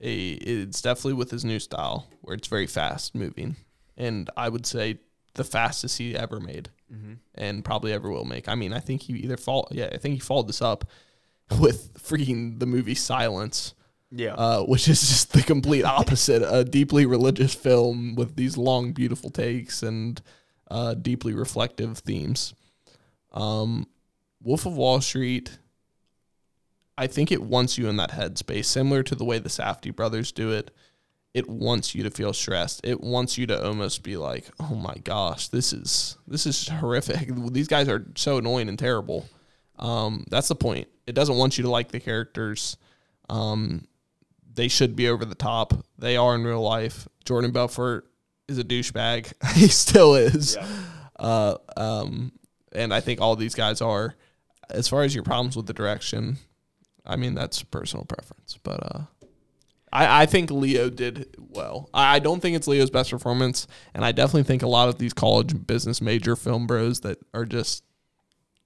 a 0.00 0.28
it's 0.30 0.80
definitely 0.80 1.12
with 1.14 1.30
his 1.30 1.44
new 1.44 1.58
style 1.58 2.08
where 2.22 2.34
it's 2.34 2.48
very 2.48 2.66
fast 2.66 3.14
moving, 3.14 3.56
and 3.98 4.30
I 4.36 4.48
would 4.48 4.64
say 4.64 5.00
the 5.34 5.44
fastest 5.44 5.98
he 5.98 6.16
ever 6.16 6.40
made, 6.40 6.70
Mm-hmm. 6.92 7.12
and 7.36 7.64
probably 7.64 7.92
ever 7.92 8.10
will 8.10 8.24
make. 8.24 8.48
I 8.48 8.54
mean, 8.56 8.72
I 8.72 8.80
think 8.80 9.02
he 9.02 9.12
either 9.14 9.36
fall 9.36 9.68
yeah, 9.70 9.90
I 9.92 9.98
think 9.98 10.14
he 10.14 10.20
followed 10.20 10.48
this 10.48 10.62
up 10.62 10.84
with 11.60 11.92
freaking 11.94 12.58
the 12.58 12.66
movie 12.66 12.94
Silence, 12.96 13.74
Yeah. 14.12 14.34
uh, 14.34 14.62
which 14.64 14.88
is 14.88 15.00
just 15.00 15.32
the 15.32 15.42
complete 15.42 15.84
opposite. 15.84 16.42
A 16.42 16.64
deeply 16.64 17.06
religious 17.06 17.54
film 17.54 18.14
with 18.16 18.36
these 18.36 18.56
long, 18.56 18.92
beautiful 18.92 19.30
takes 19.30 19.82
and 19.82 20.20
uh, 20.70 20.94
deeply 20.94 21.32
reflective 21.32 21.98
themes. 21.98 22.54
Um, 23.32 23.86
Wolf 24.42 24.66
of 24.66 24.76
Wall 24.76 25.00
Street, 25.00 25.58
I 26.98 27.06
think 27.06 27.30
it 27.30 27.42
wants 27.42 27.78
you 27.78 27.88
in 27.88 27.96
that 27.96 28.10
headspace, 28.12 28.64
similar 28.66 29.02
to 29.04 29.14
the 29.14 29.24
way 29.24 29.38
the 29.38 29.48
Safdie 29.48 29.94
brothers 29.94 30.32
do 30.32 30.50
it. 30.50 30.70
It 31.32 31.48
wants 31.48 31.94
you 31.94 32.02
to 32.02 32.10
feel 32.10 32.32
stressed. 32.32 32.80
It 32.82 33.00
wants 33.00 33.38
you 33.38 33.46
to 33.46 33.64
almost 33.64 34.02
be 34.02 34.16
like, 34.16 34.46
"Oh 34.58 34.74
my 34.74 34.96
gosh, 35.04 35.46
this 35.48 35.72
is 35.72 36.16
this 36.26 36.44
is 36.44 36.66
horrific. 36.66 37.28
These 37.52 37.68
guys 37.68 37.88
are 37.88 38.04
so 38.16 38.38
annoying 38.38 38.68
and 38.68 38.78
terrible." 38.78 39.28
Um, 39.78 40.24
that's 40.28 40.48
the 40.48 40.56
point. 40.56 40.88
It 41.06 41.14
doesn't 41.14 41.36
want 41.36 41.56
you 41.56 41.62
to 41.62 41.70
like 41.70 41.92
the 41.92 42.00
characters. 42.00 42.76
Um, 43.28 43.86
they 44.52 44.68
should 44.68 44.96
be 44.96 45.08
over 45.08 45.24
the 45.24 45.34
top. 45.34 45.74
They 45.98 46.16
are 46.16 46.34
in 46.34 46.44
real 46.44 46.62
life. 46.62 47.08
Jordan 47.24 47.52
Belfort 47.52 48.06
is 48.48 48.58
a 48.58 48.64
douchebag. 48.64 49.32
he 49.54 49.68
still 49.68 50.14
is. 50.14 50.56
Yeah. 50.56 50.66
Uh, 51.18 51.56
um, 51.76 52.32
and 52.72 52.92
I 52.94 53.00
think 53.00 53.20
all 53.20 53.36
these 53.36 53.54
guys 53.54 53.80
are. 53.80 54.14
As 54.70 54.88
far 54.88 55.02
as 55.02 55.14
your 55.14 55.24
problems 55.24 55.56
with 55.56 55.66
the 55.66 55.72
direction, 55.72 56.38
I 57.04 57.16
mean 57.16 57.34
that's 57.34 57.62
personal 57.62 58.04
preference, 58.04 58.56
but 58.62 58.80
uh, 58.82 59.00
I 59.92 60.22
I 60.22 60.26
think 60.26 60.52
Leo 60.52 60.88
did 60.88 61.34
well. 61.38 61.90
I 61.92 62.16
I 62.16 62.18
don't 62.20 62.40
think 62.40 62.56
it's 62.56 62.68
Leo's 62.68 62.88
best 62.88 63.10
performance, 63.10 63.66
and 63.94 64.04
I 64.04 64.12
definitely 64.12 64.44
think 64.44 64.62
a 64.62 64.68
lot 64.68 64.88
of 64.88 64.98
these 64.98 65.12
college 65.12 65.66
business 65.66 66.00
major 66.00 66.36
film 66.36 66.68
bros 66.68 67.00
that 67.00 67.18
are 67.34 67.44
just 67.44 67.82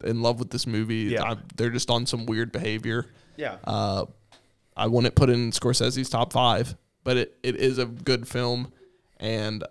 in 0.04 0.20
love 0.20 0.38
with 0.38 0.50
this 0.50 0.66
movie. 0.66 1.14
Yeah. 1.14 1.22
I, 1.22 1.36
they're 1.56 1.70
just 1.70 1.90
on 1.90 2.04
some 2.04 2.26
weird 2.26 2.52
behavior. 2.52 3.06
Yeah. 3.36 3.56
Uh, 3.64 4.06
I 4.76 4.86
wouldn't 4.86 5.14
put 5.14 5.30
it 5.30 5.34
in 5.34 5.50
Scorsese's 5.50 6.08
top 6.08 6.32
five, 6.32 6.76
but 7.04 7.16
it, 7.16 7.38
it 7.42 7.56
is 7.56 7.78
a 7.78 7.86
good 7.86 8.26
film, 8.26 8.72
and 9.18 9.64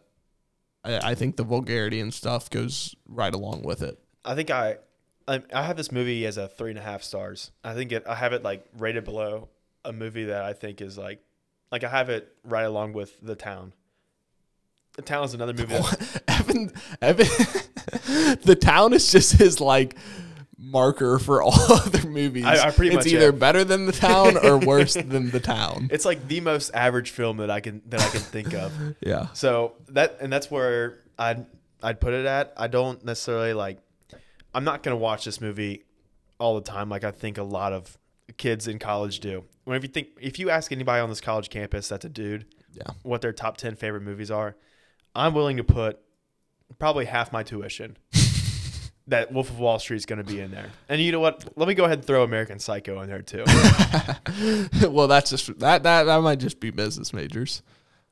I, 0.84 1.12
I 1.12 1.16
think 1.16 1.36
the 1.36 1.44
vulgarity 1.44 2.00
and 2.00 2.14
stuff 2.14 2.50
goes 2.50 2.96
right 3.08 3.34
along 3.34 3.64
with 3.64 3.82
it. 3.82 4.00
I 4.24 4.36
think 4.36 4.50
I, 4.50 4.78
I, 5.28 5.42
I 5.54 5.64
have 5.64 5.78
this 5.78 5.92
movie 5.92 6.26
as 6.26 6.38
a 6.38 6.48
three 6.48 6.70
and 6.70 6.80
a 6.80 6.84
half 6.84 7.04
stars. 7.04 7.52
I 7.64 7.74
think 7.74 7.92
it. 7.92 8.04
I 8.08 8.16
have 8.16 8.34
it 8.34 8.44
like 8.44 8.66
rated 8.78 9.04
below 9.04 9.50
a 9.86 9.92
movie 9.92 10.26
that 10.26 10.44
I 10.44 10.54
think 10.54 10.82
is 10.82 10.98
like, 10.98 11.22
like 11.72 11.84
I 11.84 11.90
have 11.90 12.10
it 12.10 12.34
right 12.44 12.64
along 12.64 12.94
with 12.94 13.20
The 13.22 13.36
Town. 13.36 13.74
The 14.96 15.02
Town 15.02 15.26
is 15.26 15.34
another 15.34 15.54
movie. 15.54 15.76
Evan, 16.28 16.72
Evan, 17.02 17.26
the 18.44 18.58
town 18.60 18.94
is 18.94 19.12
just 19.12 19.34
his 19.34 19.60
like 19.60 19.98
marker 20.64 21.20
for 21.20 21.42
all 21.44 21.54
other 21.54 22.08
movies. 22.08 22.46
I- 22.46 22.68
I 22.68 22.72
pretty 22.72 22.96
it's 22.96 23.06
much 23.06 23.14
either 23.14 23.30
am. 23.30 23.40
better 23.40 23.64
than 23.64 23.86
the 23.86 23.92
town 23.92 24.38
or 24.38 24.58
worse 24.66 24.94
than 24.94 25.32
the 25.32 25.40
town. 25.40 25.90
it's 25.92 26.06
like 26.06 26.28
the 26.28 26.40
most 26.42 26.72
average 26.74 27.12
film 27.12 27.38
that 27.38 27.50
I 27.52 27.60
can 27.60 27.82
that 27.88 28.02
I 28.02 28.10
can 28.10 28.22
think 28.22 28.54
of. 28.54 28.72
Yeah, 29.02 29.28
So 29.34 29.74
that 29.90 30.18
and 30.22 30.32
that's 30.32 30.50
where 30.50 31.00
I'd 31.20 31.46
I'd 31.82 32.00
put 32.00 32.14
it 32.14 32.26
at. 32.26 32.54
I 32.58 32.68
don't 32.68 33.04
necessarily 33.04 33.54
like. 33.54 33.80
I'm 34.56 34.64
not 34.64 34.84
gonna 34.84 34.96
watch 34.98 35.26
this 35.26 35.42
movie 35.42 35.84
all 36.40 36.56
the 36.56 36.62
time 36.62 36.90
like 36.90 37.04
I 37.04 37.12
think 37.12 37.38
a 37.38 37.44
lot 37.44 37.74
of 37.74 37.98
kids 38.38 38.68
in 38.68 38.80
college 38.80 39.20
do. 39.20 39.44
Whenever 39.66 39.86
you 39.86 39.92
think, 39.92 40.10
if 40.22 40.40
you 40.40 40.50
ask 40.50 40.72
anybody 40.72 41.00
on 41.02 41.10
this 41.10 41.22
college 41.22 41.50
campus 41.50 41.88
that's 41.90 42.06
a 42.06 42.10
dude, 42.10 42.46
yeah. 42.74 42.84
what 43.04 43.22
their 43.22 43.34
top 43.34 43.58
ten 43.58 43.76
favorite 43.76 44.02
movies 44.04 44.30
are, 44.32 44.56
I'm 45.16 45.34
willing 45.34 45.58
to 45.58 45.64
put 45.64 46.00
probably 46.80 47.06
half 47.06 47.32
my 47.32 47.44
tuition. 47.44 47.98
That 49.08 49.32
Wolf 49.32 49.50
of 49.50 49.60
Wall 49.60 49.80
Street 49.80 49.98
is 49.98 50.06
going 50.06 50.24
to 50.24 50.24
be 50.24 50.40
in 50.40 50.52
there, 50.52 50.70
and 50.90 51.02
you 51.02 51.12
know 51.12 51.20
what? 51.20 51.46
Let 51.58 51.68
me 51.68 51.74
go 51.74 51.86
ahead 51.86 52.00
and 52.00 52.08
throw 52.08 52.24
American 52.24 52.60
Psycho 52.60 53.02
in 53.02 53.10
there 53.10 53.22
too. 53.22 53.44
well, 54.90 55.08
that's 55.08 55.30
just 55.30 55.60
that 55.60 55.84
that 55.84 56.04
that 56.04 56.22
might 56.22 56.40
just 56.40 56.60
be 56.60 56.72
business 56.72 57.14
majors. 57.14 57.62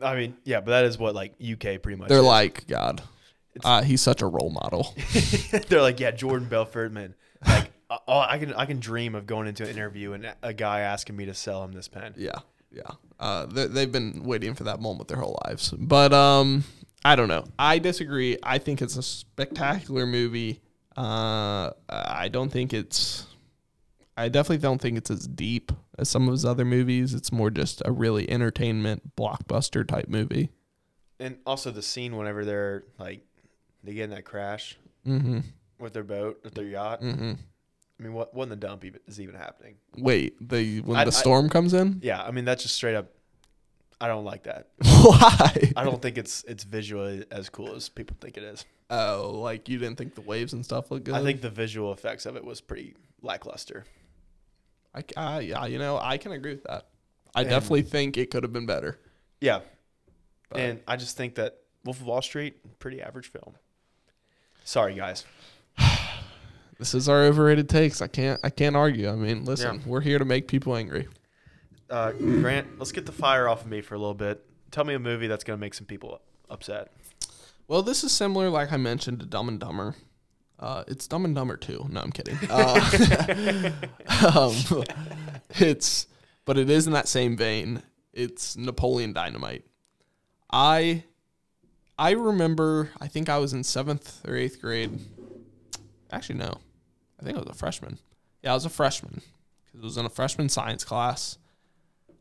I 0.02 0.16
mean, 0.16 0.38
yeah, 0.44 0.62
but 0.62 0.72
that 0.72 0.86
is 0.86 0.98
what 0.98 1.16
like 1.16 1.34
UK 1.42 1.82
pretty 1.82 1.96
much. 1.96 2.10
They're 2.10 2.20
is. 2.20 2.26
like, 2.26 2.68
God, 2.68 3.02
uh, 3.64 3.84
he's 3.84 4.02
such 4.02 4.22
a 4.22 4.28
role 4.28 4.50
model. 4.50 4.94
They're 5.68 5.82
like, 5.82 6.00
yeah, 6.00 6.12
Jordan 6.12 6.48
Belfort, 6.48 6.92
man. 6.92 7.16
Like, 7.46 7.72
uh, 7.90 7.98
oh, 8.08 8.20
I 8.20 8.38
can 8.38 8.54
I 8.54 8.66
can 8.66 8.80
dream 8.80 9.16
of 9.16 9.26
going 9.26 9.48
into 9.48 9.64
an 9.64 9.70
interview 9.70 10.14
and 10.14 10.34
a 10.42 10.54
guy 10.54 10.82
asking 10.82 11.16
me 11.16 11.26
to 11.26 11.34
sell 11.34 11.64
him 11.64 11.72
this 11.72 11.88
pen. 11.88 12.14
Yeah, 12.18 12.40
yeah. 12.72 12.84
Uh, 13.20 13.46
they, 13.46 13.68
they've 13.68 13.92
been 13.92 14.24
waiting 14.24 14.56
for 14.56 14.64
that 14.64 14.82
moment 14.82 15.08
their 15.08 15.18
whole 15.18 15.40
lives. 15.46 15.72
But 15.72 16.14
um, 16.14 16.64
I 17.06 17.16
don't 17.16 17.28
know. 17.28 17.46
I 17.58 17.80
disagree. 17.80 18.38
I 18.42 18.58
think 18.58 18.82
it's 18.82 18.98
a 18.98 19.04
spectacular 19.04 20.06
movie. 20.06 20.62
Uh, 20.98 21.72
I 21.90 22.28
don't 22.30 22.52
think 22.52 22.74
it's. 22.74 23.26
I 24.18 24.28
definitely 24.30 24.58
don't 24.58 24.80
think 24.82 24.98
it's 24.98 25.10
as 25.10 25.26
deep 25.28 25.72
as 25.98 26.10
some 26.10 26.28
of 26.28 26.34
his 26.34 26.46
other 26.46 26.66
movies. 26.66 27.14
It's 27.14 27.32
more 27.32 27.50
just 27.50 27.82
a 27.86 27.92
really 27.92 28.30
entertainment 28.30 29.16
blockbuster 29.16 29.88
type 29.88 30.08
movie. 30.10 30.50
And 31.20 31.38
also 31.46 31.72
the 31.72 31.82
scene 31.82 32.18
whenever 32.18 32.44
they're 32.44 32.84
like, 33.00 33.22
they 33.84 33.94
get 33.94 34.06
in 34.06 34.10
that 34.12 34.26
crash 34.26 34.78
Mm-hmm. 35.08 35.40
with 35.80 35.94
their 35.94 36.04
boat, 36.04 36.42
with 36.44 36.54
their 36.54 36.66
yacht. 36.66 37.02
Mm-hmm. 37.02 37.32
I 38.00 38.04
mean, 38.04 38.14
what 38.14 38.36
in 38.36 38.50
the 38.50 38.56
dump 38.56 38.84
even, 38.86 39.00
is 39.08 39.20
even 39.22 39.36
happening? 39.36 39.76
Wait, 39.98 40.36
the 40.48 40.82
when 40.82 40.98
I- 41.00 41.06
the 41.06 41.12
I- 41.12 41.12
storm 41.12 41.50
comes 41.50 41.74
in, 41.74 42.00
Yeah, 42.04 42.22
I 42.22 42.32
mean 42.32 42.46
that's 42.46 42.64
just 42.64 42.76
straight 42.76 42.96
up. 42.96 43.08
I 44.00 44.08
don't 44.08 44.26
like 44.26 44.44
that. 44.44 44.68
why? 45.10 45.72
I 45.76 45.84
don't 45.84 46.02
think 46.02 46.18
it's 46.18 46.44
it's 46.48 46.64
visually 46.64 47.26
as 47.32 47.50
cool 47.50 47.76
as 47.76 47.90
people 47.90 48.16
think 48.20 48.38
it 48.38 48.44
is. 48.44 48.66
Oh, 48.90 49.32
like 49.42 49.70
you 49.70 49.78
didn't 49.78 49.98
think 49.98 50.16
the 50.16 50.22
waves 50.22 50.54
and 50.54 50.64
stuff 50.66 50.92
look 50.92 51.04
good? 51.06 51.16
I 51.16 51.24
think 51.24 51.42
the 51.42 51.50
visual 51.50 51.94
effects 51.94 52.26
of 52.26 52.36
it 52.36 52.44
was 52.44 52.62
pretty 52.62 52.96
lackluster. 53.22 53.86
I, 54.94 55.04
I 55.16 55.40
yeah, 55.42 55.66
you 55.66 55.80
know, 55.80 55.98
I 55.98 56.18
can 56.18 56.32
agree 56.34 56.52
with 56.54 56.64
that. 56.66 56.88
I 57.34 57.42
And- 57.42 57.50
definitely 57.50 57.84
think 57.84 58.18
it 58.18 58.30
could 58.32 58.44
have 58.44 58.52
been 58.52 58.66
better. 58.66 58.98
Yeah, 59.40 59.62
But- 60.50 60.60
and 60.60 60.80
I 60.88 60.98
just 60.98 61.16
think 61.18 61.36
that 61.36 61.58
Wolf 61.86 62.00
of 62.02 62.06
Wall 62.06 62.22
Street, 62.22 62.80
pretty 62.80 63.02
average 63.02 63.32
film. 63.32 63.56
Sorry, 64.64 64.94
guys. 64.94 65.26
This 66.80 66.96
is 66.96 67.08
our 67.08 67.22
overrated 67.26 67.70
takes. 67.70 68.02
I 68.02 68.08
can't 68.08 68.40
I 68.44 68.50
can't 68.50 68.76
argue. 68.76 69.08
I 69.08 69.14
mean, 69.16 69.46
listen, 69.46 69.76
Yeah. 69.76 69.82
we're 69.86 70.02
here 70.02 70.18
to 70.18 70.26
make 70.26 70.48
people 70.48 70.76
angry. 70.76 71.08
Uh, 71.92 72.12
Grant, 72.14 72.80
let's 72.80 72.92
get 72.92 73.06
the 73.06 73.12
fire 73.12 73.48
off 73.48 73.62
of 73.62 73.68
me 73.68 73.82
for 73.82 73.94
a 73.94 74.00
little 74.00 74.16
bit. 74.16 74.44
Tell 74.72 74.86
me 74.86 74.94
a 74.94 75.00
movie 75.00 75.28
that's 75.28 75.44
going 75.44 75.58
to 75.58 75.62
make 75.62 75.74
some 75.74 75.86
people 75.86 76.22
upset. 76.50 76.92
Well, 77.68 77.84
this 77.84 78.04
is 78.04 78.12
similar, 78.12 78.50
like 78.50 78.72
I 78.72 78.78
mentioned, 78.78 79.20
to 79.20 79.26
Dumb 79.26 79.48
and 79.48 79.60
Dumber. 79.60 79.96
Uh, 80.60 80.84
it's 80.88 81.08
Dumb 81.08 81.26
and 81.26 81.36
Dumber 81.36 81.58
too. 81.58 81.86
No, 81.90 82.02
I'm 82.02 82.12
kidding. 82.12 82.38
Uh, 82.50 83.72
um, 84.36 84.84
it's, 85.52 86.08
but 86.46 86.58
it 86.58 86.70
is 86.70 86.88
in 86.88 86.94
that 86.94 87.08
same 87.08 87.36
vein. 87.36 87.82
It's 88.14 88.56
Napoleon 88.56 89.14
Dynamite. 89.14 89.66
I, 90.52 91.04
I 91.98 92.12
remember. 92.12 92.92
I 93.00 93.08
think 93.08 93.30
I 93.30 93.38
was 93.38 93.54
in 93.54 93.64
seventh 93.64 94.22
or 94.28 94.36
eighth 94.36 94.62
grade. 94.62 95.00
Actually, 96.12 96.40
no, 96.40 96.58
I 97.20 97.24
think 97.24 97.38
I 97.38 97.40
was 97.40 97.50
a 97.50 97.54
freshman. 97.54 97.98
Yeah, 98.44 98.52
I 98.52 98.54
was 98.54 98.66
a 98.66 98.70
freshman 98.70 99.22
because 99.66 99.82
it 99.82 99.84
was 99.84 99.98
in 99.98 100.06
a 100.06 100.10
freshman 100.10 100.50
science 100.50 100.84
class. 100.84 101.38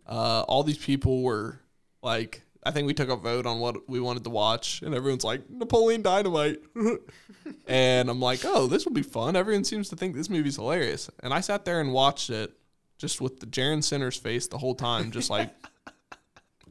Uh, 0.06 0.42
all 0.42 0.62
these 0.62 0.78
people 0.78 1.22
were 1.22 1.60
like, 2.02 2.42
I 2.62 2.70
think 2.70 2.86
we 2.86 2.94
took 2.94 3.08
a 3.08 3.16
vote 3.16 3.46
on 3.46 3.58
what 3.58 3.88
we 3.88 4.00
wanted 4.00 4.24
to 4.24 4.30
watch, 4.30 4.82
and 4.82 4.94
everyone's 4.94 5.24
like 5.24 5.48
Napoleon 5.48 6.02
Dynamite, 6.02 6.60
and 7.66 8.10
I'm 8.10 8.20
like, 8.20 8.40
oh, 8.44 8.66
this 8.66 8.84
will 8.84 8.92
be 8.92 9.02
fun. 9.02 9.36
Everyone 9.36 9.64
seems 9.64 9.88
to 9.90 9.96
think 9.96 10.14
this 10.14 10.30
movie's 10.30 10.56
hilarious, 10.56 11.10
and 11.22 11.32
I 11.32 11.40
sat 11.40 11.64
there 11.64 11.80
and 11.80 11.92
watched 11.92 12.30
it 12.30 12.52
just 12.98 13.20
with 13.20 13.40
the 13.40 13.46
Jaron 13.46 13.82
Sinner's 13.82 14.16
face 14.16 14.46
the 14.46 14.58
whole 14.58 14.74
time, 14.74 15.10
just 15.10 15.30
like. 15.30 15.50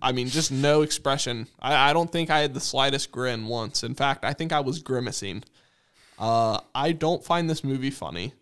I 0.01 0.13
mean, 0.13 0.29
just 0.29 0.49
no 0.49 0.81
expression. 0.81 1.47
I, 1.59 1.89
I 1.89 1.93
don't 1.93 2.09
think 2.09 2.29
I 2.29 2.39
had 2.39 2.53
the 2.53 2.61
slightest 2.61 3.11
grin 3.11 3.47
once. 3.47 3.83
In 3.83 3.95
fact, 3.95 4.23
I 4.23 4.31
think 4.31 4.53
I 4.53 4.61
was 4.61 4.79
grimacing. 4.79 5.43
Uh, 6.17 6.61
I 6.73 6.93
don't 6.93 7.21
find 7.21 7.49
this 7.49 7.65
movie 7.65 7.89
funny. 7.89 8.33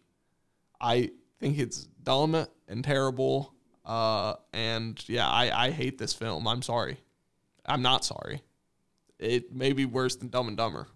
I 0.79 1.09
think 1.39 1.57
it's 1.57 1.87
dumb 2.03 2.45
and 2.67 2.83
terrible. 2.83 3.53
Uh, 3.87 4.35
and 4.51 5.01
yeah, 5.07 5.27
I, 5.29 5.67
I 5.67 5.71
hate 5.71 5.97
this 5.97 6.13
film. 6.13 6.45
I'm 6.45 6.61
sorry. 6.61 6.99
I'm 7.65 7.81
not 7.81 8.03
sorry. 8.03 8.41
It 9.17 9.55
may 9.55 9.71
be 9.71 9.85
worse 9.85 10.17
than 10.17 10.27
Dumb 10.27 10.49
and 10.49 10.57
Dumber. 10.57 10.87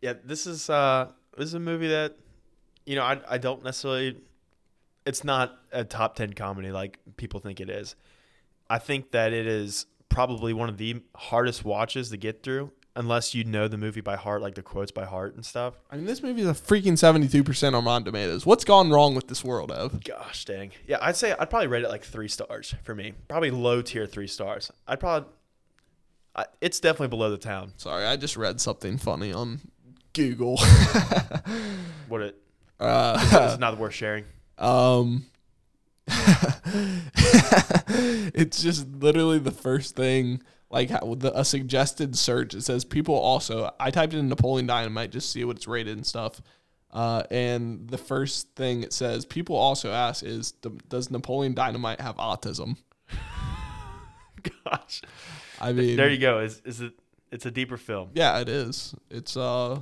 Yeah, 0.00 0.14
this 0.24 0.46
is 0.46 0.70
uh, 0.70 1.10
this 1.36 1.48
is 1.48 1.54
a 1.54 1.60
movie 1.60 1.88
that, 1.88 2.16
you 2.86 2.94
know, 2.94 3.02
I 3.02 3.20
I 3.28 3.38
don't 3.38 3.62
necessarily. 3.64 4.20
It's 5.04 5.24
not 5.24 5.58
a 5.72 5.84
top 5.84 6.14
ten 6.14 6.32
comedy 6.32 6.70
like 6.70 6.98
people 7.16 7.40
think 7.40 7.60
it 7.60 7.68
is. 7.68 7.96
I 8.68 8.78
think 8.78 9.10
that 9.10 9.32
it 9.32 9.46
is 9.46 9.86
probably 10.08 10.52
one 10.52 10.68
of 10.68 10.78
the 10.78 11.02
hardest 11.16 11.64
watches 11.64 12.10
to 12.10 12.16
get 12.16 12.42
through 12.44 12.70
unless 13.00 13.34
you 13.34 13.44
know 13.44 13.66
the 13.66 13.78
movie 13.78 14.02
by 14.02 14.14
heart, 14.14 14.42
like 14.42 14.54
the 14.54 14.62
quotes 14.62 14.92
by 14.92 15.06
heart 15.06 15.34
and 15.34 15.44
stuff. 15.44 15.74
I 15.90 15.96
mean, 15.96 16.04
this 16.04 16.22
movie 16.22 16.42
is 16.42 16.48
a 16.48 16.52
freaking 16.52 16.92
72% 16.92 17.74
on 17.74 17.84
Rotten 17.84 18.04
Tomatoes. 18.04 18.44
What's 18.44 18.62
gone 18.64 18.90
wrong 18.90 19.14
with 19.14 19.26
this 19.26 19.42
world, 19.42 19.72
Ev? 19.72 20.04
Gosh 20.04 20.44
dang. 20.44 20.72
Yeah, 20.86 20.98
I'd 21.00 21.16
say 21.16 21.32
I'd 21.32 21.48
probably 21.48 21.68
rate 21.68 21.82
it 21.82 21.88
like 21.88 22.04
three 22.04 22.28
stars 22.28 22.74
for 22.84 22.94
me. 22.94 23.14
Probably 23.26 23.50
low 23.50 23.80
tier 23.80 24.06
three 24.06 24.26
stars. 24.26 24.70
I'd 24.86 25.00
probably. 25.00 25.30
I, 26.36 26.44
it's 26.60 26.78
definitely 26.78 27.08
below 27.08 27.30
the 27.30 27.38
town. 27.38 27.72
Sorry, 27.76 28.04
I 28.04 28.16
just 28.16 28.36
read 28.36 28.60
something 28.60 28.98
funny 28.98 29.32
on 29.32 29.60
Google. 30.12 30.60
What 32.08 32.22
it 32.22 32.36
uh, 32.80 33.50
is 33.52 33.58
not 33.60 33.78
worth 33.78 33.94
sharing. 33.94 34.24
Um, 34.58 35.24
it's 38.34 38.62
just 38.62 38.86
literally 38.88 39.38
the 39.38 39.50
first 39.50 39.96
thing, 39.96 40.42
like 40.70 40.90
how, 40.90 41.14
the, 41.16 41.36
a 41.38 41.44
suggested 41.44 42.16
search. 42.16 42.54
It 42.54 42.62
says 42.62 42.84
people 42.84 43.14
also. 43.14 43.70
I 43.78 43.90
typed 43.90 44.14
in 44.14 44.28
Napoleon 44.28 44.66
Dynamite 44.66 45.10
just 45.10 45.28
to 45.28 45.32
see 45.32 45.44
what 45.44 45.56
it's 45.56 45.66
rated 45.66 45.96
and 45.96 46.06
stuff. 46.06 46.40
Uh, 46.92 47.22
and 47.30 47.88
the 47.88 47.98
first 47.98 48.54
thing 48.56 48.82
it 48.82 48.92
says 48.92 49.24
people 49.24 49.54
also 49.56 49.92
ask 49.92 50.24
is, 50.24 50.52
does 50.88 51.10
Napoleon 51.10 51.54
Dynamite 51.54 52.00
have 52.00 52.16
autism? 52.16 52.76
Gosh. 54.64 55.02
I 55.60 55.72
mean, 55.72 55.96
There 55.96 56.08
you 56.08 56.18
go. 56.18 56.40
Is 56.40 56.62
is 56.64 56.80
it? 56.80 56.92
It's 57.30 57.46
a 57.46 57.50
deeper 57.50 57.76
film. 57.76 58.10
yeah, 58.14 58.40
it 58.40 58.48
is. 58.48 58.94
It's 59.10 59.36
uh, 59.36 59.78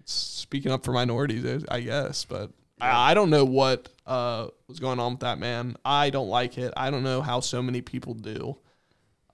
it's 0.00 0.12
speaking 0.12 0.70
up 0.70 0.84
for 0.84 0.92
minorities, 0.92 1.64
I 1.70 1.80
guess, 1.80 2.24
but 2.24 2.50
I, 2.80 3.12
I 3.12 3.14
don't 3.14 3.30
know 3.30 3.44
what 3.44 3.88
uh 4.06 4.48
was 4.68 4.80
going 4.80 4.98
on 4.98 5.12
with 5.12 5.20
that 5.20 5.38
man. 5.38 5.76
I 5.84 6.10
don't 6.10 6.28
like 6.28 6.58
it. 6.58 6.74
I 6.76 6.90
don't 6.90 7.02
know 7.02 7.22
how 7.22 7.40
so 7.40 7.62
many 7.62 7.80
people 7.80 8.14
do. 8.14 8.58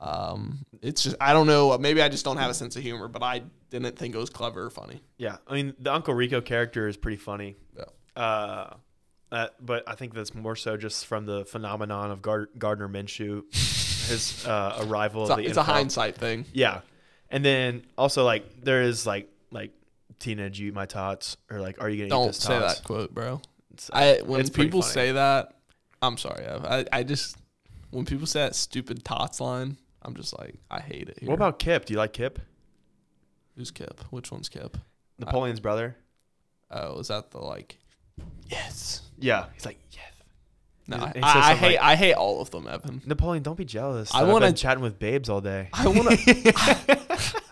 Um, 0.01 0.65
it's 0.83 1.03
just 1.03 1.17
I 1.21 1.33
don't 1.33 1.47
know. 1.47 1.77
Maybe 1.79 2.03
I 2.03 2.09
just 2.09 2.25
don't 2.25 2.37
have 2.37 2.51
a 2.51 2.55
sense 2.55 2.77
of 2.77 2.83
humor, 2.83 3.09
but 3.09 3.23
I 3.23 3.43
didn't 3.71 3.97
think 3.99 4.15
it 4.15 4.19
was 4.19 4.31
clever 4.31 4.65
or 4.65 4.71
funny. 4.71 5.01
Yeah, 5.19 5.37
I 5.47 5.55
mean 5.55 5.75
the 5.79 5.93
Uncle 5.93 6.15
Rico 6.15 6.41
character 6.41 6.89
is 6.89 6.97
pretty 6.97 7.17
funny. 7.17 7.57
Yeah. 7.77 7.85
Uh, 8.23 8.75
uh, 9.33 9.49
but 9.61 9.85
I 9.89 9.95
think 9.95 10.15
that's 10.15 10.35
more 10.35 10.55
so 10.57 10.77
just 10.77 11.07
from 11.07 11.27
the 11.27 11.45
phenomenon 11.45 12.11
of 12.11 12.23
Gar- 12.23 12.49
Gardner 12.59 12.89
Minshew, 12.89 13.43
his 14.09 14.47
uh, 14.47 14.85
arrival. 14.87 15.23
It's, 15.23 15.31
of 15.31 15.39
a, 15.39 15.43
the 15.43 15.49
it's 15.49 15.57
a 15.59 15.63
hindsight 15.63 16.17
thing. 16.17 16.45
Yeah, 16.53 16.83
and 17.31 17.45
then 17.45 17.85
also 17.99 18.25
like 18.25 18.63
there 18.63 18.83
is 18.83 19.07
like 19.07 19.29
like 19.51 19.73
Tina, 20.19 20.45
did 20.45 20.59
you 20.59 20.69
eat 20.69 20.75
my 20.75 20.87
tots? 20.87 21.37
Or 21.51 21.61
like, 21.61 21.81
are 21.81 21.89
you 21.89 21.97
gonna 21.97 22.07
eat 22.07 22.11
Don't 22.11 22.29
this 22.29 22.39
say 22.39 22.59
tots? 22.59 22.79
that 22.81 22.85
quote, 22.87 23.13
bro. 23.15 23.41
It's- 23.73 23.91
I 23.93 24.21
when 24.25 24.49
people 24.49 24.83
say 24.83 25.13
that, 25.13 25.55
I'm 26.01 26.17
sorry. 26.17 26.47
I 26.47 26.85
I 26.93 27.03
just 27.03 27.37
when 27.91 28.05
people 28.05 28.27
say 28.27 28.41
that 28.41 28.55
stupid 28.55 29.05
tots 29.05 29.41
line, 29.41 29.77
I'm 30.07 30.15
just 30.15 30.37
like 30.39 30.55
I 30.71 30.81
hate 30.81 31.09
it. 31.09 31.19
Here. 31.21 31.29
What 31.29 31.35
about 31.35 31.59
Kip? 31.59 31.85
Do 31.85 31.93
you 31.93 31.99
like 31.99 32.13
Kip? 32.13 32.39
who's 33.57 33.71
Kip? 33.71 34.01
Which 34.11 34.31
one's 34.31 34.49
Kip? 34.49 34.77
Napoleon's 35.19 35.61
brother. 35.61 35.97
Oh, 36.71 36.99
is 37.01 37.09
that 37.09 37.31
the 37.31 37.39
like? 37.39 37.79
Yes. 38.49 39.03
Yeah, 39.19 39.47
he's 39.55 39.67
like 39.67 39.79
yes. 39.93 40.03
No, 40.89 40.99
I, 40.99 41.13
I, 41.21 41.51
I 41.51 41.55
hate 41.57 41.77
like- 41.77 41.83
I 41.85 41.97
hate 41.97 42.13
all 42.15 42.41
of 42.41 42.51
them, 42.51 42.69
Evan. 42.69 43.03
Napoleon, 43.05 43.43
don't 43.43 43.57
be 43.57 43.65
jealous. 43.65 44.15
I 44.15 44.21
I've 44.21 44.29
wanna- 44.29 44.47
been 44.47 44.55
chatting 44.55 44.83
with 44.83 44.99
babes 45.01 45.29
all 45.29 45.41
day. 45.41 45.69
I 45.73 45.89
want 45.89 46.11
to. 46.11 46.53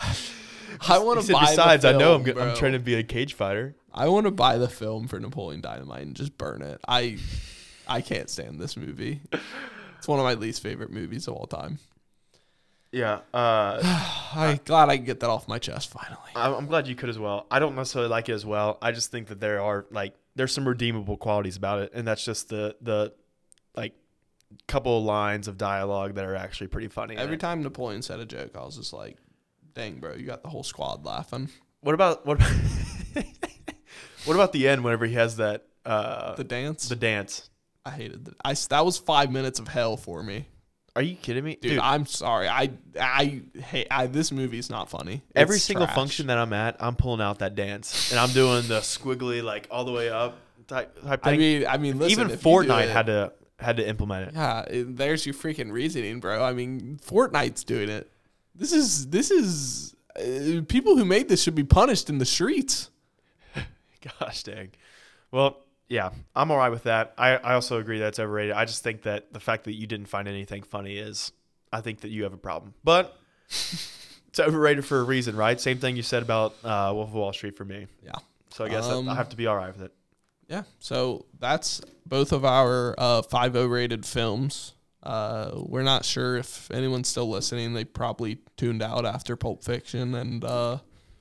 I 0.88 0.98
want 0.98 1.24
to 1.24 1.32
buy. 1.32 1.40
Besides, 1.40 1.82
the 1.82 1.88
I 1.88 1.92
know 1.92 2.14
I'm, 2.14 2.24
film, 2.24 2.36
go- 2.36 2.42
I'm 2.42 2.56
trying 2.56 2.72
to 2.72 2.78
be 2.78 2.94
a 2.94 3.02
cage 3.02 3.34
fighter. 3.34 3.74
I 3.92 4.08
want 4.08 4.26
to 4.26 4.30
buy 4.30 4.58
the 4.58 4.68
film 4.68 5.08
for 5.08 5.18
Napoleon 5.18 5.60
Dynamite 5.60 6.02
and 6.02 6.14
just 6.14 6.36
burn 6.36 6.62
it. 6.62 6.80
I 6.86 7.18
I 7.88 8.00
can't 8.00 8.28
stand 8.30 8.60
this 8.60 8.76
movie. 8.76 9.20
It's 10.04 10.08
one 10.10 10.18
of 10.18 10.24
my 10.26 10.34
least 10.34 10.62
favorite 10.62 10.90
movies 10.90 11.28
of 11.28 11.32
all 11.32 11.46
time. 11.46 11.78
Yeah, 12.92 13.20
uh, 13.32 13.80
I 14.36 14.60
glad 14.62 14.90
I 14.90 14.98
can 14.98 15.06
get 15.06 15.20
that 15.20 15.30
off 15.30 15.48
my 15.48 15.58
chest 15.58 15.88
finally. 15.88 16.18
I'm 16.36 16.52
I'm 16.52 16.66
glad 16.66 16.86
you 16.86 16.94
could 16.94 17.08
as 17.08 17.18
well. 17.18 17.46
I 17.50 17.58
don't 17.58 17.74
necessarily 17.74 18.10
like 18.10 18.28
it 18.28 18.34
as 18.34 18.44
well. 18.44 18.76
I 18.82 18.92
just 18.92 19.10
think 19.10 19.28
that 19.28 19.40
there 19.40 19.62
are 19.62 19.86
like 19.90 20.14
there's 20.36 20.52
some 20.52 20.68
redeemable 20.68 21.16
qualities 21.16 21.56
about 21.56 21.78
it, 21.78 21.92
and 21.94 22.06
that's 22.06 22.22
just 22.22 22.50
the 22.50 22.76
the 22.82 23.14
like 23.74 23.94
couple 24.68 24.98
of 24.98 25.04
lines 25.04 25.48
of 25.48 25.56
dialogue 25.56 26.16
that 26.16 26.26
are 26.26 26.36
actually 26.36 26.66
pretty 26.66 26.88
funny. 26.88 27.14
in 27.14 27.20
Every 27.20 27.36
it. 27.36 27.40
time 27.40 27.62
Napoleon 27.62 28.02
said 28.02 28.20
a 28.20 28.26
joke, 28.26 28.50
I 28.54 28.62
was 28.62 28.76
just 28.76 28.92
like, 28.92 29.16
"Dang, 29.72 30.00
bro, 30.00 30.16
you 30.16 30.26
got 30.26 30.42
the 30.42 30.50
whole 30.50 30.64
squad 30.64 31.06
laughing." 31.06 31.48
What 31.80 31.94
about 31.94 32.26
what? 32.26 32.36
About 32.42 32.52
what 34.26 34.34
about 34.34 34.52
the 34.52 34.68
end? 34.68 34.84
Whenever 34.84 35.06
he 35.06 35.14
has 35.14 35.36
that 35.36 35.64
uh, 35.86 36.34
The 36.34 36.44
dance, 36.44 36.90
the 36.90 36.94
dance. 36.94 37.48
I 37.86 37.90
hated 37.90 38.24
that. 38.26 38.34
I 38.44 38.54
that 38.70 38.84
was 38.84 38.98
five 38.98 39.30
minutes 39.30 39.58
of 39.58 39.68
hell 39.68 39.96
for 39.96 40.22
me, 40.22 40.46
Are 40.96 41.02
you 41.02 41.16
kidding 41.16 41.44
me, 41.44 41.56
dude. 41.60 41.78
I'm 41.78 42.06
sorry. 42.06 42.48
I 42.48 42.70
I 43.00 43.42
hate. 43.58 43.86
I 43.90 44.06
this 44.06 44.32
movie 44.32 44.58
is 44.58 44.70
not 44.70 44.88
funny. 44.88 45.22
Every 45.34 45.58
single 45.58 45.86
trash. 45.86 45.94
function 45.96 46.26
that 46.28 46.38
I'm 46.38 46.52
at, 46.52 46.76
I'm 46.80 46.96
pulling 46.96 47.20
out 47.20 47.40
that 47.40 47.54
dance, 47.54 48.10
and 48.10 48.18
I'm 48.18 48.30
doing 48.30 48.66
the 48.68 48.80
squiggly 48.80 49.42
like 49.42 49.66
all 49.70 49.84
the 49.84 49.92
way 49.92 50.08
up 50.08 50.38
type 50.66 50.98
type 51.02 51.22
thing. 51.22 51.34
I 51.34 51.36
mean, 51.36 51.66
I 51.66 51.76
mean, 51.76 51.98
listen, 51.98 52.24
even 52.30 52.36
Fortnite 52.38 52.84
it- 52.84 52.90
had 52.90 53.06
to 53.06 53.32
had 53.58 53.76
to 53.76 53.86
implement 53.88 54.28
it. 54.28 54.34
Yeah, 54.34 54.60
it- 54.62 54.96
there's 54.96 55.26
your 55.26 55.34
freaking 55.34 55.70
reasoning, 55.72 56.20
bro. 56.20 56.42
I 56.42 56.52
mean, 56.54 56.98
Fortnite's 57.06 57.64
doing 57.64 57.88
it. 57.90 58.10
This 58.54 58.72
is 58.72 59.08
this 59.08 59.30
is 59.30 59.94
uh, 60.16 60.62
people 60.68 60.96
who 60.96 61.04
made 61.04 61.28
this 61.28 61.42
should 61.42 61.54
be 61.54 61.64
punished 61.64 62.08
in 62.08 62.16
the 62.18 62.24
streets. 62.24 62.90
Gosh 64.20 64.42
dang. 64.42 64.70
Well, 65.30 65.63
yeah, 65.88 66.10
I'm 66.34 66.50
all 66.50 66.56
right 66.58 66.70
with 66.70 66.84
that. 66.84 67.14
I, 67.18 67.36
I 67.36 67.54
also 67.54 67.78
agree 67.78 67.98
that 68.00 68.08
it's 68.08 68.18
overrated. 68.18 68.54
I 68.54 68.64
just 68.64 68.82
think 68.82 69.02
that 69.02 69.32
the 69.32 69.40
fact 69.40 69.64
that 69.64 69.74
you 69.74 69.86
didn't 69.86 70.06
find 70.06 70.26
anything 70.28 70.62
funny 70.62 70.96
is, 70.96 71.32
I 71.72 71.80
think 71.80 72.00
that 72.00 72.08
you 72.10 72.22
have 72.24 72.32
a 72.32 72.36
problem. 72.38 72.74
But 72.84 73.16
it's 73.48 74.40
overrated 74.40 74.84
for 74.84 74.98
a 75.00 75.04
reason, 75.04 75.36
right? 75.36 75.60
Same 75.60 75.78
thing 75.78 75.96
you 75.96 76.02
said 76.02 76.22
about 76.22 76.54
uh, 76.64 76.90
Wolf 76.94 77.08
of 77.08 77.14
Wall 77.14 77.32
Street 77.32 77.56
for 77.56 77.64
me. 77.64 77.86
Yeah. 78.04 78.12
So 78.50 78.64
I 78.64 78.68
guess 78.68 78.86
I- 78.86 78.92
Um, 78.94 79.08
I 79.08 79.14
have 79.14 79.28
to 79.30 79.36
be 79.36 79.46
all 79.46 79.56
right 79.56 79.72
with 79.72 79.82
it. 79.82 79.92
Yeah. 80.48 80.62
So 80.78 81.24
that's 81.38 81.80
both 82.06 82.32
of 82.32 82.44
our 82.44 82.94
uh, 82.98 83.22
5 83.22 83.54
rated 83.54 84.04
films. 84.04 84.72
Uh, 85.02 85.50
we're 85.56 85.82
not 85.82 86.04
sure 86.04 86.36
if 86.36 86.70
anyone's 86.70 87.08
still 87.08 87.28
listening. 87.28 87.74
They 87.74 87.84
probably 87.84 88.38
tuned 88.56 88.82
out 88.82 89.04
after 89.04 89.36
Pulp 89.36 89.62
Fiction 89.64 90.14
and 90.14 90.42
uh, 90.44 90.78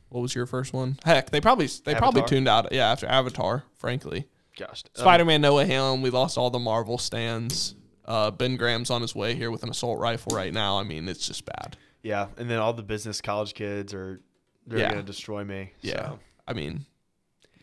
what 0.09 0.21
was 0.21 0.35
your 0.35 0.45
first 0.45 0.71
one? 0.73 0.97
Heck, 1.03 1.31
they 1.31 1.41
probably 1.41 1.67
they 1.83 1.95
probably 1.95 2.21
tuned 2.23 2.47
out. 2.47 2.71
Yeah, 2.71 2.91
after 2.91 3.07
Avatar. 3.07 3.63
Frankly, 3.77 4.27
Gosh. 4.57 4.83
um, 4.97 5.01
Spider 5.01 5.25
Man 5.25 5.41
No 5.41 5.55
Way 5.55 5.67
Home. 5.75 6.01
We 6.01 6.09
lost 6.09 6.37
all 6.37 6.49
the 6.49 6.59
Marvel 6.59 6.97
stands. 6.97 7.75
Uh, 8.05 8.31
ben 8.31 8.57
Graham's 8.57 8.89
on 8.89 9.01
his 9.01 9.15
way 9.15 9.33
here 9.35 9.49
with 9.49 9.63
an 9.63 9.69
assault 9.69 9.99
rifle 9.99 10.35
right 10.35 10.53
now. 10.53 10.77
I 10.79 10.83
mean, 10.83 11.07
it's 11.07 11.25
just 11.27 11.45
bad. 11.45 11.77
yeah, 12.03 12.27
and 12.37 12.49
then 12.49 12.59
all 12.59 12.73
the 12.73 12.83
business 12.83 13.21
college 13.21 13.53
kids 13.53 13.93
are 13.93 14.21
they're 14.67 14.79
Yeah. 14.79 14.89
gonna 14.89 15.03
destroy 15.03 15.43
me. 15.43 15.71
Yeah. 15.81 16.09
so. 16.09 16.19
I 16.47 16.53
mean, 16.53 16.85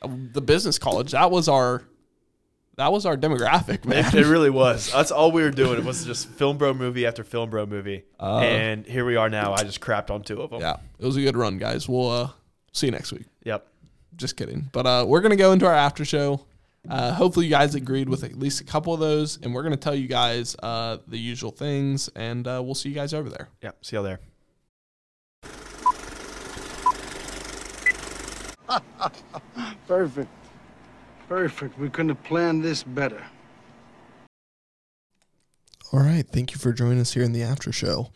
uh, 0.03 0.09
the 0.33 0.41
business 0.41 0.79
college 0.79 1.13
that 1.13 1.31
was 1.31 1.49
our 1.49 1.83
that 2.77 2.91
was 2.93 3.05
our 3.05 3.17
demographic, 3.19 3.85
man. 3.85 4.07
It, 4.07 4.15
it 4.15 4.27
really 4.27 4.49
was. 4.65 4.91
That's 4.91 5.11
all 5.11 5.31
we 5.31 5.43
were 5.43 5.51
doing. 5.51 5.79
It 5.79 5.85
was 5.85 6.05
just 6.07 6.29
film 6.31 6.57
bro 6.57 6.73
movie 6.73 7.05
after 7.07 7.23
film 7.23 7.51
bro 7.51 7.67
movie, 7.67 8.05
Uh, 8.19 8.39
and 8.39 8.87
here 8.87 9.05
we 9.05 9.17
are 9.17 9.29
now. 9.29 9.53
I 9.53 9.63
just 9.65 9.81
crapped 9.81 10.11
on 10.11 10.23
two 10.23 10.41
of 10.41 10.51
them. 10.51 10.61
yeah, 10.63 10.77
it 10.99 11.05
was 11.05 11.17
a 11.19 11.21
good 11.21 11.37
run, 11.37 11.59
guys. 11.59 11.87
We'll 11.89 12.09
uh, 12.11 12.31
see 12.73 12.87
you 12.87 12.93
next 12.93 13.13
week. 13.13 13.27
Yep. 13.45 13.67
Just 14.17 14.37
kidding. 14.37 14.71
But 14.73 14.87
uh, 14.87 15.05
we're 15.07 15.21
gonna 15.21 15.37
go 15.37 15.53
into 15.53 15.67
our 15.67 15.75
after 15.75 16.05
show. 16.07 16.47
Uh, 16.89 17.13
hopefully, 17.13 17.47
you 17.47 17.51
guys 17.51 17.75
agreed 17.75 18.09
with 18.09 18.25
at 18.25 18.39
least 18.39 18.61
a 18.61 18.65
couple 18.65 18.95
of 18.95 19.01
those, 19.01 19.39
and 19.43 19.55
we're 19.55 19.63
gonna 19.63 19.77
tell 19.77 19.95
you 19.95 20.09
guys 20.09 20.57
uh, 20.63 20.99
the 21.07 21.19
usual 21.19 21.51
things, 21.51 22.09
and 22.17 22.47
uh, 22.49 22.61
we'll 22.65 22.75
see 22.75 22.89
you 22.89 22.95
guys 22.95 23.13
over 23.13 23.29
there. 23.29 23.49
Yep. 23.63 23.85
See 23.85 23.97
you 23.97 24.03
there. 24.03 24.21
Perfect. 29.87 30.31
Perfect. 31.29 31.79
We 31.79 31.91
couldn't 31.91 32.11
have 32.11 32.23
planned 32.25 32.65
this 32.65 32.83
better. 32.83 33.23
All 35.93 36.01
right. 36.01 36.27
Thank 36.27 36.53
you 36.53 36.59
for 36.59 36.73
joining 36.73 37.01
us 37.01 37.13
here 37.13 37.25
in 37.25 37.33
the 37.33 37.43
after 37.43 37.73
show. 37.73 38.11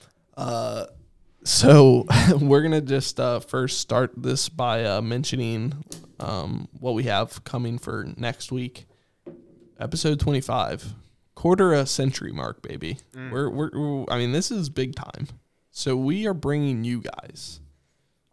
So 1.45 2.07
we're 2.41 2.63
gonna 2.63 2.81
just 2.81 3.21
uh, 3.21 3.41
first 3.41 3.79
start 3.79 4.13
this 4.17 4.49
by 4.49 4.85
uh, 4.85 5.03
mentioning 5.03 5.85
um, 6.19 6.69
what 6.81 6.95
we 6.95 7.05
have 7.05 7.45
coming 7.45 7.79
for 7.79 8.07
next 8.17 8.51
week, 8.51 8.87
episode 9.79 10.19
twenty-five, 10.21 10.95
quarter 11.35 11.75
a 11.75 11.85
century 11.85 12.33
mark, 12.33 12.63
baby. 12.63 12.99
We're, 13.31 13.51
we're 13.51 13.71
we're 13.75 14.05
I 14.09 14.17
mean 14.19 14.33
this 14.33 14.51
is 14.51 14.71
big 14.71 14.95
time. 14.95 15.29
So 15.71 15.97
we 15.97 16.27
are 16.27 16.35
bringing 16.35 16.85
you 16.85 17.03
guys 17.03 17.61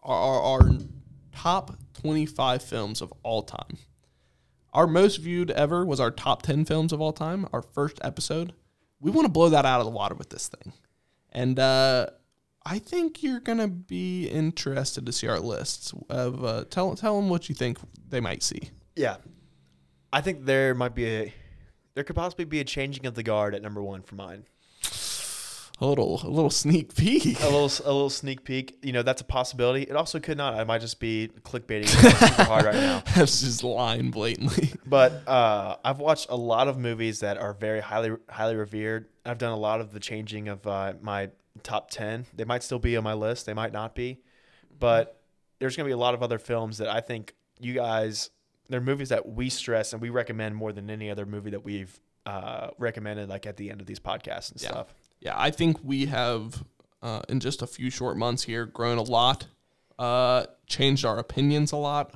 our, 0.04 0.16
our, 0.16 0.62
our 0.62 0.78
top 1.36 1.76
twenty-five 1.94 2.64
films 2.64 3.02
of 3.02 3.12
all 3.24 3.44
time. 3.44 3.78
Our 4.74 4.88
most 4.88 5.18
viewed 5.18 5.52
ever 5.52 5.86
was 5.86 6.00
our 6.00 6.12
top 6.12 6.44
10 6.44 6.64
films 6.64 6.94
of 6.94 7.02
all 7.02 7.12
time, 7.12 7.46
our 7.52 7.62
first 7.62 8.00
episode. 8.06 8.54
We 9.02 9.12
want 9.12 9.26
to 9.26 9.30
blow 9.30 9.50
that 9.50 9.66
out 9.66 9.82
of 9.82 9.86
the 9.86 9.92
water 9.92 10.16
with 10.16 10.30
this 10.30 10.48
thing. 10.48 10.72
And 11.34 11.60
uh, 11.60 12.08
I 12.66 12.80
think 12.80 13.24
you're 13.24 13.40
going 13.40 13.58
to 13.58 13.68
be 13.68 14.28
interested 14.28 15.06
to 15.06 15.12
see 15.12 15.28
our 15.28 15.40
lists 15.40 15.94
of 16.10 16.44
uh, 16.44 16.66
tell 16.70 16.96
tell 16.96 17.20
them 17.20 17.30
what 17.30 17.50
you 17.50 17.56
think 17.56 17.80
they 18.08 18.20
might 18.20 18.44
see. 18.44 18.70
Yeah. 18.96 19.18
I 20.14 20.22
think 20.22 20.46
there 20.46 20.76
might 20.76 20.94
be 20.94 21.06
a 21.08 21.34
there 21.94 22.04
could 22.04 22.16
possibly 22.16 22.46
be 22.46 22.60
a 22.60 22.64
changing 22.64 23.06
of 23.06 23.16
the 23.16 23.24
guard 23.24 23.56
at 23.56 23.62
number 23.62 23.82
one 23.82 24.02
for 24.02 24.16
mine. 24.16 24.46
A 25.80 25.88
little 25.88 26.22
a 26.24 26.30
little 26.30 26.52
sneak 26.52 26.96
peek. 26.96 27.42
A 27.42 27.46
little 27.46 27.66
a 27.66 27.92
little 27.92 28.12
sneak 28.12 28.44
peek. 28.44 28.78
You 28.84 28.92
know, 28.92 29.02
that's 29.02 29.22
a 29.22 29.26
possibility. 29.26 29.82
It 29.82 29.96
also 29.96 30.20
could 30.20 30.38
not. 30.38 30.54
I 30.54 30.64
might 30.64 30.82
just 30.82 31.00
be 31.00 31.32
clickbaiting 31.42 31.88
super 32.20 32.44
hard 32.44 32.66
right 32.66 32.76
now. 32.76 33.04
That's 33.16 33.42
just 33.42 33.64
lying 33.64 34.12
blatantly. 34.12 34.74
But 34.86 35.28
uh, 35.28 35.78
I've 35.84 35.98
watched 35.98 36.28
a 36.30 36.36
lot 36.36 36.68
of 36.68 36.78
movies 36.78 37.22
that 37.22 37.40
are 37.40 37.54
very 37.54 37.80
highly 37.80 38.12
highly 38.30 38.56
revered. 38.56 39.08
I've 39.26 39.40
done 39.40 39.54
a 39.54 39.58
lot 39.58 39.82
of 39.82 39.92
the 39.92 40.00
changing 40.00 40.50
of 40.50 40.68
uh, 40.68 40.94
my 41.02 41.32
top 41.64 41.90
ten. 41.92 42.26
They 42.34 42.44
might 42.46 42.64
still 42.64 42.80
be 42.80 42.96
on 42.98 43.04
my 43.04 43.14
list. 43.14 43.46
They 43.46 43.54
might 43.54 43.74
not 43.74 43.96
be. 43.96 44.20
But 44.80 45.22
there's 45.60 45.76
going 45.76 45.86
to 45.86 45.90
be 45.90 45.94
a 45.94 45.98
lot 45.98 46.14
of 46.14 46.24
other 46.24 46.40
films 46.40 46.78
that 46.80 46.88
I 46.90 47.02
think 47.02 47.36
you 47.60 47.74
guys. 47.74 48.30
They're 48.70 48.80
movies 48.80 49.10
that 49.10 49.28
we 49.28 49.50
stress 49.50 49.92
and 49.92 50.02
we 50.02 50.10
recommend 50.10 50.56
more 50.56 50.72
than 50.72 50.90
any 50.90 51.10
other 51.12 51.26
movie 51.26 51.50
that 51.52 51.64
we've 51.66 52.00
uh, 52.26 52.70
recommended, 52.78 53.28
like 53.28 53.46
at 53.46 53.58
the 53.58 53.70
end 53.70 53.82
of 53.82 53.88
these 53.88 54.00
podcasts 54.00 54.52
and 54.52 54.62
Yeah. 54.62 54.70
stuff. 54.70 54.94
Yeah, 55.20 55.34
I 55.36 55.52
think 55.52 55.78
we 55.84 56.06
have, 56.06 56.64
uh, 57.02 57.22
in 57.28 57.40
just 57.42 57.62
a 57.62 57.68
few 57.68 57.90
short 57.90 58.16
months 58.16 58.44
here, 58.44 58.66
grown 58.66 58.98
a 58.98 59.02
lot, 59.04 59.48
uh, 60.00 60.46
changed 60.68 61.04
our 61.04 61.18
opinions 61.20 61.72
a 61.74 61.76
lot. 61.78 62.14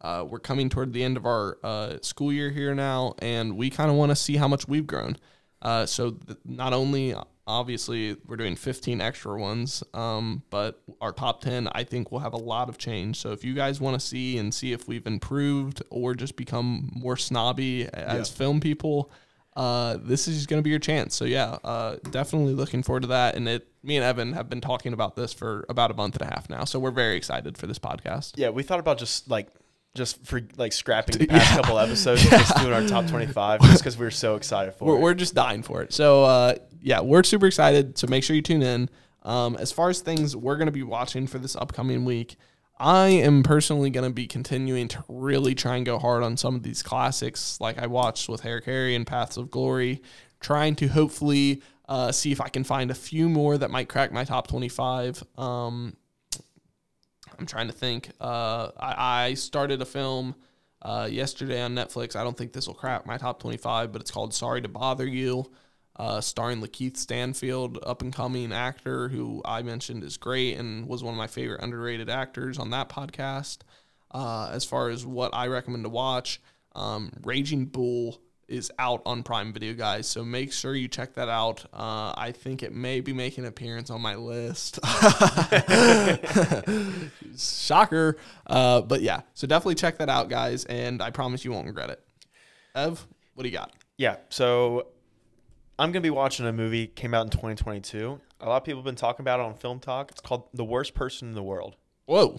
Uh, 0.00 0.24
we're 0.26 0.38
coming 0.40 0.68
toward 0.70 0.92
the 0.94 1.04
end 1.04 1.16
of 1.18 1.26
our 1.26 1.58
uh, 1.62 1.98
school 2.00 2.32
year 2.32 2.50
here 2.50 2.74
now, 2.74 3.14
and 3.18 3.56
we 3.56 3.68
kind 3.68 3.90
of 3.90 3.96
want 3.96 4.10
to 4.10 4.16
see 4.16 4.36
how 4.36 4.48
much 4.48 4.66
we've 4.66 4.86
grown. 4.86 5.16
Uh, 5.60 5.84
so 5.86 6.12
th- 6.12 6.38
not 6.44 6.72
only 6.72 7.14
obviously 7.46 8.16
we're 8.26 8.36
doing 8.36 8.56
15 8.56 9.00
extra 9.00 9.38
ones, 9.38 9.82
um, 9.94 10.42
but 10.50 10.82
our 11.00 11.12
top 11.12 11.40
10 11.40 11.68
I 11.72 11.84
think 11.84 12.12
will 12.12 12.20
have 12.20 12.32
a 12.32 12.38
lot 12.38 12.68
of 12.68 12.78
change. 12.78 13.18
So 13.18 13.32
if 13.32 13.44
you 13.44 13.54
guys 13.54 13.80
want 13.80 13.98
to 13.98 14.06
see 14.06 14.38
and 14.38 14.52
see 14.54 14.72
if 14.72 14.86
we've 14.88 15.06
improved 15.06 15.82
or 15.90 16.14
just 16.14 16.36
become 16.36 16.90
more 16.94 17.16
snobby 17.16 17.88
as 17.92 18.30
film 18.30 18.60
people, 18.60 19.10
uh, 19.56 19.98
this 20.00 20.28
is 20.28 20.46
going 20.46 20.58
to 20.58 20.62
be 20.64 20.70
your 20.70 20.78
chance. 20.78 21.14
So 21.14 21.24
yeah, 21.24 21.58
uh, 21.64 21.96
definitely 22.10 22.54
looking 22.54 22.82
forward 22.82 23.02
to 23.02 23.08
that. 23.08 23.34
And 23.34 23.48
it, 23.48 23.68
me 23.82 23.96
and 23.96 24.04
Evan 24.04 24.32
have 24.32 24.48
been 24.48 24.60
talking 24.60 24.92
about 24.92 25.16
this 25.16 25.32
for 25.32 25.66
about 25.68 25.90
a 25.90 25.94
month 25.94 26.16
and 26.16 26.22
a 26.22 26.32
half 26.32 26.48
now. 26.48 26.64
So 26.64 26.78
we're 26.78 26.90
very 26.90 27.16
excited 27.16 27.58
for 27.58 27.66
this 27.66 27.78
podcast. 27.78 28.32
Yeah, 28.36 28.50
we 28.50 28.62
thought 28.62 28.80
about 28.80 28.98
just 28.98 29.28
like 29.28 29.48
just 29.94 30.24
for 30.24 30.40
like 30.56 30.72
scrapping 30.72 31.18
the 31.18 31.26
past 31.28 31.54
couple 31.54 31.78
episodes, 31.78 32.22
and 32.22 32.30
just 32.30 32.56
doing 32.56 32.72
our 32.72 32.86
top 32.86 33.06
twenty-five, 33.08 33.60
just 33.60 33.82
because 33.82 33.98
we 33.98 34.06
were 34.06 34.10
so 34.10 34.36
excited 34.36 34.74
for 34.74 34.86
We're, 34.86 34.96
it. 34.96 35.00
we're 35.00 35.14
just 35.14 35.34
dying 35.34 35.62
for 35.62 35.82
it. 35.82 35.92
So 35.92 36.24
uh, 36.24 36.54
yeah, 36.82 37.00
we're 37.00 37.22
super 37.22 37.46
excited. 37.46 37.96
So 37.96 38.06
make 38.08 38.24
sure 38.24 38.36
you 38.36 38.42
tune 38.42 38.62
in. 38.62 38.90
Um, 39.22 39.56
as 39.56 39.70
far 39.70 39.88
as 39.88 40.00
things 40.00 40.36
we're 40.36 40.56
going 40.56 40.66
to 40.66 40.72
be 40.72 40.82
watching 40.82 41.26
for 41.26 41.38
this 41.38 41.54
upcoming 41.54 42.04
week, 42.04 42.36
I 42.78 43.08
am 43.08 43.44
personally 43.44 43.90
going 43.90 44.08
to 44.08 44.12
be 44.12 44.26
continuing 44.26 44.88
to 44.88 45.04
really 45.08 45.54
try 45.54 45.76
and 45.76 45.86
go 45.86 45.98
hard 45.98 46.24
on 46.24 46.36
some 46.36 46.56
of 46.56 46.64
these 46.64 46.82
classics, 46.82 47.60
like 47.60 47.78
I 47.78 47.86
watched 47.86 48.28
with 48.28 48.42
Harakiri 48.42 48.96
and 48.96 49.06
Paths 49.06 49.36
of 49.36 49.50
Glory, 49.50 50.02
trying 50.40 50.74
to 50.76 50.88
hopefully 50.88 51.62
uh, 51.88 52.10
see 52.10 52.32
if 52.32 52.40
I 52.40 52.48
can 52.48 52.64
find 52.64 52.90
a 52.90 52.94
few 52.94 53.28
more 53.28 53.56
that 53.56 53.70
might 53.70 53.88
crack 53.88 54.10
my 54.10 54.24
top 54.24 54.48
25. 54.48 55.22
Um, 55.38 55.96
I'm 57.38 57.46
trying 57.46 57.68
to 57.68 57.72
think. 57.72 58.10
Uh, 58.20 58.70
I, 58.76 59.26
I 59.26 59.34
started 59.34 59.80
a 59.80 59.86
film 59.86 60.34
uh, 60.80 61.08
yesterday 61.10 61.62
on 61.62 61.74
Netflix. 61.74 62.16
I 62.16 62.24
don't 62.24 62.36
think 62.36 62.52
this 62.52 62.66
will 62.66 62.74
crack 62.74 63.06
my 63.06 63.16
top 63.16 63.40
25, 63.40 63.92
but 63.92 64.00
it's 64.00 64.10
called 64.10 64.34
Sorry 64.34 64.60
to 64.60 64.68
Bother 64.68 65.06
You, 65.06 65.52
uh, 65.96 66.20
starring 66.20 66.60
Lakeith 66.60 66.96
Stanfield, 66.96 67.78
up 67.84 68.02
and 68.02 68.12
coming 68.12 68.52
actor 68.52 69.08
who 69.08 69.42
I 69.44 69.62
mentioned 69.62 70.04
is 70.04 70.16
great 70.16 70.56
and 70.56 70.86
was 70.86 71.02
one 71.02 71.14
of 71.14 71.18
my 71.18 71.26
favorite 71.26 71.62
underrated 71.62 72.08
actors 72.08 72.58
on 72.58 72.70
that 72.70 72.88
podcast. 72.88 73.58
Uh, 74.10 74.50
as 74.52 74.64
far 74.64 74.90
as 74.90 75.06
what 75.06 75.34
I 75.34 75.46
recommend 75.46 75.84
to 75.84 75.90
watch, 75.90 76.40
um, 76.74 77.12
Raging 77.22 77.66
Bull 77.66 78.20
is 78.48 78.70
out 78.78 79.00
on 79.06 79.22
Prime 79.22 79.52
Video, 79.52 79.72
guys. 79.72 80.06
So 80.06 80.24
make 80.24 80.52
sure 80.52 80.74
you 80.74 80.88
check 80.88 81.14
that 81.14 81.28
out. 81.28 81.64
Uh, 81.72 82.12
I 82.16 82.32
think 82.36 82.62
it 82.62 82.74
may 82.74 83.00
be 83.00 83.12
making 83.12 83.44
an 83.44 83.48
appearance 83.48 83.88
on 83.88 84.02
my 84.02 84.14
list. 84.14 84.78
Shocker. 87.38 88.18
Uh, 88.46 88.82
but 88.82 89.00
yeah, 89.00 89.22
so 89.32 89.46
definitely 89.46 89.76
check 89.76 89.98
that 89.98 90.10
out, 90.10 90.28
guys. 90.28 90.64
And 90.66 91.00
I 91.00 91.10
promise 91.10 91.44
you 91.44 91.52
won't 91.52 91.66
regret 91.66 91.90
it. 91.90 92.02
Ev, 92.74 93.06
what 93.34 93.44
do 93.44 93.48
you 93.48 93.54
got? 93.54 93.72
Yeah. 93.96 94.16
So 94.28 94.88
I'm 95.82 95.90
gonna 95.90 96.00
be 96.02 96.10
watching 96.10 96.46
a 96.46 96.52
movie 96.52 96.86
came 96.86 97.12
out 97.12 97.22
in 97.24 97.30
2022. 97.30 98.20
A 98.40 98.48
lot 98.48 98.56
of 98.58 98.64
people 98.64 98.78
have 98.80 98.84
been 98.84 98.94
talking 98.94 99.24
about 99.24 99.40
it 99.40 99.46
on 99.46 99.54
Film 99.54 99.80
Talk. 99.80 100.12
It's 100.12 100.20
called 100.20 100.44
The 100.54 100.64
Worst 100.64 100.94
Person 100.94 101.28
in 101.28 101.34
the 101.34 101.42
World. 101.42 101.74
Whoa. 102.06 102.38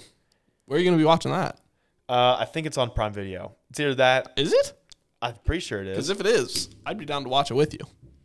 Where 0.65 0.77
are 0.77 0.79
you 0.81 0.85
going 0.85 0.97
to 0.97 1.01
be 1.01 1.05
watching 1.05 1.31
that? 1.31 1.59
Uh, 2.07 2.37
I 2.39 2.45
think 2.45 2.67
it's 2.67 2.77
on 2.77 2.91
Prime 2.91 3.11
Video. 3.11 3.51
It's 3.69 3.81
either 3.81 3.95
that. 3.95 4.31
Is 4.37 4.53
it? 4.53 4.73
I'm 5.21 5.35
pretty 5.43 5.59
sure 5.59 5.81
it 5.81 5.85
Because 5.89 6.05
is. 6.05 6.09
if 6.11 6.21
it 6.21 6.25
is, 6.25 6.69
I'd 6.85 6.97
be 6.97 7.03
down 7.03 7.23
to 7.23 7.29
watch 7.29 7.51
it 7.51 7.55
with 7.55 7.73
you. 7.73 7.81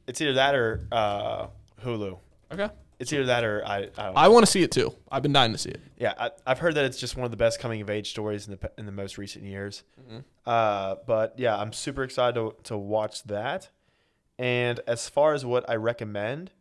It's 0.06 0.20
either 0.20 0.34
that 0.34 0.54
or 0.54 0.86
uh, 0.92 1.46
Hulu. 1.84 2.16
Okay. 2.52 2.68
It's 3.00 3.12
either 3.12 3.26
that 3.26 3.42
or 3.42 3.64
I. 3.66 3.76
I 3.76 3.80
don't 3.86 3.96
know. 3.96 4.12
I 4.14 4.28
want 4.28 4.46
to 4.46 4.50
see 4.52 4.62
it 4.62 4.70
too. 4.70 4.94
I've 5.10 5.22
been 5.22 5.32
dying 5.32 5.50
to 5.50 5.58
see 5.58 5.70
it. 5.70 5.80
Yeah, 5.98 6.14
I, 6.18 6.30
I've 6.46 6.58
heard 6.60 6.76
that 6.76 6.84
it's 6.84 6.98
just 6.98 7.16
one 7.16 7.24
of 7.24 7.32
the 7.32 7.36
best 7.36 7.58
coming 7.58 7.80
of 7.80 7.90
age 7.90 8.10
stories 8.10 8.46
in 8.46 8.52
the 8.52 8.56
pe- 8.56 8.68
in 8.78 8.86
the 8.86 8.92
most 8.92 9.18
recent 9.18 9.44
years. 9.44 9.82
Uh, 10.46 10.94
but 11.08 11.34
yeah, 11.38 11.56
I'm 11.56 11.72
super 11.72 12.04
excited 12.04 12.34
to 12.36 12.54
to 12.64 12.76
watch 12.76 13.24
that. 13.24 13.68
And 14.38 14.80
as 14.86 15.08
far 15.08 15.34
as 15.34 15.44
what 15.44 15.68
I 15.68 15.74
recommend, 15.74 16.52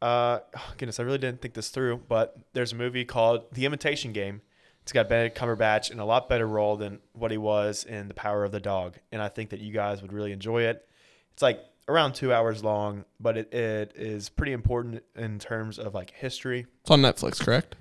uh, 0.00 0.40
oh, 0.56 0.72
goodness, 0.78 1.00
I 1.00 1.02
really 1.02 1.18
didn't 1.18 1.42
think 1.42 1.54
this 1.54 1.70
through. 1.70 2.02
But 2.08 2.36
there's 2.52 2.72
a 2.72 2.76
movie 2.76 3.04
called 3.04 3.52
The 3.52 3.64
Imitation 3.64 4.12
Game. 4.12 4.42
It's 4.82 4.92
got 4.92 5.08
Benedict 5.08 5.38
Cumberbatch 5.38 5.90
in 5.90 6.00
a 6.00 6.04
lot 6.04 6.28
better 6.28 6.46
role 6.46 6.76
than 6.76 7.00
what 7.12 7.30
he 7.30 7.36
was 7.36 7.84
in 7.84 8.08
The 8.08 8.14
Power 8.14 8.44
of 8.44 8.50
the 8.50 8.60
Dog, 8.60 8.96
and 9.12 9.20
I 9.20 9.28
think 9.28 9.50
that 9.50 9.60
you 9.60 9.72
guys 9.72 10.02
would 10.02 10.12
really 10.12 10.32
enjoy 10.32 10.62
it. 10.62 10.88
It's 11.32 11.42
like 11.42 11.60
around 11.86 12.14
two 12.14 12.32
hours 12.32 12.64
long, 12.64 13.04
but 13.20 13.36
it, 13.36 13.52
it 13.52 13.92
is 13.94 14.28
pretty 14.30 14.52
important 14.52 15.02
in 15.14 15.38
terms 15.38 15.78
of 15.78 15.94
like 15.94 16.10
history. 16.12 16.66
It's 16.80 16.90
on 16.90 17.02
Netflix, 17.02 17.40
correct? 17.40 17.76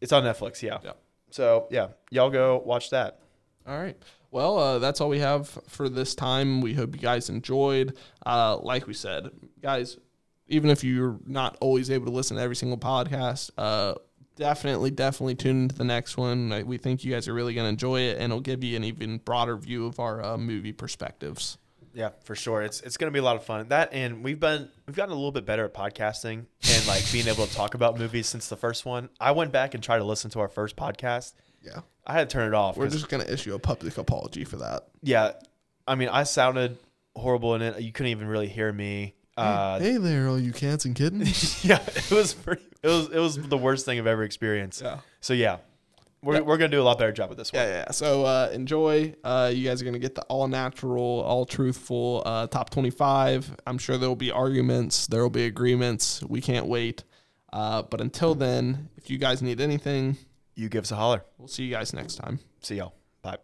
It's 0.00 0.12
on 0.12 0.22
Netflix, 0.22 0.60
yeah. 0.60 0.78
Yeah. 0.84 0.92
So 1.30 1.66
yeah, 1.70 1.88
y'all 2.10 2.30
go 2.30 2.62
watch 2.64 2.90
that. 2.90 3.20
All 3.66 3.78
right. 3.78 3.96
Well, 4.34 4.58
uh, 4.58 4.78
that's 4.80 5.00
all 5.00 5.08
we 5.08 5.20
have 5.20 5.46
for 5.68 5.88
this 5.88 6.16
time. 6.16 6.60
We 6.60 6.74
hope 6.74 6.96
you 6.96 7.00
guys 7.00 7.30
enjoyed. 7.30 7.96
Uh, 8.26 8.58
like 8.60 8.88
we 8.88 8.92
said, 8.92 9.30
guys, 9.62 9.96
even 10.48 10.70
if 10.70 10.82
you're 10.82 11.20
not 11.24 11.56
always 11.60 11.88
able 11.88 12.06
to 12.06 12.10
listen 12.10 12.36
to 12.36 12.42
every 12.42 12.56
single 12.56 12.76
podcast, 12.76 13.52
uh, 13.56 13.94
definitely, 14.34 14.90
definitely 14.90 15.36
tune 15.36 15.62
into 15.62 15.76
the 15.76 15.84
next 15.84 16.16
one. 16.16 16.64
We 16.66 16.78
think 16.78 17.04
you 17.04 17.12
guys 17.12 17.28
are 17.28 17.32
really 17.32 17.54
going 17.54 17.66
to 17.66 17.68
enjoy 17.68 18.00
it, 18.00 18.16
and 18.16 18.24
it'll 18.24 18.40
give 18.40 18.64
you 18.64 18.76
an 18.76 18.82
even 18.82 19.18
broader 19.18 19.56
view 19.56 19.86
of 19.86 20.00
our 20.00 20.20
uh, 20.20 20.36
movie 20.36 20.72
perspectives. 20.72 21.56
Yeah, 21.92 22.10
for 22.24 22.34
sure. 22.34 22.60
It's 22.62 22.80
it's 22.80 22.96
gonna 22.96 23.12
be 23.12 23.20
a 23.20 23.22
lot 23.22 23.36
of 23.36 23.44
fun. 23.44 23.68
That 23.68 23.92
and 23.92 24.24
we've 24.24 24.40
been 24.40 24.68
we've 24.84 24.96
gotten 24.96 25.12
a 25.12 25.14
little 25.14 25.30
bit 25.30 25.46
better 25.46 25.64
at 25.64 25.74
podcasting 25.74 26.46
and 26.68 26.86
like 26.88 27.04
being 27.12 27.28
able 27.28 27.46
to 27.46 27.54
talk 27.54 27.74
about 27.74 28.00
movies 28.00 28.26
since 28.26 28.48
the 28.48 28.56
first 28.56 28.84
one. 28.84 29.10
I 29.20 29.30
went 29.30 29.52
back 29.52 29.74
and 29.74 29.82
tried 29.84 29.98
to 29.98 30.04
listen 30.04 30.28
to 30.32 30.40
our 30.40 30.48
first 30.48 30.74
podcast. 30.74 31.34
Yeah. 31.62 31.82
I 32.06 32.12
had 32.12 32.28
to 32.28 32.32
turn 32.34 32.48
it 32.48 32.54
off. 32.54 32.76
We're 32.76 32.84
'cause- 32.86 32.94
just 32.94 33.08
going 33.08 33.24
to 33.24 33.32
issue 33.32 33.54
a 33.54 33.58
public 33.58 33.96
apology 33.98 34.44
for 34.44 34.56
that. 34.56 34.88
yeah, 35.02 35.32
I 35.86 35.94
mean 35.94 36.08
I 36.08 36.22
sounded 36.24 36.78
horrible 37.16 37.54
in 37.54 37.62
it. 37.62 37.80
You 37.80 37.92
couldn't 37.92 38.10
even 38.12 38.26
really 38.28 38.48
hear 38.48 38.72
me. 38.72 39.14
Uh, 39.36 39.78
hey 39.80 39.96
there, 39.96 40.28
all 40.28 40.38
you 40.38 40.52
cats 40.52 40.84
and 40.84 40.94
kittens. 40.94 41.64
yeah, 41.68 41.80
it 41.94 42.10
was 42.10 42.34
pretty. 42.34 42.62
It 42.82 42.88
was 42.88 43.08
it 43.10 43.18
was 43.18 43.36
the 43.36 43.58
worst 43.58 43.84
thing 43.84 43.98
I've 43.98 44.06
ever 44.06 44.22
experienced. 44.22 44.80
Yeah. 44.82 44.98
So 45.20 45.34
yeah, 45.34 45.56
we're 46.22 46.40
we're 46.42 46.56
gonna 46.56 46.68
do 46.68 46.80
a 46.80 46.84
lot 46.84 46.98
better 46.98 47.10
job 47.12 47.30
with 47.30 47.38
this 47.38 47.52
one. 47.52 47.62
Yeah, 47.62 47.68
yeah. 47.86 47.90
So 47.90 48.24
uh, 48.24 48.50
enjoy. 48.52 49.14
Uh, 49.24 49.50
you 49.52 49.68
guys 49.68 49.82
are 49.82 49.84
gonna 49.84 49.98
get 49.98 50.14
the 50.14 50.22
all 50.22 50.46
natural, 50.46 51.20
all 51.26 51.46
truthful 51.46 52.22
uh, 52.24 52.46
top 52.46 52.70
twenty-five. 52.70 53.56
I'm 53.66 53.78
sure 53.78 53.98
there 53.98 54.08
will 54.08 54.14
be 54.14 54.30
arguments. 54.30 55.06
There 55.08 55.22
will 55.22 55.30
be 55.30 55.46
agreements. 55.46 56.22
We 56.22 56.40
can't 56.40 56.66
wait. 56.66 57.02
Uh, 57.52 57.82
but 57.82 58.00
until 58.00 58.34
then, 58.36 58.88
if 58.96 59.10
you 59.10 59.18
guys 59.18 59.42
need 59.42 59.60
anything, 59.60 60.16
You 60.54 60.68
give 60.68 60.84
us 60.84 60.92
a 60.92 60.96
holler. 60.96 61.24
we'll 61.38 61.48
see 61.48 61.64
you 61.64 61.72
guys 61.72 61.92
next 61.92 62.16
time. 62.16 62.38
See 62.60 62.76
y'all. 62.76 62.94
Bye. 63.22 63.38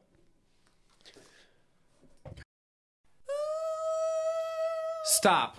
Stop. 5.04 5.56